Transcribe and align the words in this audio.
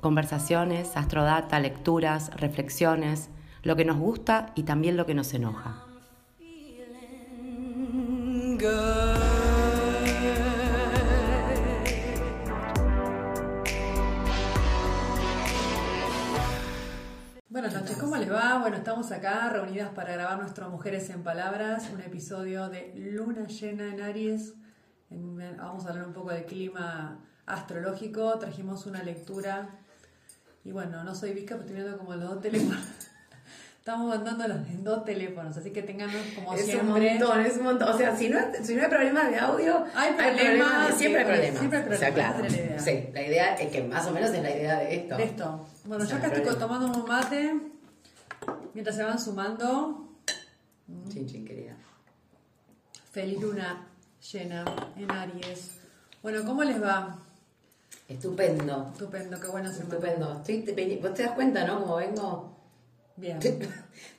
Conversaciones, 0.00 0.96
astrodata, 0.96 1.60
lecturas, 1.60 2.30
reflexiones, 2.34 3.28
lo 3.62 3.76
que 3.76 3.84
nos 3.84 3.98
gusta 3.98 4.52
y 4.54 4.62
también 4.62 4.96
lo 4.96 5.04
que 5.04 5.14
nos 5.14 5.34
enoja. 5.34 5.84
Buenas 17.50 17.74
noches, 17.74 17.98
¿cómo 17.98 18.16
les 18.16 18.32
va? 18.32 18.58
Bueno, 18.58 18.78
estamos 18.78 19.12
acá 19.12 19.50
reunidas 19.50 19.90
para 19.90 20.14
grabar 20.14 20.38
nuestro 20.38 20.70
Mujeres 20.70 21.10
en 21.10 21.22
Palabras, 21.22 21.90
un 21.92 22.00
episodio 22.00 22.70
de 22.70 22.94
Luna 22.96 23.46
Llena 23.48 23.92
en 23.92 24.00
Aries. 24.00 24.54
vamos 25.10 25.84
a 25.84 25.90
hablar 25.90 26.06
un 26.06 26.14
poco 26.14 26.30
del 26.30 26.46
clima 26.46 27.20
astrológico, 27.44 28.38
trajimos 28.38 28.86
una 28.86 29.02
lectura 29.02 29.79
y 30.64 30.72
bueno, 30.72 31.02
no 31.04 31.14
soy 31.14 31.32
visca, 31.32 31.56
pero 31.56 31.66
estoy 31.66 31.76
viendo 31.76 31.98
como 31.98 32.14
los 32.14 32.30
dos 32.30 32.40
teléfonos. 32.42 32.80
Estamos 33.78 34.08
mandando 34.08 34.46
los 34.46 34.84
dos 34.84 35.04
teléfonos, 35.04 35.56
así 35.56 35.70
que 35.70 35.82
tengan 35.82 36.10
como 36.34 36.52
es 36.52 36.66
siempre. 36.66 37.14
Es 37.14 37.22
un 37.22 37.26
montón, 37.26 37.46
es 37.46 37.56
un 37.56 37.62
montón. 37.62 37.88
O 37.88 37.96
sea, 37.96 38.14
si 38.14 38.28
no, 38.28 38.38
si 38.62 38.74
no 38.74 38.82
hay 38.82 38.88
problemas 38.88 39.30
de 39.30 39.38
audio, 39.38 39.84
hay 39.94 40.12
problemas. 40.12 40.94
siempre 40.96 41.20
hay 41.22 41.26
problemas. 41.26 41.58
Siempre 41.58 41.78
hay 41.78 41.84
problemas. 41.84 41.96
O 41.96 41.98
sea, 41.98 42.14
claro. 42.14 42.40
La 42.40 42.48
idea. 42.48 42.78
Sí, 42.78 43.08
la 43.12 43.22
idea 43.22 43.54
es 43.54 43.72
que 43.72 43.82
más 43.82 44.06
o 44.06 44.12
menos 44.12 44.30
es 44.30 44.42
la 44.42 44.50
idea 44.50 44.78
de 44.80 44.94
esto. 44.96 45.16
De 45.16 45.24
esto. 45.24 45.66
Bueno, 45.86 46.04
yo 46.04 46.16
acá 46.16 46.26
estoy 46.26 46.56
tomando 46.56 46.86
un 46.86 47.08
mate 47.08 47.54
mientras 48.74 48.96
se 48.96 49.02
van 49.02 49.18
sumando. 49.18 50.08
Chin, 51.08 51.26
chin, 51.26 51.46
querida. 51.46 51.74
Feliz 53.10 53.40
luna 53.40 53.88
llena 54.30 54.64
en 54.96 55.10
Aries. 55.10 55.78
Bueno, 56.22 56.44
¿cómo 56.44 56.62
les 56.64 56.82
va? 56.82 57.18
Estupendo. 58.10 58.88
Estupendo, 58.92 59.40
qué 59.40 59.46
bueno 59.46 59.70
Estupendo. 59.70 60.42
Estoy, 60.44 60.98
vos 61.00 61.14
te 61.14 61.22
das 61.22 61.32
cuenta, 61.32 61.64
¿no? 61.64 61.80
Como 61.80 61.96
vengo 61.96 62.56
Bien. 63.16 63.38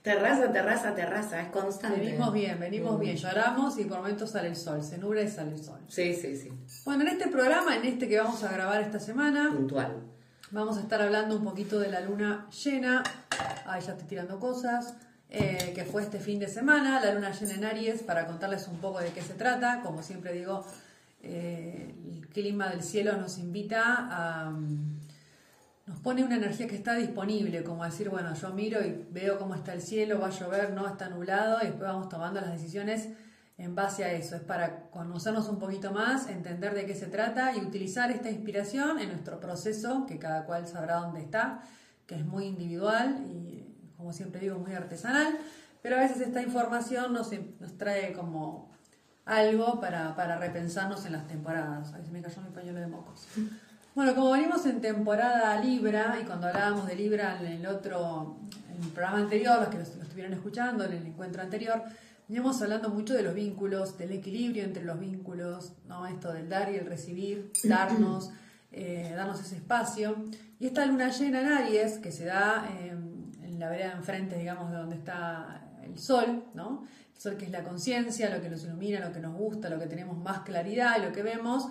terraza, 0.01 0.49
terraza, 0.53 0.95
terraza, 0.95 1.41
es 1.41 1.49
constante. 1.49 1.99
Venimos 1.99 2.31
bien, 2.31 2.57
venimos 2.57 2.99
bien. 2.99 3.17
Lloramos 3.17 3.77
y 3.79 3.83
por 3.83 3.97
momentos 3.97 4.31
sale 4.31 4.47
el 4.47 4.55
sol, 4.55 4.81
se 4.81 4.97
nubla 4.97 5.23
y 5.23 5.27
sale 5.27 5.51
el 5.51 5.61
sol. 5.61 5.79
Sí, 5.89 6.13
sí, 6.13 6.37
sí. 6.37 6.49
Bueno, 6.85 7.01
en 7.01 7.09
este 7.09 7.27
programa, 7.27 7.75
en 7.75 7.83
este 7.83 8.07
que 8.07 8.17
vamos 8.17 8.41
a 8.43 8.51
grabar 8.53 8.81
esta 8.81 8.99
semana, 8.99 9.51
puntual. 9.51 10.03
Vamos 10.51 10.77
a 10.77 10.81
estar 10.81 11.01
hablando 11.01 11.35
un 11.35 11.43
poquito 11.43 11.77
de 11.79 11.89
la 11.89 11.99
luna 11.99 12.47
llena. 12.63 13.03
Ahí 13.65 13.81
ya 13.81 13.91
estoy 13.91 14.07
tirando 14.07 14.39
cosas. 14.39 14.93
Eh, 15.29 15.71
que 15.73 15.85
fue 15.85 16.01
este 16.01 16.19
fin 16.19 16.39
de 16.39 16.47
semana, 16.49 16.99
la 16.99 17.13
luna 17.13 17.31
llena 17.31 17.53
en 17.53 17.63
Aries, 17.63 18.03
para 18.03 18.27
contarles 18.27 18.67
un 18.67 18.77
poco 18.77 18.99
de 18.99 19.11
qué 19.11 19.21
se 19.21 19.33
trata. 19.33 19.81
Como 19.81 20.03
siempre 20.03 20.33
digo, 20.33 20.65
el 21.21 22.27
clima 22.33 22.69
del 22.69 22.83
cielo 22.83 23.17
nos 23.17 23.37
invita 23.37 24.07
a 24.09 24.53
nos 25.91 25.99
pone 25.99 26.23
una 26.23 26.37
energía 26.37 26.67
que 26.67 26.75
está 26.75 26.95
disponible, 26.95 27.63
como 27.63 27.83
decir, 27.83 28.09
bueno, 28.09 28.33
yo 28.33 28.53
miro 28.53 28.81
y 28.85 29.05
veo 29.11 29.37
cómo 29.37 29.55
está 29.55 29.73
el 29.73 29.81
cielo, 29.81 30.19
va 30.19 30.27
a 30.27 30.29
llover, 30.29 30.71
no, 30.71 30.87
está 30.87 31.09
nublado, 31.09 31.57
y 31.61 31.65
después 31.65 31.83
vamos 31.83 32.07
tomando 32.07 32.39
las 32.39 32.51
decisiones 32.51 33.09
en 33.57 33.75
base 33.75 34.05
a 34.05 34.13
eso. 34.13 34.37
Es 34.37 34.41
para 34.41 34.89
conocernos 34.89 35.49
un 35.49 35.59
poquito 35.59 35.91
más, 35.91 36.29
entender 36.29 36.75
de 36.75 36.85
qué 36.85 36.95
se 36.95 37.07
trata 37.07 37.55
y 37.57 37.59
utilizar 37.59 38.09
esta 38.09 38.29
inspiración 38.29 38.99
en 38.99 39.09
nuestro 39.09 39.39
proceso, 39.39 40.05
que 40.05 40.17
cada 40.17 40.45
cual 40.45 40.65
sabrá 40.65 40.95
dónde 40.95 41.19
está, 41.19 41.61
que 42.05 42.15
es 42.15 42.25
muy 42.25 42.45
individual 42.45 43.25
y, 43.27 43.65
como 43.97 44.13
siempre 44.13 44.39
digo, 44.39 44.59
muy 44.59 44.73
artesanal, 44.73 45.37
pero 45.81 45.97
a 45.97 45.99
veces 45.99 46.21
esta 46.21 46.41
información 46.41 47.11
nos 47.11 47.77
trae 47.77 48.13
como 48.13 48.71
algo 49.25 49.79
para, 49.79 50.15
para 50.15 50.37
repensarnos 50.37 51.05
en 51.05 51.13
las 51.13 51.27
temporadas. 51.27 51.93
Ahí 51.93 52.03
se 52.05 52.11
me 52.11 52.21
cayó 52.21 52.41
mi 52.41 52.49
pañuelo 52.49 52.79
de 52.79 52.87
mocos. 52.87 53.27
Bueno, 53.93 54.15
como 54.15 54.31
venimos 54.31 54.65
en 54.65 54.81
temporada 54.81 55.59
Libra, 55.59 56.17
y 56.21 56.25
cuando 56.25 56.47
hablábamos 56.47 56.87
de 56.87 56.95
Libra 56.95 57.37
en 57.41 57.47
el 57.47 57.67
otro, 57.67 58.37
en 58.73 58.83
el 58.83 58.89
programa 58.89 59.19
anterior, 59.19 59.59
los 59.59 59.67
que 59.67 59.77
lo, 59.77 59.83
estuvieron 59.83 60.33
escuchando, 60.33 60.85
en 60.85 60.93
el 60.93 61.05
encuentro 61.07 61.41
anterior, 61.41 61.83
veníamos 62.27 62.61
hablando 62.61 62.89
mucho 62.89 63.13
de 63.13 63.23
los 63.23 63.35
vínculos, 63.35 63.97
del 63.97 64.13
equilibrio 64.13 64.63
entre 64.63 64.83
los 64.83 64.99
vínculos, 64.99 65.73
¿no? 65.87 66.07
Esto 66.07 66.31
del 66.31 66.47
dar 66.47 66.71
y 66.71 66.77
el 66.77 66.85
recibir, 66.85 67.51
darnos, 67.65 68.31
eh, 68.71 69.13
darnos 69.15 69.41
ese 69.41 69.57
espacio. 69.57 70.23
Y 70.59 70.67
esta 70.67 70.85
luna 70.85 71.09
llena 71.09 71.41
en 71.41 71.47
Aries, 71.51 71.97
que 71.97 72.11
se 72.11 72.25
da 72.25 72.65
en 72.69 73.59
la 73.59 73.69
vereda 73.69 73.91
enfrente, 73.91 74.37
digamos, 74.37 74.71
de 74.71 74.77
donde 74.77 74.95
está 74.95 75.61
el 75.83 75.99
sol, 75.99 76.45
¿no? 76.53 76.83
Sol 77.21 77.37
que 77.37 77.45
es 77.45 77.51
la 77.51 77.63
conciencia, 77.63 78.35
lo 78.35 78.41
que 78.41 78.49
nos 78.49 78.63
ilumina, 78.63 78.99
lo 78.99 79.13
que 79.13 79.19
nos 79.19 79.35
gusta, 79.35 79.69
lo 79.69 79.77
que 79.77 79.85
tenemos 79.85 80.17
más 80.17 80.39
claridad 80.39 80.97
y 80.97 81.05
lo 81.05 81.11
que 81.11 81.21
vemos 81.21 81.67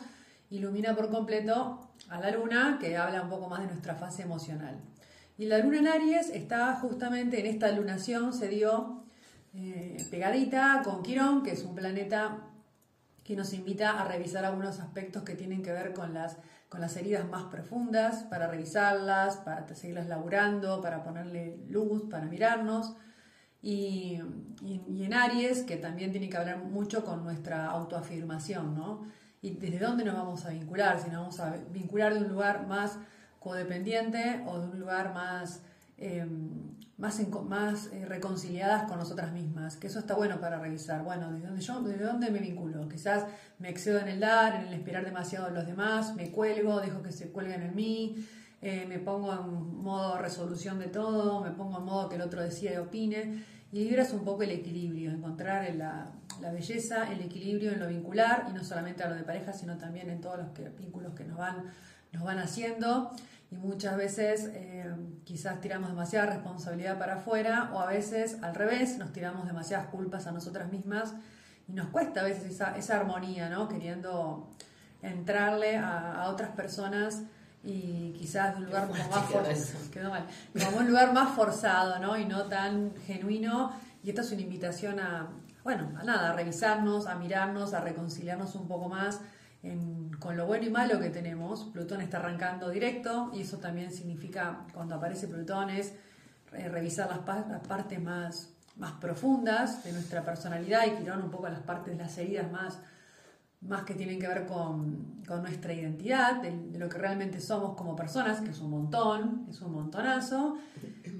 ilumina 0.48 0.94
por 0.94 1.10
completo 1.10 1.90
a 2.08 2.20
la 2.20 2.30
luna, 2.30 2.78
que 2.80 2.96
habla 2.96 3.22
un 3.22 3.30
poco 3.30 3.48
más 3.48 3.58
de 3.58 3.66
nuestra 3.66 3.96
fase 3.96 4.22
emocional. 4.22 4.78
Y 5.38 5.46
la 5.46 5.58
luna 5.58 5.78
en 5.78 5.88
Aries 5.88 6.30
está 6.30 6.76
justamente 6.76 7.40
en 7.40 7.46
esta 7.46 7.72
lunación, 7.72 8.32
se 8.32 8.46
dio 8.46 9.02
eh, 9.52 10.06
pegadita 10.08 10.82
con 10.84 11.02
Quirón, 11.02 11.42
que 11.42 11.50
es 11.50 11.64
un 11.64 11.74
planeta 11.74 12.46
que 13.24 13.34
nos 13.34 13.52
invita 13.52 14.00
a 14.00 14.04
revisar 14.04 14.44
algunos 14.44 14.78
aspectos 14.78 15.24
que 15.24 15.34
tienen 15.34 15.64
que 15.64 15.72
ver 15.72 15.94
con 15.94 16.14
las, 16.14 16.36
con 16.68 16.80
las 16.80 16.96
heridas 16.96 17.28
más 17.28 17.46
profundas, 17.50 18.22
para 18.22 18.46
revisarlas, 18.46 19.38
para 19.38 19.66
seguirlas 19.74 20.06
laburando, 20.06 20.80
para 20.80 21.02
ponerle 21.02 21.58
luz, 21.68 22.04
para 22.08 22.26
mirarnos. 22.26 22.94
Y, 23.62 24.18
en 24.62 25.14
Aries, 25.14 25.62
que 25.62 25.76
también 25.76 26.12
tiene 26.12 26.28
que 26.28 26.36
hablar 26.36 26.58
mucho 26.58 27.04
con 27.04 27.24
nuestra 27.24 27.66
autoafirmación, 27.66 28.74
¿no? 28.74 29.06
y 29.42 29.50
desde 29.50 29.78
dónde 29.78 30.04
nos 30.04 30.14
vamos 30.14 30.44
a 30.44 30.50
vincular, 30.50 31.00
si 31.00 31.08
nos 31.08 31.20
vamos 31.20 31.40
a 31.40 31.56
vincular 31.72 32.12
de 32.12 32.20
un 32.20 32.28
lugar 32.28 32.66
más 32.66 32.98
codependiente 33.38 34.42
o 34.46 34.60
de 34.60 34.66
un 34.66 34.78
lugar 34.78 35.14
más, 35.14 35.62
eh, 35.96 36.26
más, 36.98 37.20
más 37.48 37.88
eh, 37.92 38.04
reconciliadas 38.04 38.84
con 38.84 38.98
nosotras 38.98 39.32
mismas, 39.32 39.76
que 39.76 39.86
eso 39.86 39.98
está 39.98 40.14
bueno 40.14 40.40
para 40.40 40.58
revisar. 40.58 41.02
Bueno, 41.02 41.32
¿desde 41.32 41.46
dónde, 41.46 41.62
yo, 41.62 41.80
¿desde 41.80 42.04
dónde 42.04 42.30
me 42.30 42.38
vinculo? 42.38 42.86
Quizás 42.88 43.24
me 43.58 43.70
excedo 43.70 43.98
en 44.00 44.08
el 44.08 44.20
dar, 44.20 44.56
en 44.56 44.68
el 44.68 44.74
esperar 44.74 45.06
demasiado 45.06 45.46
de 45.46 45.52
los 45.52 45.66
demás, 45.66 46.14
me 46.14 46.30
cuelgo, 46.30 46.80
dejo 46.80 47.02
que 47.02 47.12
se 47.12 47.30
cuelguen 47.30 47.62
en 47.62 47.74
mí, 47.74 48.16
eh, 48.62 48.84
me 48.86 48.98
pongo 48.98 49.32
en 49.32 49.82
modo 49.82 50.18
resolución 50.18 50.78
de 50.78 50.88
todo, 50.88 51.40
me 51.40 51.50
pongo 51.50 51.78
en 51.78 51.84
modo 51.84 52.08
que 52.08 52.16
el 52.16 52.22
otro 52.22 52.42
decida 52.42 52.74
y 52.74 52.76
opine. 52.76 53.44
Y 53.72 53.84
Libra 53.84 54.02
es 54.02 54.12
un 54.12 54.24
poco 54.24 54.42
el 54.42 54.50
equilibrio, 54.50 55.10
encontrar 55.12 55.74
la, 55.76 56.12
la, 56.40 56.52
belleza, 56.52 57.10
el 57.10 57.22
equilibrio 57.22 57.72
en 57.72 57.80
lo 57.80 57.86
vincular, 57.86 58.48
y 58.50 58.52
no 58.52 58.64
solamente 58.64 59.02
a 59.02 59.08
lo 59.08 59.14
de 59.14 59.22
pareja, 59.22 59.52
sino 59.52 59.78
también 59.78 60.10
en 60.10 60.20
todos 60.20 60.38
los 60.38 60.48
que, 60.50 60.68
vínculos 60.70 61.14
que 61.14 61.24
nos 61.24 61.38
van, 61.38 61.72
nos 62.12 62.22
van 62.22 62.38
haciendo. 62.38 63.10
Y 63.50 63.56
muchas 63.56 63.96
veces 63.96 64.50
eh, 64.52 64.92
quizás 65.24 65.60
tiramos 65.60 65.88
demasiada 65.88 66.26
responsabilidad 66.26 66.98
para 66.98 67.14
afuera, 67.14 67.70
o 67.72 67.80
a 67.80 67.86
veces 67.86 68.42
al 68.42 68.54
revés, 68.54 68.98
nos 68.98 69.12
tiramos 69.12 69.46
demasiadas 69.46 69.86
culpas 69.86 70.26
a 70.26 70.32
nosotras 70.32 70.70
mismas, 70.70 71.14
y 71.66 71.72
nos 71.72 71.88
cuesta 71.88 72.20
a 72.20 72.24
veces 72.24 72.44
esa, 72.44 72.76
esa 72.76 72.96
armonía, 72.96 73.48
¿no? 73.48 73.68
Queriendo 73.68 74.50
entrarle 75.00 75.76
a, 75.76 76.24
a 76.24 76.28
otras 76.28 76.50
personas 76.50 77.22
y 77.62 78.12
quizás 78.18 78.56
un 78.56 78.66
lugar 78.66 78.88
como 78.88 79.08
más 79.08 79.26
forzado, 79.26 79.82
como 80.64 80.78
un 80.78 80.88
lugar 80.88 81.12
más 81.12 81.34
forzado, 81.34 81.98
¿no? 81.98 82.16
Y 82.16 82.24
no 82.24 82.44
tan 82.44 82.94
genuino. 83.06 83.72
Y 84.02 84.10
esta 84.10 84.22
es 84.22 84.32
una 84.32 84.40
invitación 84.40 84.98
a, 84.98 85.28
bueno, 85.62 85.92
a 85.98 86.04
nada, 86.04 86.30
a 86.30 86.32
revisarnos, 86.34 87.06
a 87.06 87.16
mirarnos, 87.16 87.74
a 87.74 87.80
reconciliarnos 87.80 88.54
un 88.54 88.66
poco 88.66 88.88
más 88.88 89.20
con 90.18 90.36
lo 90.36 90.46
bueno 90.46 90.64
y 90.64 90.70
malo 90.70 90.98
que 90.98 91.10
tenemos. 91.10 91.64
Plutón 91.64 92.00
está 92.00 92.18
arrancando 92.18 92.70
directo 92.70 93.30
y 93.34 93.42
eso 93.42 93.58
también 93.58 93.92
significa, 93.92 94.66
cuando 94.72 94.94
aparece 94.94 95.28
Plutón, 95.28 95.70
es 95.70 95.92
eh, 96.52 96.68
revisar 96.68 97.08
las, 97.08 97.48
las 97.48 97.66
partes 97.66 98.00
más, 98.00 98.50
más 98.76 98.92
profundas 98.92 99.84
de 99.84 99.92
nuestra 99.92 100.24
personalidad 100.24 100.86
y 100.86 100.96
Quirón 100.96 101.22
un 101.22 101.30
poco 101.30 101.48
las 101.48 101.60
partes, 101.60 101.96
las 101.96 102.16
heridas 102.16 102.50
más 102.50 102.78
más 103.60 103.82
que 103.82 103.94
tienen 103.94 104.18
que 104.18 104.26
ver 104.26 104.46
con, 104.46 105.20
nuestra 105.42 105.72
identidad, 105.72 106.42
de, 106.42 106.76
lo 106.76 106.88
que 106.88 106.98
realmente 106.98 107.40
somos 107.40 107.76
como 107.76 107.94
personas, 107.94 108.40
que 108.40 108.50
es 108.50 108.58
un 108.60 108.70
montón, 108.70 109.46
es 109.48 109.60
un 109.60 109.72
montonazo. 109.72 110.56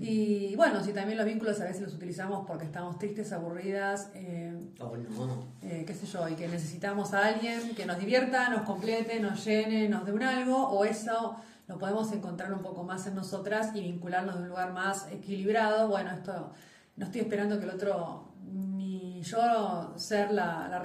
Y 0.01 0.57
bueno, 0.57 0.83
si 0.83 0.93
también 0.93 1.17
los 1.17 1.27
vínculos 1.27 1.61
a 1.61 1.65
veces 1.65 1.83
los 1.83 1.95
utilizamos 1.95 2.45
porque 2.45 2.65
estamos 2.65 2.99
tristes, 2.99 3.33
aburridas, 3.33 4.11
eh, 4.15 4.59
oh, 4.81 4.97
no. 4.97 5.47
Eh, 5.63 5.85
qué 5.87 5.95
sé 5.95 6.07
yo, 6.07 6.29
y 6.29 6.35
que 6.35 6.49
necesitamos 6.49 7.15
a 7.15 7.27
alguien 7.27 7.75
que 7.77 7.87
nos 7.87 8.01
divierta, 8.01 8.49
nos 8.49 8.63
complete, 8.63 9.21
nos 9.21 9.45
llene, 9.45 9.89
nos 9.89 10.05
dé 10.05 10.13
un 10.13 10.23
algo, 10.25 10.57
o 10.57 10.85
eso 10.85 11.37
lo 11.69 11.79
podemos 11.79 12.11
encontrar 12.11 12.53
un 12.53 12.63
poco 12.63 12.83
más 12.83 13.07
en 13.07 13.15
nosotras 13.15 13.77
y 13.77 13.81
vincularnos 13.81 14.35
de 14.35 14.43
un 14.43 14.49
lugar 14.49 14.73
más 14.73 15.07
equilibrado. 15.13 15.87
Bueno, 15.89 16.11
esto 16.11 16.51
no 16.97 17.05
estoy 17.07 17.21
esperando 17.21 17.61
que 17.61 17.65
el 17.67 17.71
otro, 17.71 18.33
ni 18.43 19.23
yo 19.23 19.93
ser 19.97 20.33
la, 20.33 20.67
la 20.69 20.81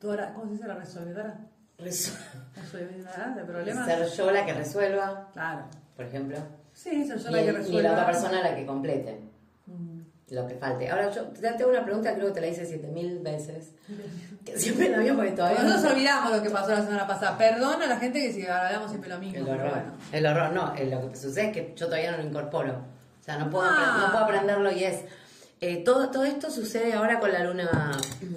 resolutora, 0.00 0.32
¿cómo 0.34 0.46
se 0.46 0.52
dice 0.52 0.66
la 0.66 0.74
resolvedora? 0.74 1.36
¿Resolvedora 1.78 3.34
de 3.36 3.44
problemas. 3.44 3.86
Ser 3.86 4.08
yo 4.08 4.30
la 4.30 4.46
que 4.46 4.54
resuelva. 4.54 5.28
Claro. 5.32 5.64
Por 5.96 6.06
ejemplo. 6.06 6.38
Sí, 6.72 7.06
ser 7.06 7.18
yo 7.18 7.30
la 7.30 7.42
que 7.42 7.52
resuelva. 7.52 7.80
Y 7.80 7.82
la 7.82 7.92
otra 7.92 8.06
persona 8.06 8.42
la 8.42 8.54
que 8.54 8.66
complete. 8.66 9.20
Mm. 9.66 10.00
Lo 10.30 10.46
que 10.46 10.54
falte. 10.54 10.88
Ahora, 10.88 11.10
yo 11.10 11.24
te 11.24 11.52
tengo 11.52 11.70
una 11.70 11.84
pregunta, 11.84 12.14
creo 12.14 12.28
que 12.28 12.34
te 12.34 12.40
la 12.40 12.46
hice 12.46 12.64
siete 12.64 12.88
mil 12.88 13.18
veces. 13.20 13.72
Que 14.40 14.58
siempre 14.58 14.88
la 14.88 14.96
mismo 14.96 15.18
porque 15.18 15.32
todavía. 15.32 15.62
No 15.62 15.68
nos 15.68 15.84
olvidamos 15.84 16.32
lo 16.34 16.42
que 16.42 16.48
pasó 16.48 16.70
la 16.70 16.82
semana 16.82 17.06
pasada. 17.06 17.36
Perdón 17.36 17.82
a 17.82 17.86
la 17.86 17.98
gente 17.98 18.22
que 18.22 18.32
si 18.32 18.46
hablamos 18.46 18.88
siempre 18.88 19.10
lo 19.10 19.18
mismo. 19.18 19.36
El 19.36 19.48
horror. 19.50 19.82
El 20.12 20.26
horror, 20.26 20.52
no. 20.52 20.72
Lo 20.82 21.10
que 21.10 21.16
sucede 21.16 21.48
es 21.48 21.52
que 21.52 21.74
yo 21.76 21.84
todavía 21.84 22.12
no 22.12 22.16
lo 22.16 22.22
incorporo. 22.24 22.72
O 22.72 23.22
sea, 23.22 23.36
no 23.36 23.50
puedo, 23.50 23.70
no 23.70 24.10
puedo 24.10 24.24
aprenderlo 24.24 24.72
y 24.72 24.84
es. 24.84 25.04
Eh, 25.60 25.84
todo, 25.84 26.10
todo 26.10 26.24
esto 26.24 26.50
sucede 26.50 26.94
ahora 26.94 27.20
con 27.20 27.30
la 27.30 27.44
luna, 27.44 27.92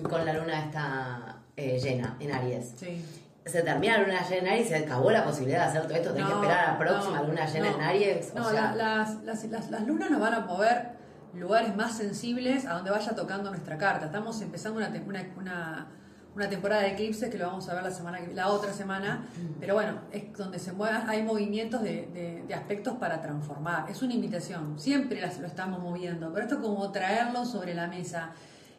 con 0.09 0.25
la 0.25 0.33
luna 0.33 0.65
esta 0.65 1.32
eh, 1.55 1.79
llena 1.79 2.17
en 2.19 2.31
Aries. 2.31 2.73
Sí. 2.77 3.05
Se 3.45 3.61
termina 3.61 3.97
la 3.97 4.03
luna 4.05 4.27
llena 4.27 4.41
en 4.41 4.47
Aries 4.47 4.65
y 4.67 4.69
se 4.69 4.75
acabó 4.77 5.11
la 5.11 5.23
posibilidad 5.23 5.59
de 5.59 5.65
hacer 5.65 5.81
todo 5.83 5.95
esto. 5.95 6.13
Tenés 6.13 6.27
que 6.27 6.33
esperar 6.33 6.65
a 6.65 6.71
la 6.71 6.77
próxima 6.77 7.23
luna 7.23 7.45
llena 7.45 7.71
en 7.71 7.81
Aries. 7.81 8.33
No, 8.33 8.51
las, 8.51 8.75
las, 8.75 9.25
las, 9.25 9.69
las 9.69 9.87
lunas 9.87 10.09
nos 10.09 10.19
van 10.19 10.33
a 10.33 10.39
mover 10.41 11.03
lugares 11.33 11.75
más 11.75 11.97
sensibles 11.97 12.65
a 12.65 12.73
donde 12.73 12.91
vaya 12.91 13.15
tocando 13.15 13.49
nuestra 13.49 13.77
carta. 13.77 14.05
Estamos 14.05 14.41
empezando 14.41 14.79
una, 14.79 14.91
una, 15.37 15.87
una, 16.35 16.49
temporada 16.49 16.83
de 16.83 16.89
eclipses 16.89 17.29
que 17.29 17.37
lo 17.37 17.47
vamos 17.47 17.67
a 17.69 17.73
ver 17.73 17.83
la 17.83 17.91
semana 17.91 18.19
la 18.33 18.49
otra 18.49 18.71
semana, 18.71 19.25
pero 19.59 19.73
bueno, 19.73 19.99
es 20.11 20.33
donde 20.33 20.59
se 20.59 20.71
muevan, 20.73 21.09
hay 21.09 21.23
movimientos 21.23 21.81
de, 21.81 22.43
de, 22.47 22.53
aspectos 22.53 22.95
para 22.97 23.21
transformar. 23.21 23.89
Es 23.89 24.01
una 24.01 24.13
invitación, 24.13 24.79
siempre 24.79 25.21
las, 25.21 25.39
lo 25.39 25.47
estamos 25.47 25.79
moviendo, 25.79 26.31
pero 26.31 26.45
esto 26.45 26.55
es 26.55 26.61
como 26.61 26.91
traerlo 26.91 27.45
sobre 27.45 27.73
la 27.73 27.87
mesa. 27.87 28.31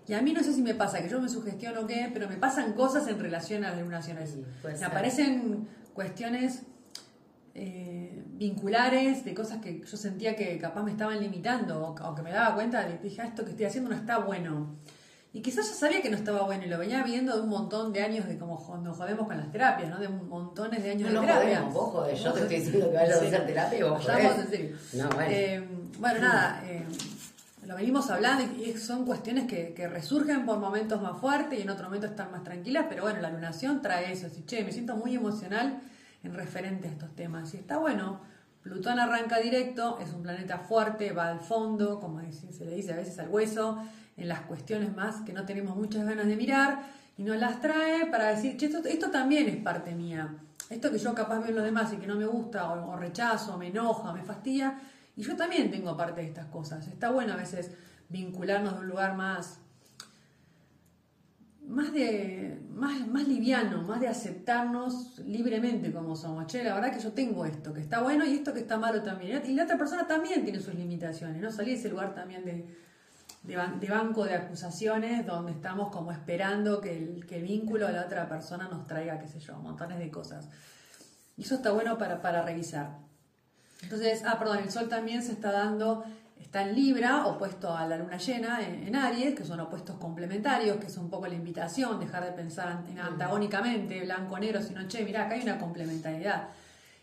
Y 0.07 0.13
a 0.13 0.21
mí 0.21 0.33
no 0.33 0.43
sé 0.43 0.53
si 0.53 0.63
me 0.63 0.75
pasa, 0.75 1.01
que 1.03 1.09
yo 1.09 1.21
me 1.21 1.29
sugestiono 1.29 1.83
o 1.83 1.87
qué, 1.87 2.11
pero 2.13 2.29
me 2.29 2.37
pasan 2.37 2.75
cosas 2.75 3.09
en 3.09 3.19
relación 3.19 3.65
a 3.65 3.71
las 3.71 3.81
lunaciones. 3.81 4.37
me 4.63 4.85
aparecen 4.85 5.67
cuestiones 5.95 6.63
eh, 7.55 8.23
vinculares, 8.33 9.25
de 9.25 9.33
cosas 9.33 9.63
que 9.63 9.81
yo 9.81 9.97
sentía 9.97 10.37
que 10.37 10.59
capaz 10.59 10.83
me 10.83 10.91
estaban 10.91 11.21
limitando 11.21 11.83
o, 11.83 12.15
que 12.15 12.23
me 12.23 12.33
daba 12.33 12.55
cuenta 12.55 12.85
de 12.85 12.99
que 12.99 13.05
dije, 13.05 13.23
ah, 13.23 13.27
esto 13.27 13.45
que 13.45 13.53
estoy 13.53 13.67
haciendo 13.67 13.91
no 13.91 13.97
está 13.97 14.19
bueno. 14.19 14.75
Y 15.33 15.41
quizás 15.41 15.69
ya 15.69 15.75
sabía 15.75 16.03
que 16.03 16.11
no 16.11 16.17
estaba 16.17 16.43
bueno 16.43 16.65
y 16.65 16.69
lo 16.69 16.79
venía 16.79 17.03
viendo 17.03 17.35
de 17.35 17.43
un 17.43 17.49
montón 17.49 17.93
de 17.93 18.03
años 18.03 18.27
de 18.29 18.39
como 18.39 18.79
nos 18.83 18.97
jodemos 18.97 19.27
con 19.27 19.37
las 19.37 19.51
terapias, 19.51 19.89
¿no? 19.89 19.99
De 19.99 20.09
montones 20.09 20.83
de 20.83 20.91
años 20.91 21.13
de 21.13 21.19
terapia. 21.19 21.63
Jodemos, 21.73 22.23
yo 22.23 22.33
te 22.33 22.41
estoy 22.43 22.57
diciendo 22.57 22.91
que 22.91 22.97
vayas 22.97 23.21
a 23.21 23.25
hacer 23.25 23.47
terapia 23.47 23.79
y 23.79 23.83
vos 23.83 24.09
en 24.09 24.49
serio. 24.49 24.77
No, 24.93 25.09
bueno. 25.09 25.31
Eh, 25.31 25.69
bueno, 25.99 26.21
nada, 26.21 26.63
eh, 26.65 26.87
lo 27.67 27.77
venimos 27.77 28.11
hablando 28.11 28.45
y 28.63 28.77
son 28.77 29.05
cuestiones 29.05 29.47
que, 29.47 29.89
resurgen 29.89 30.45
por 30.45 30.59
momentos 30.59 31.01
más 31.01 31.19
fuertes 31.19 31.59
y 31.59 31.63
en 31.63 31.71
otro 31.71 31.85
momento 31.87 32.07
están 32.07 32.31
más 32.31 32.43
tranquilas, 32.43 32.87
pero 32.89 33.03
bueno, 33.03 33.21
la 33.21 33.31
lunación 33.31 33.81
trae 33.81 34.13
eso. 34.13 34.27
Así, 34.27 34.45
che, 34.45 34.65
me 34.65 34.73
siento 34.73 34.97
muy 34.97 35.15
emocional 35.15 35.81
en 36.23 36.35
referente 36.35 36.89
a 36.89 36.91
estos 36.91 37.15
temas. 37.15 37.55
Y 37.55 37.59
está 37.59 37.79
bueno, 37.79 38.21
Plutón 38.63 38.99
arranca 38.99 39.39
directo, 39.39 39.99
es 40.01 40.13
un 40.13 40.23
planeta 40.23 40.59
fuerte, 40.59 41.13
va 41.13 41.29
al 41.29 41.41
fondo, 41.41 42.01
como 42.01 42.21
se 42.31 42.65
le 42.65 42.75
dice 42.75 42.93
a 42.93 42.97
veces 42.97 43.19
al 43.19 43.29
hueso, 43.29 43.79
en 44.17 44.29
las 44.29 44.41
cuestiones 44.41 44.95
más 44.95 45.21
que 45.23 45.33
no 45.33 45.45
tenemos 45.45 45.77
muchas 45.77 46.07
ganas 46.07 46.27
de 46.27 46.37
mirar, 46.37 46.81
y 47.17 47.25
nos 47.25 47.37
las 47.37 47.61
trae 47.61 48.07
para 48.07 48.29
decir, 48.29 48.57
che, 48.57 48.67
esto, 48.67 49.11
también 49.11 49.49
es 49.49 49.57
parte 49.57 49.95
mía. 49.95 50.35
Esto 50.71 50.91
que 50.91 50.99
yo 50.99 51.15
capaz 51.15 51.41
veo 51.41 51.49
en 51.49 51.57
los 51.57 51.65
demás 51.65 51.93
y 51.93 51.97
que 51.97 52.07
no 52.07 52.17
me 52.17 52.25
gusta, 52.27 52.73
o, 52.73 52.93
o 52.93 52.97
rechazo, 52.97 53.59
me 53.59 53.69
enoja, 53.69 54.13
me 54.13 54.23
fastidia, 54.23 54.81
y 55.17 55.23
yo 55.23 55.37
también 55.37 55.71
tengo 55.71 55.97
parte 55.97 56.21
de 56.21 56.29
estas 56.29 56.47
cosas. 56.47 56.87
Está 56.89 57.11
bueno 57.11 57.35
a 57.35 57.37
veces 57.37 57.71
vincularnos 58.09 58.75
de 58.75 58.81
un 58.81 58.89
lugar 58.89 59.17
más 59.17 59.61
más 61.67 61.93
de 61.93 62.61
más, 62.71 63.07
más 63.09 63.27
liviano, 63.27 63.83
más 63.83 64.01
de 64.01 64.09
aceptarnos 64.09 65.19
libremente 65.21 65.93
como 65.93 66.17
somos. 66.17 66.47
Che, 66.47 66.63
la 66.63 66.75
verdad 66.75 66.93
que 66.93 67.01
yo 67.01 67.13
tengo 67.13 67.47
esto 67.47 67.73
que 67.73 67.81
está 67.81 68.03
bueno 68.03 68.25
y 68.25 68.35
esto 68.35 68.53
que 68.53 68.61
está 68.61 68.79
malo 68.79 69.03
también. 69.03 69.43
Y 69.47 69.55
la 69.55 69.65
otra 69.65 69.79
persona 69.79 70.07
también 70.07 70.45
tiene 70.45 70.61
sus 70.61 70.75
limitaciones, 70.75 71.41
¿no? 71.41 71.51
Salir 71.51 71.75
de 71.75 71.81
ese 71.81 71.89
lugar 71.89 72.15
también 72.15 72.45
de, 72.45 72.67
de, 73.43 73.89
banco 73.89 74.25
de 74.25 74.35
acusaciones 74.35 75.25
donde 75.25 75.53
estamos 75.53 75.91
como 75.91 76.13
esperando 76.13 76.81
que 76.81 76.97
el, 76.97 77.27
que 77.27 77.41
vínculo 77.41 77.87
de 77.87 77.95
la 77.95 78.05
otra 78.05 78.29
persona 78.29 78.69
nos 78.69 78.87
traiga, 78.87 79.19
qué 79.19 79.29
sé 79.29 79.41
yo, 79.41 79.57
montones 79.57 79.99
de 79.99 80.11
cosas. 80.11 80.49
Y 81.37 81.43
eso 81.43 81.57
está 81.57 81.73
bueno 81.73 81.97
para, 81.97 82.21
para 82.21 82.43
revisar. 82.43 82.99
Entonces, 83.85 84.23
ah, 84.27 84.39
perdón, 84.39 84.59
el 84.59 84.71
sol 84.71 84.89
también 84.89 85.23
se 85.23 85.33
está 85.33 85.53
dando 85.53 86.05
está 86.55 86.63
en 86.69 86.75
Libra, 86.77 87.27
opuesto 87.27 87.75
a 87.77 87.85
la 87.85 87.97
luna 87.97 88.17
llena 88.17 88.61
en, 88.61 88.95
Aries, 88.95 89.35
que 89.35 89.45
son 89.45 89.59
opuestos 89.59 89.97
complementarios, 89.97 90.77
que 90.77 90.87
es 90.87 90.97
un 90.97 91.11
poco 91.11 91.27
la 91.27 91.35
invitación, 91.35 91.99
dejar 91.99 92.25
de 92.25 92.31
pensar 92.31 92.85
en, 92.89 93.01
antagónicamente, 93.01 94.01
blanco-negro, 94.03 94.63
sino, 94.63 94.87
che, 94.87 95.05
mirá, 95.05 95.25
acá 95.25 95.35
hay 95.35 95.43
una 95.43 95.59
complementariedad. 95.59 96.51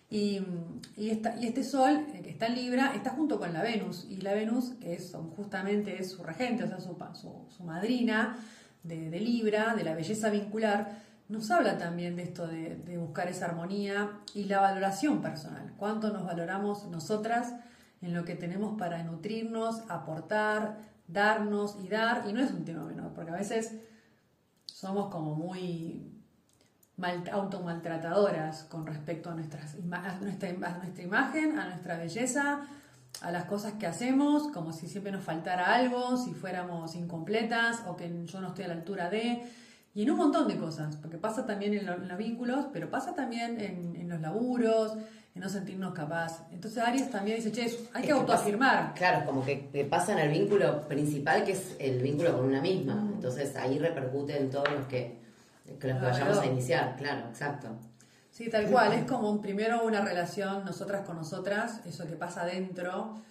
Y, 0.09 0.41
y, 0.95 1.09
este 1.09 1.63
Sol, 1.65 2.05
eh, 2.13 2.21
que 2.21 2.29
está 2.29 2.47
en 2.47 2.55
Libra, 2.55 2.93
está 2.95 3.09
junto 3.09 3.39
con 3.39 3.51
la 3.51 3.61
Venus, 3.61 4.05
y 4.09 4.21
la 4.21 4.33
Venus, 4.33 4.71
que 4.79 4.93
es, 4.93 5.13
justamente 5.35 6.01
es 6.01 6.11
su 6.11 6.23
regente, 6.23 6.63
o 6.63 6.67
sea, 6.67 6.79
su, 6.79 6.95
su, 7.49 7.63
madrina 7.63 8.37
de, 8.83 9.19
Libra, 9.19 9.75
de 9.75 9.83
la 9.83 9.95
belleza 9.95 10.29
vincular, 10.29 10.97
nos 11.31 11.49
habla 11.49 11.77
también 11.77 12.15
de 12.15 12.23
esto 12.23 12.45
de, 12.47 12.97
buscar 12.97 13.27
esa 13.27 13.45
armonía 13.45 14.19
y 14.33 14.43
la 14.43 14.59
valoración 14.59 15.21
personal. 15.21 15.73
¿Cuánto 15.77 16.11
nos 16.11 16.25
valoramos 16.25 16.87
nosotras? 16.87 17.53
en 18.01 18.13
lo 18.13 18.25
que 18.25 18.35
tenemos 18.35 18.77
para 18.77 19.03
nutrirnos, 19.03 19.83
aportar, 19.89 20.79
darnos 21.07 21.77
y 21.83 21.87
dar, 21.87 22.23
y 22.27 22.33
no 22.33 22.41
es 22.41 22.51
un 22.51 22.65
tema 22.65 22.83
menor, 22.83 23.13
porque 23.13 23.31
a 23.31 23.35
veces 23.35 23.75
somos 24.65 25.09
como 25.11 25.35
muy 25.35 26.11
mal, 26.97 27.23
automaltratadoras 27.31 28.63
con 28.63 28.87
respecto 28.87 29.29
a, 29.29 29.35
nuestras, 29.35 29.75
nuestra, 29.75 30.51
nuestra 30.79 31.03
imagen, 31.03 31.59
a 31.59 31.67
nuestra 31.67 31.97
belleza, 31.97 32.61
a 33.21 33.31
las 33.31 33.45
cosas 33.45 33.73
que 33.73 33.85
hacemos, 33.85 34.47
como 34.47 34.73
si 34.73 34.87
siempre 34.87 35.11
nos 35.11 35.23
faltara 35.23 35.75
algo, 35.75 36.17
si 36.17 36.33
fuéramos 36.33 36.95
incompletas 36.95 37.83
o 37.87 37.95
que 37.95 38.25
yo 38.25 38.41
no 38.41 38.47
estoy 38.47 38.65
a 38.65 38.69
la 38.69 38.73
altura 38.73 39.09
de, 39.09 39.43
y 39.93 40.03
en 40.03 40.11
un 40.11 40.17
montón 40.17 40.47
de 40.47 40.57
cosas, 40.57 40.95
porque 40.97 41.17
pasa 41.17 41.45
también 41.45 41.73
en, 41.73 41.85
los 41.85 42.17
vínculos, 42.17 42.67
pero 42.71 42.89
pasa 42.89 43.13
también 43.13 43.59
en, 43.59 43.95
en 43.95 44.09
los 44.09 44.21
laburos, 44.21 44.97
y 45.33 45.39
no 45.39 45.49
sentirnos 45.49 45.93
capaz. 45.93 46.45
Entonces 46.51 46.83
Aries 46.83 47.09
también 47.09 47.37
dice, 47.37 47.51
che, 47.51 47.77
hay 47.93 48.03
que, 48.03 48.11
autoafirmar. 48.11 48.93
claro, 48.93 49.25
como 49.25 49.45
que 49.45 49.69
te 49.71 49.85
pasan 49.85 50.17
al 50.17 50.29
vínculo 50.29 50.87
principal, 50.87 51.43
que 51.43 51.53
es 51.53 51.75
el 51.79 52.01
vínculo 52.01 52.35
con 52.35 52.45
una 52.45 52.61
misma. 52.61 52.95
Mm. 52.95 53.13
Entonces 53.13 53.55
ahí 53.55 53.79
repercute 53.79 54.37
en 54.37 54.49
todos 54.49 54.69
los 54.69 54.85
que, 54.87 55.19
que 55.79 55.87
los 55.87 56.01
vayamos 56.01 56.39
a 56.39 56.45
iniciar, 56.45 56.95
claro, 56.97 57.29
exacto. 57.29 57.69
Sí, 58.29 58.49
tal 58.49 58.69
cual, 58.69 58.93
es 58.93 59.05
como 59.05 59.29
un, 59.29 59.41
primero 59.41 59.83
una 59.83 60.01
relación 60.01 60.65
nosotras 60.65 61.05
con 61.05 61.17
nosotras, 61.17 61.81
eso 61.85 62.07
que 62.07 62.15
pasa 62.15 62.45
dentro, 62.45 63.21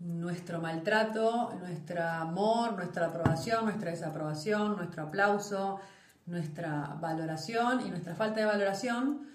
nuestro 0.00 0.60
maltrato, 0.60 1.54
nuestro 1.60 2.02
amor, 2.04 2.74
nuestra 2.74 3.06
aprobación, 3.06 3.64
nuestra 3.64 3.90
desaprobación, 3.90 4.76
nuestro 4.76 5.04
aplauso, 5.04 5.80
nuestra 6.28 6.96
valoración 7.00 7.86
y 7.86 7.90
nuestra 7.90 8.14
falta 8.14 8.40
de 8.40 8.46
valoración 8.46 9.26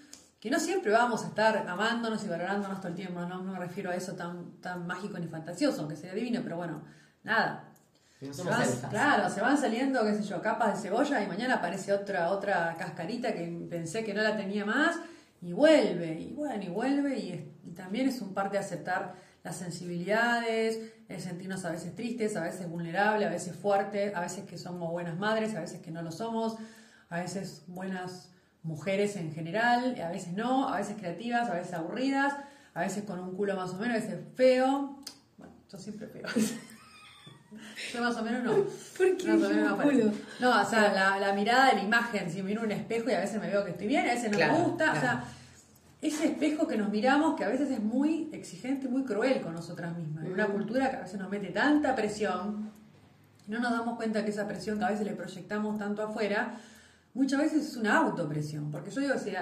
que 0.44 0.50
no 0.50 0.60
siempre 0.60 0.92
vamos 0.92 1.24
a 1.24 1.28
estar 1.28 1.56
amándonos 1.66 2.22
y 2.22 2.28
valorándonos 2.28 2.78
todo 2.78 2.88
el 2.88 2.94
tiempo, 2.94 3.18
no, 3.22 3.42
me 3.42 3.58
refiero 3.58 3.90
a 3.90 3.94
eso 3.94 4.12
tan, 4.12 4.60
tan 4.60 4.86
mágico 4.86 5.18
ni 5.18 5.26
fantasioso, 5.26 5.80
aunque 5.80 5.96
sea 5.96 6.12
divino, 6.12 6.40
pero 6.42 6.58
bueno, 6.58 6.82
nada. 7.22 7.70
claro, 8.90 9.30
se 9.30 9.40
van 9.40 9.56
saliendo, 9.56 10.04
qué 10.04 10.14
sé 10.14 10.22
yo, 10.22 10.42
capas 10.42 10.74
de 10.74 10.82
cebolla 10.82 11.22
y 11.22 11.26
mañana 11.26 11.54
aparece 11.54 11.94
otra, 11.94 12.30
otra 12.30 12.76
cascarita 12.78 13.32
que 13.32 13.66
pensé 13.70 14.04
que 14.04 14.12
no 14.12 14.20
la 14.20 14.36
tenía 14.36 14.66
más 14.66 14.96
y 15.40 15.54
vuelve, 15.54 16.20
y 16.20 16.34
bueno, 16.34 16.62
y 16.62 16.68
vuelve, 16.68 17.18
y, 17.18 17.70
también 17.74 18.08
es 18.08 18.20
un 18.20 18.34
parte 18.34 18.58
de 18.58 18.64
aceptar 18.64 19.14
las 19.42 19.56
sensibilidades, 19.56 20.92
el 21.08 21.20
sentirnos 21.22 21.64
a 21.64 21.70
veces 21.70 21.94
tristes, 21.94 22.36
a 22.36 22.42
veces 22.42 22.68
vulnerables, 22.68 23.28
a 23.28 23.30
veces 23.30 23.56
fuertes, 23.56 24.14
a 24.14 24.20
veces 24.20 24.44
que 24.44 24.58
somos 24.58 24.90
buenas 24.90 25.18
madres, 25.18 25.54
a 25.54 25.60
veces 25.60 25.80
que 25.80 25.90
no 25.90 26.02
lo 26.02 26.12
somos, 26.12 26.56
a 27.10 27.20
veces 27.20 27.64
buenas 27.66 28.30
mujeres 28.62 29.16
en 29.16 29.32
general, 29.32 30.00
a 30.00 30.10
veces 30.10 30.32
no, 30.32 30.68
a 30.68 30.78
veces 30.78 30.96
creativas, 30.98 31.48
a 31.48 31.54
veces 31.54 31.74
aburridas, 31.74 32.34
a 32.72 32.80
veces 32.80 33.04
con 33.04 33.18
un 33.20 33.36
culo 33.36 33.54
más 33.56 33.70
o 33.70 33.76
menos, 33.76 33.96
a 33.96 34.00
veces 34.00 34.20
feo. 34.34 34.98
Bueno, 35.36 35.52
yo 35.70 35.78
siempre 35.78 36.06
feo. 36.08 36.22
yo 37.92 38.00
más 38.02 38.16
o 38.16 38.22
menos 38.22 38.42
no. 38.42 38.52
¿Por 38.96 39.16
qué? 39.16 39.28
no, 39.28 39.78
culo? 39.78 40.12
no, 40.40 40.62
o 40.62 40.64
sea, 40.64 40.92
la, 40.92 41.18
la, 41.18 41.32
mirada 41.34 41.70
de 41.70 41.76
la 41.76 41.82
imagen, 41.82 42.30
si 42.30 42.42
miro 42.42 42.62
un 42.62 42.72
espejo 42.72 43.10
y 43.10 43.12
a 43.12 43.20
veces 43.20 43.40
me 43.40 43.48
veo 43.48 43.64
que 43.64 43.72
estoy 43.72 43.86
bien, 43.86 44.08
a 44.08 44.14
veces 44.14 44.32
no 44.32 44.38
me 44.38 44.48
gusta, 44.48 44.92
o 44.92 45.00
sea, 45.00 45.24
ese 46.04 46.26
espejo 46.26 46.66
que 46.66 46.76
nos 46.76 46.90
miramos 46.90 47.34
que 47.34 47.44
a 47.44 47.48
veces 47.48 47.70
es 47.70 47.80
muy 47.80 48.28
exigente, 48.32 48.88
muy 48.88 49.04
cruel 49.04 49.40
con 49.40 49.54
nosotras 49.54 49.96
mismas. 49.96 50.26
En 50.26 50.32
una 50.32 50.46
cultura 50.46 50.90
que 50.90 50.96
a 50.96 51.00
veces 51.00 51.18
nos 51.18 51.30
mete 51.30 51.48
tanta 51.48 51.94
presión, 51.94 52.70
no 53.46 53.58
nos 53.58 53.70
damos 53.70 53.96
cuenta 53.96 54.22
que 54.22 54.30
esa 54.30 54.46
presión 54.46 54.78
que 54.78 54.84
a 54.84 54.90
veces 54.90 55.06
le 55.06 55.14
proyectamos 55.14 55.78
tanto 55.78 56.02
afuera, 56.02 56.60
muchas 57.14 57.40
veces 57.40 57.68
es 57.68 57.76
una 57.76 57.96
autopresión, 57.98 58.70
porque 58.70 58.90
yo 58.90 59.00
digo, 59.00 59.14
si, 59.18 59.32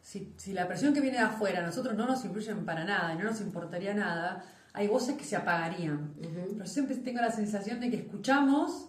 si, 0.00 0.34
si 0.36 0.52
la 0.52 0.66
presión 0.66 0.92
que 0.92 1.00
viene 1.00 1.18
de 1.18 1.24
afuera 1.24 1.60
a 1.60 1.62
nosotros 1.62 1.94
no 1.94 2.06
nos 2.06 2.24
influye 2.24 2.54
para 2.56 2.84
nada 2.84 3.14
y 3.14 3.18
no 3.18 3.24
nos 3.24 3.40
importaría 3.40 3.94
nada, 3.94 4.42
hay 4.72 4.88
voces 4.88 5.16
que 5.16 5.24
se 5.24 5.36
apagarían. 5.36 6.14
Pero 6.20 6.66
siempre 6.66 6.96
tengo 6.96 7.20
la 7.20 7.30
sensación 7.30 7.80
de 7.80 7.90
que 7.90 7.96
escuchamos 7.98 8.88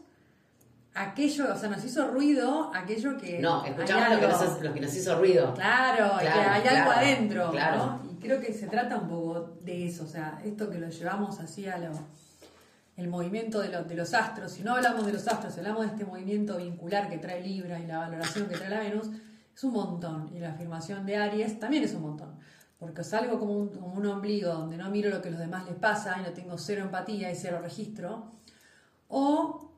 aquello, 0.94 1.54
o 1.54 1.58
sea, 1.58 1.70
nos 1.70 1.84
hizo 1.84 2.08
ruido 2.08 2.72
aquello 2.74 3.18
que... 3.18 3.40
No, 3.40 3.64
escuchamos 3.66 4.10
lo 4.10 4.20
que, 4.20 4.28
nos, 4.28 4.62
lo 4.62 4.74
que, 4.74 4.82
nos, 4.82 4.96
hizo 4.96 5.18
ruido. 5.18 5.54
Claro, 5.54 6.18
que 6.20 6.28
hay 6.28 6.68
algo 6.68 6.92
adentro, 6.92 7.52
claro. 7.52 8.02
Y 8.12 8.16
creo 8.16 8.40
que 8.40 8.54
se 8.54 8.68
trata 8.68 8.98
un 8.98 9.08
poco 9.08 9.58
de 9.62 9.88
eso, 9.88 10.04
o 10.04 10.08
sea, 10.08 10.42
esto 10.44 10.70
que 10.70 10.80
lo 10.80 10.90
llevamos 10.90 11.40
así 11.40 11.68
a 11.68 11.78
lo, 11.78 11.92
el 13.00 13.08
movimiento 13.08 13.62
de, 13.62 13.70
de 13.84 13.96
los 13.96 14.14
astros, 14.14 14.52
si 14.52 14.64
no 14.64 14.76
hablamos 14.76 15.06
de 15.06 15.14
los 15.14 15.28
astros, 15.28 15.58
hablamos 15.58 15.82
de 15.82 15.88
este 15.88 16.06
movimiento 16.06 16.58
vincular 16.58 17.10
que 17.10 17.18
trae 17.18 17.42
Libra 17.42 17.80
y 17.80 17.88
la 17.88 18.00
valoración 18.00 18.48
que 18.48 18.58
trae 18.58 18.70
la 18.70 18.80
Venus, 18.80 19.10
es 19.56 19.64
un 19.64 19.74
montón. 19.74 20.30
Y 20.34 20.40
la 20.40 20.52
afirmación 20.52 21.06
de 21.06 21.18
Aries 21.18 21.60
también 21.60 21.84
es 21.84 21.94
un 21.94 22.02
montón. 22.02 22.40
Porque 22.78 23.04
salgo 23.04 23.40
como 23.40 23.54
un, 23.54 23.70
como 23.70 23.94
un 23.94 24.06
ombligo 24.06 24.54
donde 24.54 24.78
no 24.78 24.90
miro 24.90 25.10
lo 25.10 25.22
que 25.22 25.28
a 25.28 25.32
los 25.32 25.40
demás 25.40 25.66
les 25.66 25.76
pasa 25.76 26.16
y 26.20 26.24
no 26.24 26.30
tengo 26.30 26.58
cero 26.58 26.84
empatía 26.84 27.30
y 27.32 27.36
cero 27.36 27.60
registro. 27.62 28.32
O 29.10 29.70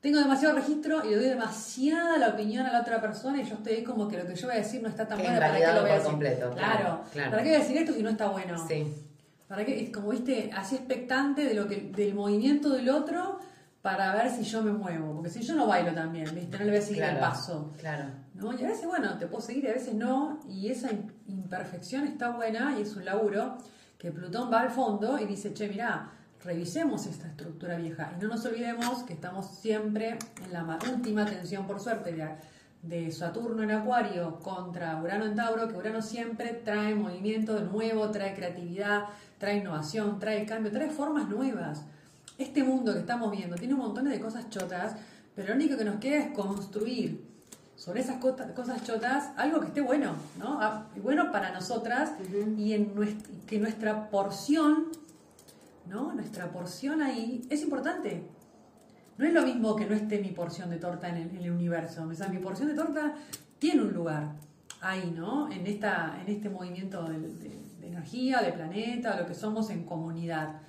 tengo 0.00 0.18
demasiado 0.18 0.54
registro 0.54 1.04
y 1.04 1.10
le 1.10 1.16
doy 1.16 1.26
demasiada 1.26 2.18
la 2.18 2.28
opinión 2.28 2.66
a 2.66 2.72
la 2.72 2.80
otra 2.80 3.00
persona 3.00 3.40
y 3.40 3.44
yo 3.44 3.54
estoy 3.54 3.74
ahí 3.74 3.84
como 3.84 4.08
que 4.08 4.18
lo 4.18 4.26
que 4.26 4.34
yo 4.34 4.46
voy 4.46 4.56
a 4.56 4.60
decir 4.60 4.82
no 4.82 4.88
está 4.88 5.06
tan 5.06 5.18
bueno 5.18 5.38
para 5.38 5.58
que 5.58 5.66
lo 5.66 5.80
voy 5.82 5.90
a 5.90 5.94
decir. 5.94 6.10
Completo, 6.10 6.50
claro, 6.50 7.02
¿para 7.14 7.42
qué 7.42 7.48
voy 7.48 7.56
a 7.56 7.58
decir 7.58 7.76
esto 7.76 7.92
si 7.92 8.02
no 8.02 8.10
está 8.10 8.28
bueno? 8.28 8.66
Sí. 8.66 9.09
¿Para 9.50 9.64
qué? 9.64 9.90
Como 9.90 10.10
viste, 10.10 10.48
así 10.56 10.76
expectante 10.76 11.42
de 11.44 11.54
lo 11.54 11.66
que, 11.66 11.90
del 11.92 12.14
movimiento 12.14 12.70
del 12.70 12.88
otro 12.88 13.40
para 13.82 14.14
ver 14.14 14.30
si 14.30 14.44
yo 14.44 14.62
me 14.62 14.70
muevo. 14.70 15.12
Porque 15.12 15.28
si 15.28 15.42
yo 15.42 15.56
no 15.56 15.66
bailo 15.66 15.92
también, 15.92 16.32
¿viste? 16.32 16.56
No 16.56 16.66
le 16.66 16.70
voy 16.70 16.78
a 16.78 16.82
seguir 16.82 17.02
el 17.02 17.18
paso. 17.18 17.72
Claro. 17.76 18.04
¿no? 18.34 18.56
Y 18.56 18.62
a 18.62 18.68
veces, 18.68 18.86
bueno, 18.86 19.18
te 19.18 19.26
puedo 19.26 19.42
seguir 19.42 19.64
y 19.64 19.66
a 19.66 19.72
veces 19.72 19.94
no. 19.94 20.38
Y 20.48 20.68
esa 20.68 20.90
imperfección 21.26 22.06
está 22.06 22.30
buena 22.30 22.78
y 22.78 22.82
es 22.82 22.94
un 22.94 23.04
laburo 23.04 23.58
que 23.98 24.12
Plutón 24.12 24.52
va 24.52 24.60
al 24.60 24.70
fondo 24.70 25.18
y 25.18 25.24
dice, 25.24 25.52
che, 25.52 25.66
mirá, 25.66 26.12
revisemos 26.44 27.06
esta 27.06 27.26
estructura 27.26 27.74
vieja 27.74 28.12
y 28.16 28.22
no 28.22 28.28
nos 28.28 28.44
olvidemos 28.46 29.02
que 29.02 29.14
estamos 29.14 29.46
siempre 29.58 30.16
en 30.44 30.52
la 30.52 30.78
última 30.94 31.26
tensión, 31.26 31.66
por 31.66 31.80
suerte, 31.80 32.16
de, 32.82 33.10
Saturno 33.10 33.64
en 33.64 33.72
Acuario 33.72 34.38
contra 34.38 35.02
Urano 35.02 35.24
en 35.26 35.34
Tauro, 35.34 35.66
que 35.66 35.76
Urano 35.76 36.00
siempre 36.00 36.52
trae 36.64 36.94
movimiento 36.94 37.56
de 37.56 37.62
nuevo, 37.62 38.10
trae 38.10 38.34
creatividad, 38.34 39.06
trae 39.40 39.56
innovación, 39.56 40.20
trae 40.20 40.46
cambio, 40.46 40.70
trae 40.70 40.90
formas 40.90 41.28
nuevas. 41.28 41.82
Este 42.38 42.62
mundo 42.62 42.92
que 42.92 43.00
estamos 43.00 43.32
viendo 43.32 43.56
tiene 43.56 43.74
un 43.74 43.80
montón 43.80 44.04
de 44.08 44.20
cosas 44.20 44.48
chotas, 44.50 44.94
pero 45.34 45.48
lo 45.48 45.54
único 45.54 45.76
que 45.76 45.84
nos 45.84 45.96
queda 45.96 46.18
es 46.18 46.32
construir 46.32 47.28
sobre 47.74 48.02
esas 48.02 48.18
cosas 48.18 48.84
chotas 48.84 49.30
algo 49.36 49.60
que 49.60 49.68
esté 49.68 49.80
bueno, 49.80 50.12
¿no? 50.38 50.60
Ah, 50.60 50.86
bueno 51.02 51.32
para 51.32 51.50
nosotras 51.50 52.12
y 52.58 52.74
en 52.74 52.92
que 53.46 53.58
nuestra 53.58 54.10
porción 54.10 54.88
¿no? 55.90 56.12
Nuestra 56.12 56.50
porción 56.50 57.02
ahí 57.02 57.42
es 57.50 57.62
importante. 57.62 58.22
No 59.18 59.26
es 59.26 59.32
lo 59.34 59.42
mismo 59.42 59.76
que 59.76 59.86
no 59.86 59.94
esté 59.94 60.20
mi 60.20 60.30
porción 60.30 60.70
de 60.70 60.76
torta 60.76 61.08
en 61.08 61.36
el, 61.36 61.50
universo. 61.50 62.06
O 62.08 62.14
sea, 62.14 62.28
mi 62.28 62.38
porción 62.38 62.68
de 62.68 62.74
torta 62.74 63.14
tiene 63.58 63.82
un 63.82 63.92
lugar 63.92 64.32
ahí, 64.80 65.12
¿no? 65.14 65.50
En, 65.50 65.66
esta, 65.66 66.18
en 66.22 66.32
este 66.32 66.48
movimiento 66.48 67.02
de, 67.04 67.18
energía, 67.90 68.40
de 68.40 68.52
planeta, 68.52 69.20
lo 69.20 69.26
que 69.26 69.34
somos 69.34 69.70
en 69.70 69.84
comunidad. 69.84 70.60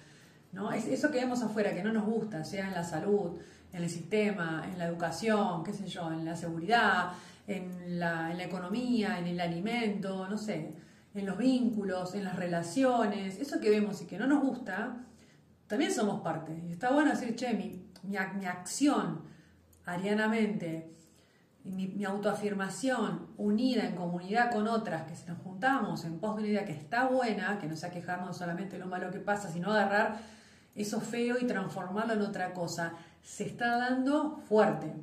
¿no? 0.51 0.71
Es 0.71 0.87
eso 0.87 1.11
que 1.11 1.19
vemos 1.19 1.41
afuera, 1.41 1.73
que 1.73 1.83
no 1.83 1.93
nos 1.93 2.05
gusta, 2.05 2.43
sea 2.43 2.67
en 2.67 2.73
la 2.73 2.83
salud, 2.83 3.39
en 3.73 3.83
el 3.83 3.89
sistema, 3.89 4.67
en 4.71 4.77
la 4.77 4.85
educación, 4.85 5.63
qué 5.63 5.73
sé 5.73 5.87
yo, 5.87 6.11
en 6.11 6.25
la 6.25 6.35
seguridad, 6.35 7.13
en 7.47 7.99
la, 7.99 8.33
economía, 8.43 9.19
en 9.19 9.27
el 9.27 9.39
alimento, 9.39 10.27
no 10.27 10.37
sé, 10.37 10.73
en 11.13 11.25
los 11.25 11.37
vínculos, 11.37 12.13
en 12.15 12.23
las 12.23 12.35
relaciones, 12.35 13.37
eso 13.39 13.59
que 13.59 13.69
vemos 13.69 14.01
y 14.01 14.05
que 14.05 14.17
no 14.17 14.27
nos 14.27 14.41
gusta, 14.41 14.97
también 15.67 15.91
somos 15.91 16.21
parte. 16.21 16.61
Y 16.67 16.73
está 16.73 16.91
bueno 16.91 17.11
decir, 17.11 17.35
che, 17.35 17.53
mi, 17.53 17.81
mi, 18.03 18.17
acción 18.45 19.21
arianamente, 19.85 20.91
mi, 21.63 21.88
mi, 21.88 22.06
autoafirmación 22.06 23.27
unida 23.38 23.86
en 23.86 23.96
comunidad 23.96 24.51
con 24.51 24.68
otras, 24.68 25.03
que 25.03 25.15
si 25.15 25.25
nos 25.27 25.38
juntamos 25.39 26.06
en 26.06 26.20
pos 26.20 26.36
de 26.36 26.41
una 26.41 26.51
idea 26.51 26.65
que 26.65 26.74
está 26.74 27.08
buena, 27.08 27.60
que 27.60 27.68
no 27.68 27.75
sea 27.75 27.91
quejarnos 27.91 28.38
solamente 28.38 28.77
de 28.77 28.80
lo 28.80 28.88
malo 28.88 29.12
que 29.12 29.20
pasa, 29.20 29.50
sino 29.50 29.72
agarrar 29.72 30.20
eso 30.75 31.00
feo 31.01 31.38
y 31.39 31.46
transformarlo 31.46 32.13
en 32.13 32.22
otra 32.22 32.53
cosa, 32.53 32.94
se 33.22 33.46
está 33.46 33.77
dando 33.77 34.41
fuerte 34.48 34.94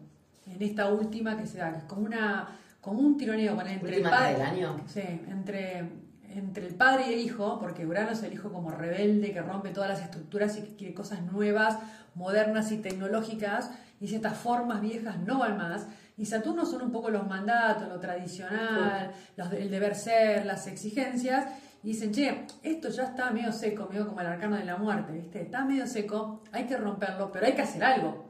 en 0.47 0.63
esta 0.63 0.91
última 0.91 1.37
que 1.37 1.47
se 1.47 1.59
da, 1.59 1.73
que 1.73 1.79
es 1.79 1.85
como 1.85 2.03
una 2.03 2.49
como 2.81 3.01
un 3.01 3.19
tironeo 3.19 3.61
entre 3.61 3.97
el 3.97 4.03
padre, 4.03 4.43
año. 4.43 4.81
Sí, 4.87 5.01
entre 5.01 5.85
entre 6.31 6.67
el 6.67 6.75
padre 6.75 7.09
y 7.09 7.15
el 7.15 7.21
hijo, 7.21 7.59
porque 7.59 7.87
Urano 7.87 8.11
es 8.11 8.23
el 8.23 8.33
hijo 8.33 8.53
como 8.53 8.71
rebelde, 8.71 9.33
que 9.33 9.41
rompe 9.41 9.71
todas 9.71 9.89
las 9.89 10.03
estructuras 10.03 10.57
y 10.59 10.63
que 10.63 10.77
quiere 10.77 10.95
cosas 10.95 11.23
nuevas, 11.23 11.79
modernas 12.15 12.71
y 12.71 12.79
tecnológicas, 12.79 13.71
y 14.01 14.09
ciertas 14.09 14.37
formas 14.37 14.81
viejas 14.81 15.19
no 15.19 15.39
van 15.39 15.57
más. 15.57 15.87
Y 16.19 16.27
Saturno 16.27 16.67
son 16.67 16.83
un 16.83 16.93
poco 16.93 17.11
los 17.11 17.27
mandatos, 17.27 17.89
lo 17.89 17.99
tradicional, 18.01 19.13
el 19.37 19.71
deber 19.71 19.95
ser, 19.95 20.45
las 20.45 20.67
exigencias. 20.67 21.47
Y 21.83 21.93
dicen, 21.93 22.13
che, 22.13 22.45
esto 22.63 22.89
ya 22.89 23.05
está 23.05 23.31
medio 23.31 23.53
seco, 23.53 23.89
medio 23.89 24.09
como 24.09 24.21
el 24.21 24.27
arcano 24.27 24.57
de 24.57 24.65
la 24.65 24.77
muerte, 24.77 25.13
¿viste? 25.13 25.43
Está 25.43 25.65
medio 25.65 25.87
seco, 25.87 26.43
hay 26.51 26.67
que 26.67 26.77
romperlo, 26.77 27.31
pero 27.31 27.47
hay 27.47 27.53
que 27.53 27.63
hacer 27.63 27.85
algo. 27.85 28.27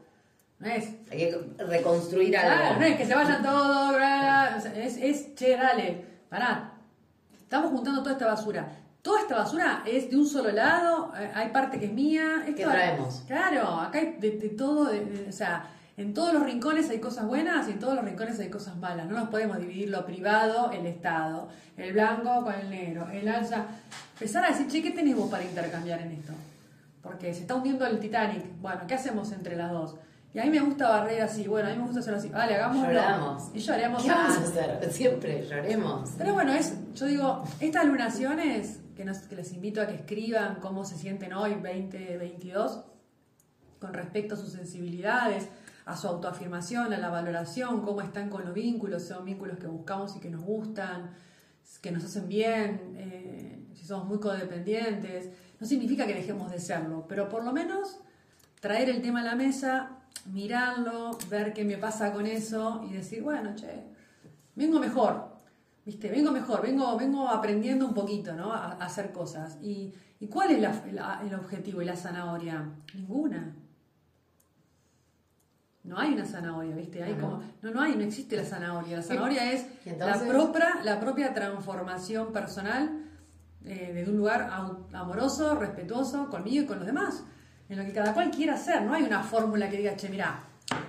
No 0.58 0.68
es. 0.68 0.84
Hay 1.10 1.18
que 1.18 1.38
reconstruir 1.64 2.36
algo. 2.36 2.78
no 2.78 2.84
es 2.84 2.96
que 2.96 3.06
se 3.06 3.14
vayan 3.14 3.42
todos, 3.42 3.96
es, 4.76 4.96
es, 4.98 5.34
che, 5.34 5.56
dale, 5.56 6.04
pará, 6.28 6.74
Estamos 7.48 7.70
juntando 7.70 8.02
toda 8.02 8.12
esta 8.12 8.26
basura. 8.26 8.68
Toda 9.00 9.22
esta 9.22 9.36
basura 9.36 9.82
es 9.86 10.10
de 10.10 10.16
un 10.18 10.26
solo 10.26 10.52
lado, 10.52 11.14
eh, 11.18 11.30
hay 11.34 11.48
parte 11.48 11.78
que 11.78 11.86
es 11.86 11.92
mía. 11.94 12.42
¿Qué 12.44 12.62
traemos? 12.62 13.22
Claro, 13.26 13.80
acá 13.80 13.98
hay 13.98 14.18
de, 14.18 14.50
todo, 14.50 14.90
o 15.26 15.32
sea, 15.32 15.64
en 15.98 16.14
todos 16.14 16.32
los 16.32 16.44
rincones 16.44 16.88
hay 16.90 17.00
cosas 17.00 17.26
buenas 17.26 17.66
y 17.66 17.72
en 17.72 17.80
todos 17.80 17.96
los 17.96 18.04
rincones 18.04 18.38
hay 18.38 18.48
cosas 18.48 18.76
malas. 18.76 19.06
No 19.06 19.18
nos 19.18 19.28
podemos 19.30 19.58
dividir 19.58 19.90
lo 19.90 20.06
privado, 20.06 20.70
el 20.70 20.86
Estado, 20.86 21.48
el 21.76 21.92
blanco 21.92 22.44
con 22.44 22.54
el 22.54 22.70
negro, 22.70 23.08
el 23.10 23.26
alza. 23.26 23.66
Empezar 24.14 24.44
a 24.44 24.48
decir, 24.50 24.68
che, 24.68 24.80
¿qué 24.80 24.92
tenemos 24.92 25.28
para 25.28 25.42
intercambiar 25.42 26.00
en 26.00 26.12
esto? 26.12 26.32
Porque 27.02 27.34
se 27.34 27.40
está 27.40 27.56
hundiendo 27.56 27.84
el 27.84 27.98
Titanic. 27.98 28.44
Bueno, 28.60 28.82
¿qué 28.86 28.94
hacemos 28.94 29.32
entre 29.32 29.56
las 29.56 29.72
dos? 29.72 29.96
Y 30.32 30.38
a 30.38 30.44
mí 30.44 30.50
me 30.50 30.60
gusta 30.60 30.88
barrer 30.88 31.22
así, 31.22 31.48
bueno, 31.48 31.68
a 31.68 31.72
mí 31.72 31.78
me 31.78 31.84
gusta 31.84 31.98
hacerlo 31.98 32.20
así. 32.20 32.28
Vale, 32.28 32.54
hagámoslo. 32.54 32.92
Lloramos. 32.92 33.50
Y 33.52 33.58
lloremos. 33.58 34.02
¿Qué 34.04 34.10
vamos 34.10 34.36
a 34.36 34.40
hacer? 34.42 34.92
Siempre 34.92 35.48
lloremos. 35.48 36.10
Pero 36.16 36.34
bueno, 36.34 36.52
es, 36.52 36.74
yo 36.94 37.06
digo, 37.06 37.44
estas 37.58 37.86
lunaciones, 37.86 38.78
que, 38.96 39.04
nos, 39.04 39.18
que 39.18 39.34
les 39.34 39.52
invito 39.52 39.82
a 39.82 39.88
que 39.88 39.96
escriban 39.96 40.58
cómo 40.60 40.84
se 40.84 40.96
sienten 40.96 41.32
hoy, 41.32 41.54
2022, 41.54 42.84
con 43.80 43.92
respecto 43.92 44.34
a 44.34 44.36
sus 44.36 44.52
sensibilidades, 44.52 45.48
a 45.88 45.96
su 45.96 46.06
autoafirmación, 46.06 46.92
a 46.92 46.98
la 46.98 47.08
valoración, 47.08 47.80
cómo 47.80 48.02
están 48.02 48.28
con 48.28 48.44
los 48.44 48.52
vínculos, 48.52 49.04
son 49.04 49.24
vínculos 49.24 49.58
que 49.58 49.66
buscamos 49.66 50.14
y 50.16 50.20
que 50.20 50.28
nos 50.28 50.42
gustan, 50.42 51.10
que 51.80 51.90
nos 51.90 52.04
hacen 52.04 52.28
bien, 52.28 52.94
eh, 52.96 53.66
si 53.74 53.86
somos 53.86 54.06
muy 54.06 54.20
codependientes. 54.20 55.30
No 55.58 55.66
significa 55.66 56.06
que 56.06 56.14
dejemos 56.14 56.50
de 56.50 56.60
serlo, 56.60 57.06
pero 57.08 57.28
por 57.28 57.42
lo 57.42 57.52
menos 57.52 58.00
traer 58.60 58.90
el 58.90 59.00
tema 59.00 59.20
a 59.20 59.24
la 59.24 59.34
mesa 59.34 59.98
mirarlo, 60.26 61.16
ver 61.30 61.52
qué 61.52 61.64
me 61.64 61.78
pasa 61.78 62.12
con 62.12 62.26
eso 62.26 62.84
y 62.88 62.92
decir, 62.92 63.22
bueno, 63.22 63.54
che, 63.54 63.84
vengo 64.54 64.78
mejor, 64.78 65.36
¿viste? 65.84 66.10
Vengo 66.10 66.32
mejor, 66.32 66.62
vengo, 66.62 66.96
vengo 66.96 67.28
aprendiendo 67.28 67.86
un 67.86 67.94
poquito, 67.94 68.34
¿no? 68.34 68.52
A, 68.52 68.72
hacer 68.72 69.12
cosas. 69.12 69.58
¿Y, 69.62 69.94
cuál 70.30 70.50
es 70.50 70.58
el 70.58 71.34
objetivo 71.34 71.80
y 71.80 71.84
la 71.84 71.96
zanahoria? 71.96 72.68
Ninguna. 72.94 73.54
No 75.88 75.98
hay 75.98 76.12
una 76.12 76.26
zanahoria, 76.26 76.76
¿viste? 76.76 77.02
Hay 77.02 77.14
como, 77.14 77.42
no, 77.62 77.70
no 77.70 77.80
hay, 77.80 77.96
no 77.96 78.02
existe 78.04 78.36
la 78.36 78.44
zanahoria. 78.44 78.98
La 78.98 79.02
zanahoria 79.02 79.52
es 79.52 79.66
la, 79.98 80.18
propia, 80.18 80.80
la 80.84 81.00
propia 81.00 81.32
transformación 81.32 82.32
personal 82.32 83.04
eh, 83.64 83.92
de 83.94 84.10
un 84.10 84.16
lugar 84.16 84.50
amoroso, 84.92 85.54
respetuoso 85.54 86.28
conmigo 86.28 86.64
y 86.64 86.66
con 86.66 86.78
los 86.78 86.86
demás 86.86 87.24
en 87.68 87.78
lo 87.78 87.84
que 87.84 87.92
cada 87.92 88.14
cual 88.14 88.30
quiera 88.30 88.54
hacer. 88.54 88.82
No 88.82 88.94
hay 88.94 89.02
una 89.02 89.22
fórmula 89.22 89.68
que 89.68 89.78
diga, 89.78 89.96
che, 89.96 90.08
mira, 90.08 90.40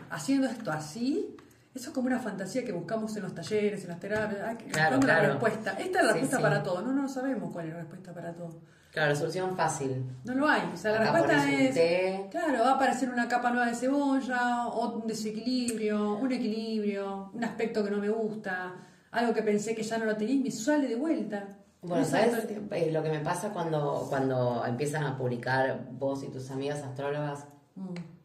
haciendo 0.09 0.47
esto 0.47 0.71
así, 0.71 1.35
eso 1.79 1.89
es 1.89 1.95
como 1.95 2.07
una 2.07 2.19
fantasía 2.19 2.65
que 2.65 2.73
buscamos 2.73 3.15
en 3.15 3.23
los 3.23 3.33
talleres, 3.33 3.83
en 3.83 3.89
las 3.89 3.99
terapias. 3.99 4.57
claro, 4.71 4.99
claro. 4.99 5.23
la 5.23 5.29
respuesta. 5.29 5.71
Esta 5.71 5.99
es 5.99 6.05
la 6.05 6.11
respuesta 6.11 6.41
para 6.41 6.61
todo. 6.61 6.81
No, 6.81 6.91
no 6.91 7.07
sabemos 7.07 7.53
cuál 7.53 7.67
es 7.67 7.73
la 7.73 7.79
respuesta 7.79 8.13
para 8.13 8.33
todo. 8.33 8.59
Claro, 8.91 9.09
la 9.11 9.15
solución 9.15 9.55
fácil. 9.55 10.05
No 10.25 10.33
lo 10.33 10.47
hay. 10.47 10.69
O 10.73 10.77
sea, 10.77 10.91
la 10.91 11.11
respuesta 11.11 11.51
es. 11.51 12.29
Claro, 12.29 12.59
va 12.63 12.71
a 12.71 12.75
aparecer 12.75 13.09
una 13.09 13.29
capa 13.29 13.51
nueva 13.51 13.67
de 13.67 13.75
cebolla, 13.75 14.67
o 14.67 14.99
un 14.99 15.07
desequilibrio, 15.07 16.15
un 16.15 16.31
equilibrio, 16.31 17.31
un 17.33 17.43
aspecto 17.45 17.83
que 17.83 17.91
no 17.91 17.97
me 17.97 18.09
gusta, 18.09 18.73
algo 19.11 19.33
que 19.33 19.41
pensé 19.41 19.73
que 19.73 19.83
ya 19.83 19.97
no 19.97 20.05
lo 20.05 20.17
tenía 20.17 20.35
y 20.35 20.39
me 20.39 20.51
sale 20.51 20.87
de 20.87 20.95
vuelta. 20.95 21.47
Bueno, 21.81 22.03
¿sabes 22.03 22.33
eh, 22.71 22.91
lo 22.91 23.01
que 23.01 23.09
me 23.09 23.19
pasa 23.19 23.51
cuando, 23.53 24.05
cuando 24.09 24.65
empiezan 24.65 25.05
a 25.05 25.17
publicar 25.17 25.79
vos 25.91 26.23
y 26.23 26.27
tus 26.27 26.51
amigas 26.51 26.83
astrólogas? 26.83 27.45
Mm. 27.75 28.18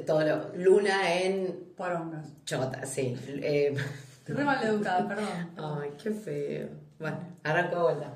Todo 0.00 0.20
lo, 0.24 0.48
luna 0.56 1.12
en... 1.14 1.72
Porongas. 1.76 2.26
Chota, 2.44 2.84
sí. 2.86 3.16
Eh. 3.28 3.74
Re 4.26 4.44
mal 4.44 4.64
educada, 4.66 5.06
perdón. 5.06 5.26
Ay, 5.56 5.90
qué 6.02 6.10
feo. 6.10 6.68
Bueno, 6.98 7.18
arranco 7.44 7.76
de 7.76 7.82
vuelta. 7.82 8.14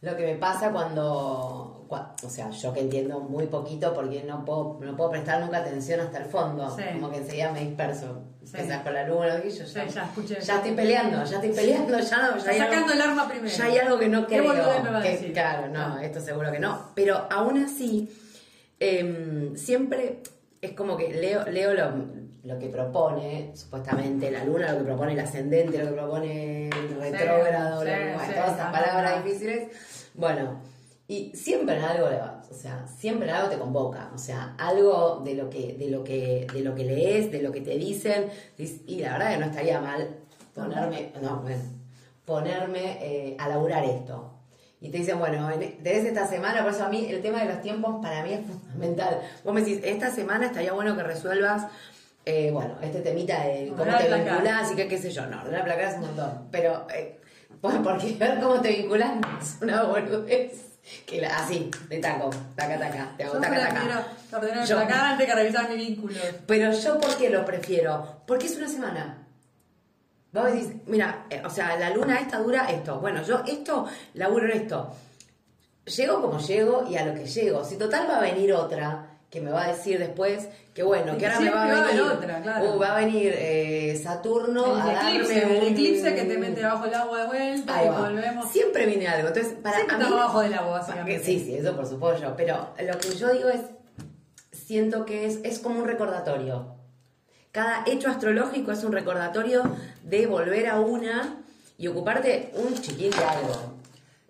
Lo 0.00 0.16
que 0.16 0.26
me 0.26 0.34
pasa 0.36 0.70
cuando, 0.70 1.86
cua- 1.88 2.12
o 2.22 2.28
sea, 2.30 2.50
yo 2.50 2.72
que 2.72 2.80
entiendo 2.80 3.18
muy 3.20 3.46
poquito 3.46 3.94
porque 3.94 4.22
no 4.24 4.44
puedo, 4.44 4.78
no 4.80 4.96
puedo 4.96 5.10
prestar 5.10 5.40
nunca 5.40 5.58
atención 5.58 6.00
hasta 6.00 6.18
el 6.18 6.24
fondo, 6.26 6.76
Sí. 6.76 6.82
como 6.92 7.10
que 7.10 7.18
enseguida 7.18 7.50
me 7.52 7.60
disperso. 7.64 8.22
Sí. 8.44 8.52
Empezás 8.56 8.82
con 8.82 8.94
la 8.94 9.06
luna, 9.08 9.40
y 9.44 9.50
yo 9.50 9.66
Sí, 9.66 9.74
ya, 9.74 9.86
ya 9.86 10.04
escuché. 10.04 10.40
ya 10.40 10.56
estoy 10.56 10.72
peleando, 10.72 11.24
ya 11.24 11.34
estoy 11.36 11.50
peleando, 11.52 11.98
ya 11.98 12.16
no, 12.30 12.38
ya 12.38 12.50
algo- 12.50 12.64
sacando 12.64 12.92
el 12.92 13.00
arma 13.00 13.28
primero. 13.28 13.54
ya 13.56 13.64
hay 13.64 13.78
algo 13.78 13.98
que 13.98 14.08
no 14.08 14.26
¿Qué 14.26 14.38
creo. 14.38 14.44
boludez 14.52 14.82
me 14.84 14.90
va 14.90 14.98
a 14.98 15.02
que- 15.02 15.10
decir? 15.10 15.32
Claro, 15.32 15.68
no, 15.68 15.80
Ah. 15.96 15.98
esto 16.04 16.20
seguro 16.20 16.50
que 16.52 16.58
no. 16.60 16.90
Pero 16.94 17.26
aún 17.30 17.58
así, 17.64 18.08
em, 18.80 19.56
siempre 19.56 20.22
es 20.60 20.72
como 20.72 20.96
que 20.96 21.12
leo, 21.12 21.44
leo 21.46 21.74
lo, 21.74 21.92
lo 22.42 22.58
que 22.58 22.68
propone, 22.68 23.52
supuestamente 23.54 24.30
la 24.30 24.44
luna, 24.44 24.72
lo 24.72 24.78
que 24.78 24.84
propone 24.84 25.12
el 25.12 25.20
ascendente, 25.20 25.78
lo 25.78 25.90
que 25.90 25.92
propone 25.92 26.68
el 26.68 27.00
retrógrado, 27.00 27.82
sí, 27.82 27.88
sí, 27.88 28.32
todas 28.34 28.54
esas 28.54 28.72
palabras 28.72 29.24
difíciles. 29.24 29.68
Bueno, 30.14 30.60
y 31.06 31.32
siempre 31.34 31.76
en 31.76 31.84
algo 31.84 32.08
le 32.08 32.16
vas, 32.16 32.50
o 32.50 32.54
sea, 32.54 32.86
siempre 32.86 33.28
en 33.28 33.34
algo 33.34 33.48
te 33.48 33.58
convoca, 33.58 34.10
o 34.14 34.18
sea, 34.18 34.54
algo 34.58 35.22
de 35.24 35.34
lo 35.34 35.48
que, 35.48 35.74
de 35.74 35.90
lo 35.90 36.04
que, 36.04 36.46
de 36.52 36.60
lo 36.60 36.74
que 36.74 36.84
lees, 36.84 37.30
de 37.30 37.42
lo 37.42 37.52
que 37.52 37.60
te 37.60 37.76
dicen, 37.76 38.30
y 38.56 38.82
y 38.86 39.00
la 39.00 39.12
verdad 39.12 39.32
que 39.32 39.38
no 39.38 39.46
estaría 39.46 39.80
mal 39.80 40.08
ponerme, 40.54 41.12
no, 41.22 41.40
bueno, 41.40 41.62
ponerme 42.24 42.98
eh, 43.00 43.36
a 43.38 43.48
laburar 43.48 43.84
esto. 43.84 44.37
Y 44.80 44.90
te 44.90 44.98
dicen, 44.98 45.18
bueno, 45.18 45.50
en- 45.50 45.82
tenés 45.82 46.04
esta 46.04 46.26
semana, 46.26 46.62
por 46.62 46.72
eso 46.72 46.84
a 46.84 46.88
mí 46.88 47.06
el 47.10 47.20
tema 47.20 47.40
de 47.40 47.46
los 47.52 47.60
tiempos 47.62 47.96
para 48.00 48.22
mí 48.22 48.32
es 48.32 48.46
fundamental. 48.46 49.20
Vos 49.44 49.52
me 49.54 49.60
decís, 49.62 49.80
esta 49.82 50.10
semana 50.10 50.46
estaría 50.46 50.72
bueno 50.72 50.96
que 50.96 51.02
resuelvas, 51.02 51.66
eh, 52.24 52.50
bueno, 52.52 52.76
este 52.82 53.00
temita 53.00 53.42
de 53.44 53.68
cómo 53.70 53.82
Ordenar 53.82 54.02
te 54.02 54.14
vinculás 54.30 54.72
y 54.72 54.76
qué, 54.76 54.86
qué 54.88 54.98
sé 54.98 55.10
yo, 55.10 55.26
no, 55.26 55.40
ordenar 55.40 55.64
placar 55.64 55.84
es 55.90 55.94
un 55.94 56.00
montón, 56.02 56.48
pero 56.52 56.86
eh, 56.94 57.18
porque 57.60 58.12
ver 58.18 58.38
cómo 58.40 58.60
te 58.60 58.68
vinculás 58.68 59.12
es 59.42 59.58
una 59.62 59.82
boludez. 59.82 60.64
Que 61.04 61.20
la- 61.20 61.36
así, 61.36 61.70
de 61.90 61.98
taco, 61.98 62.30
taca, 62.56 62.78
taca, 62.78 63.12
te 63.18 63.24
hago 63.24 63.34
Yo 63.34 63.40
taca, 63.40 63.58
taca. 63.68 64.06
ordenar 64.32 64.58
el 64.62 64.66
Yo- 64.66 64.76
placar 64.76 65.04
antes 65.04 65.26
que 65.26 65.34
revisar 65.34 65.68
mi 65.68 65.76
vínculo. 65.76 66.14
pero 66.46 66.72
yo, 66.72 66.98
¿por 66.98 67.14
qué 67.18 67.28
lo 67.28 67.44
prefiero? 67.44 68.22
Porque 68.26 68.46
es 68.46 68.56
una 68.56 68.68
semana. 68.68 69.26
Vos 70.32 70.44
decís, 70.52 70.68
mira, 70.86 71.24
eh, 71.30 71.42
o 71.44 71.50
sea, 71.50 71.76
la 71.78 71.90
luna 71.90 72.18
esta 72.20 72.38
dura 72.38 72.70
esto. 72.70 73.00
Bueno, 73.00 73.22
yo 73.22 73.42
esto 73.46 73.86
laburo 74.14 74.46
esto. 74.52 74.92
Llego 75.86 76.20
como 76.20 76.38
llego 76.38 76.86
y 76.88 76.96
a 76.96 77.06
lo 77.06 77.14
que 77.14 77.26
llego. 77.26 77.64
Si 77.64 77.76
total 77.76 78.06
va 78.10 78.18
a 78.18 78.20
venir 78.20 78.52
otra 78.52 79.06
que 79.30 79.40
me 79.40 79.50
va 79.50 79.64
a 79.64 79.68
decir 79.68 79.98
después 79.98 80.48
que 80.74 80.82
bueno, 80.82 81.16
que 81.18 81.26
ahora 81.26 81.40
me 81.40 81.50
va 81.50 81.62
a 81.62 81.66
siempre 81.66 81.80
va 81.82 81.88
a 81.88 81.92
venir. 81.92 82.02
otra, 82.12 82.42
claro. 82.42 82.74
uh, 82.74 82.78
va 82.78 82.92
a 82.96 82.98
venir 83.00 83.32
eh, 83.36 84.00
Saturno 84.02 84.74
el 84.76 84.80
a 84.96 85.08
eclipse, 85.10 85.40
darme 85.40 85.56
el 85.58 85.62
un- 85.64 85.72
eclipse 85.72 86.14
que 86.14 86.22
te 86.24 86.38
mete 86.38 86.62
bajo 86.62 86.84
el 86.84 86.94
agua 86.94 87.20
de 87.22 87.26
vuelta 87.26 87.74
Ahí 87.76 87.86
y 87.86 87.90
volvemos. 87.90 88.50
Siempre 88.50 88.86
viene 88.86 89.06
algo. 89.08 89.28
Entonces, 89.28 89.54
para 89.62 89.76
Siempre 89.76 89.96
a 89.96 89.98
mí- 89.98 90.04
abajo 90.14 90.40
del 90.40 90.54
agua, 90.54 90.78
básicamente. 90.78 91.24
Sí, 91.24 91.40
sí, 91.40 91.54
eso 91.56 91.74
por 91.74 91.86
supuesto. 91.86 92.34
Pero 92.36 92.68
lo 92.86 92.98
que 92.98 93.14
yo 93.16 93.32
digo 93.32 93.48
es, 93.48 93.60
siento 94.52 95.04
que 95.04 95.26
es, 95.26 95.40
es 95.42 95.58
como 95.58 95.80
un 95.80 95.86
recordatorio. 95.86 96.74
Cada 97.58 97.82
hecho 97.86 98.08
astrológico 98.08 98.70
es 98.70 98.84
un 98.84 98.92
recordatorio 98.92 99.64
de 100.04 100.28
volver 100.28 100.68
a 100.68 100.78
una 100.78 101.38
y 101.76 101.88
ocuparte 101.88 102.52
un 102.54 102.72
chiquín 102.72 103.10
de 103.10 103.24
algo. 103.24 103.74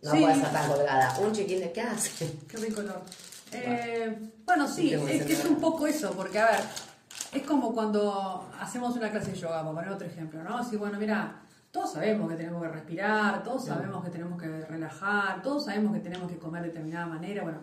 No 0.00 0.12
Sí. 0.12 0.20
puede 0.22 0.32
estar 0.32 0.50
tan 0.50 0.70
colgada. 0.70 1.14
Un 1.18 1.32
chiquín 1.32 1.60
de 1.60 1.70
qué 1.70 1.82
hace. 1.82 2.38
Qué 2.48 2.56
rico 2.56 2.80
olor. 2.80 3.02
Eh, 3.52 4.18
bueno, 4.46 4.66
sí, 4.66 4.94
es 4.94 5.26
que 5.26 5.34
es 5.34 5.44
un 5.44 5.56
poco 5.56 5.86
eso, 5.86 6.12
porque 6.12 6.38
a 6.38 6.46
ver, 6.46 6.60
es 7.34 7.42
como 7.42 7.74
cuando 7.74 8.48
hacemos 8.58 8.96
una 8.96 9.10
clase 9.10 9.32
de 9.32 9.36
yoga, 9.38 9.60
para 9.62 9.74
poner 9.74 9.90
otro 9.90 10.06
ejemplo, 10.06 10.42
¿no? 10.42 10.56
Así, 10.56 10.78
bueno, 10.78 10.98
mira, 10.98 11.42
todos 11.70 11.92
sabemos 11.92 12.30
que 12.30 12.36
tenemos 12.36 12.62
que 12.62 12.68
respirar, 12.68 13.42
todos 13.42 13.66
sabemos 13.66 14.02
que 14.06 14.10
tenemos 14.10 14.40
que 14.40 14.48
relajar, 14.64 15.42
todos 15.42 15.66
sabemos 15.66 15.92
que 15.92 16.00
tenemos 16.00 16.30
que 16.32 16.38
comer 16.38 16.62
de 16.62 16.68
determinada 16.68 17.04
manera, 17.04 17.42
bueno, 17.42 17.58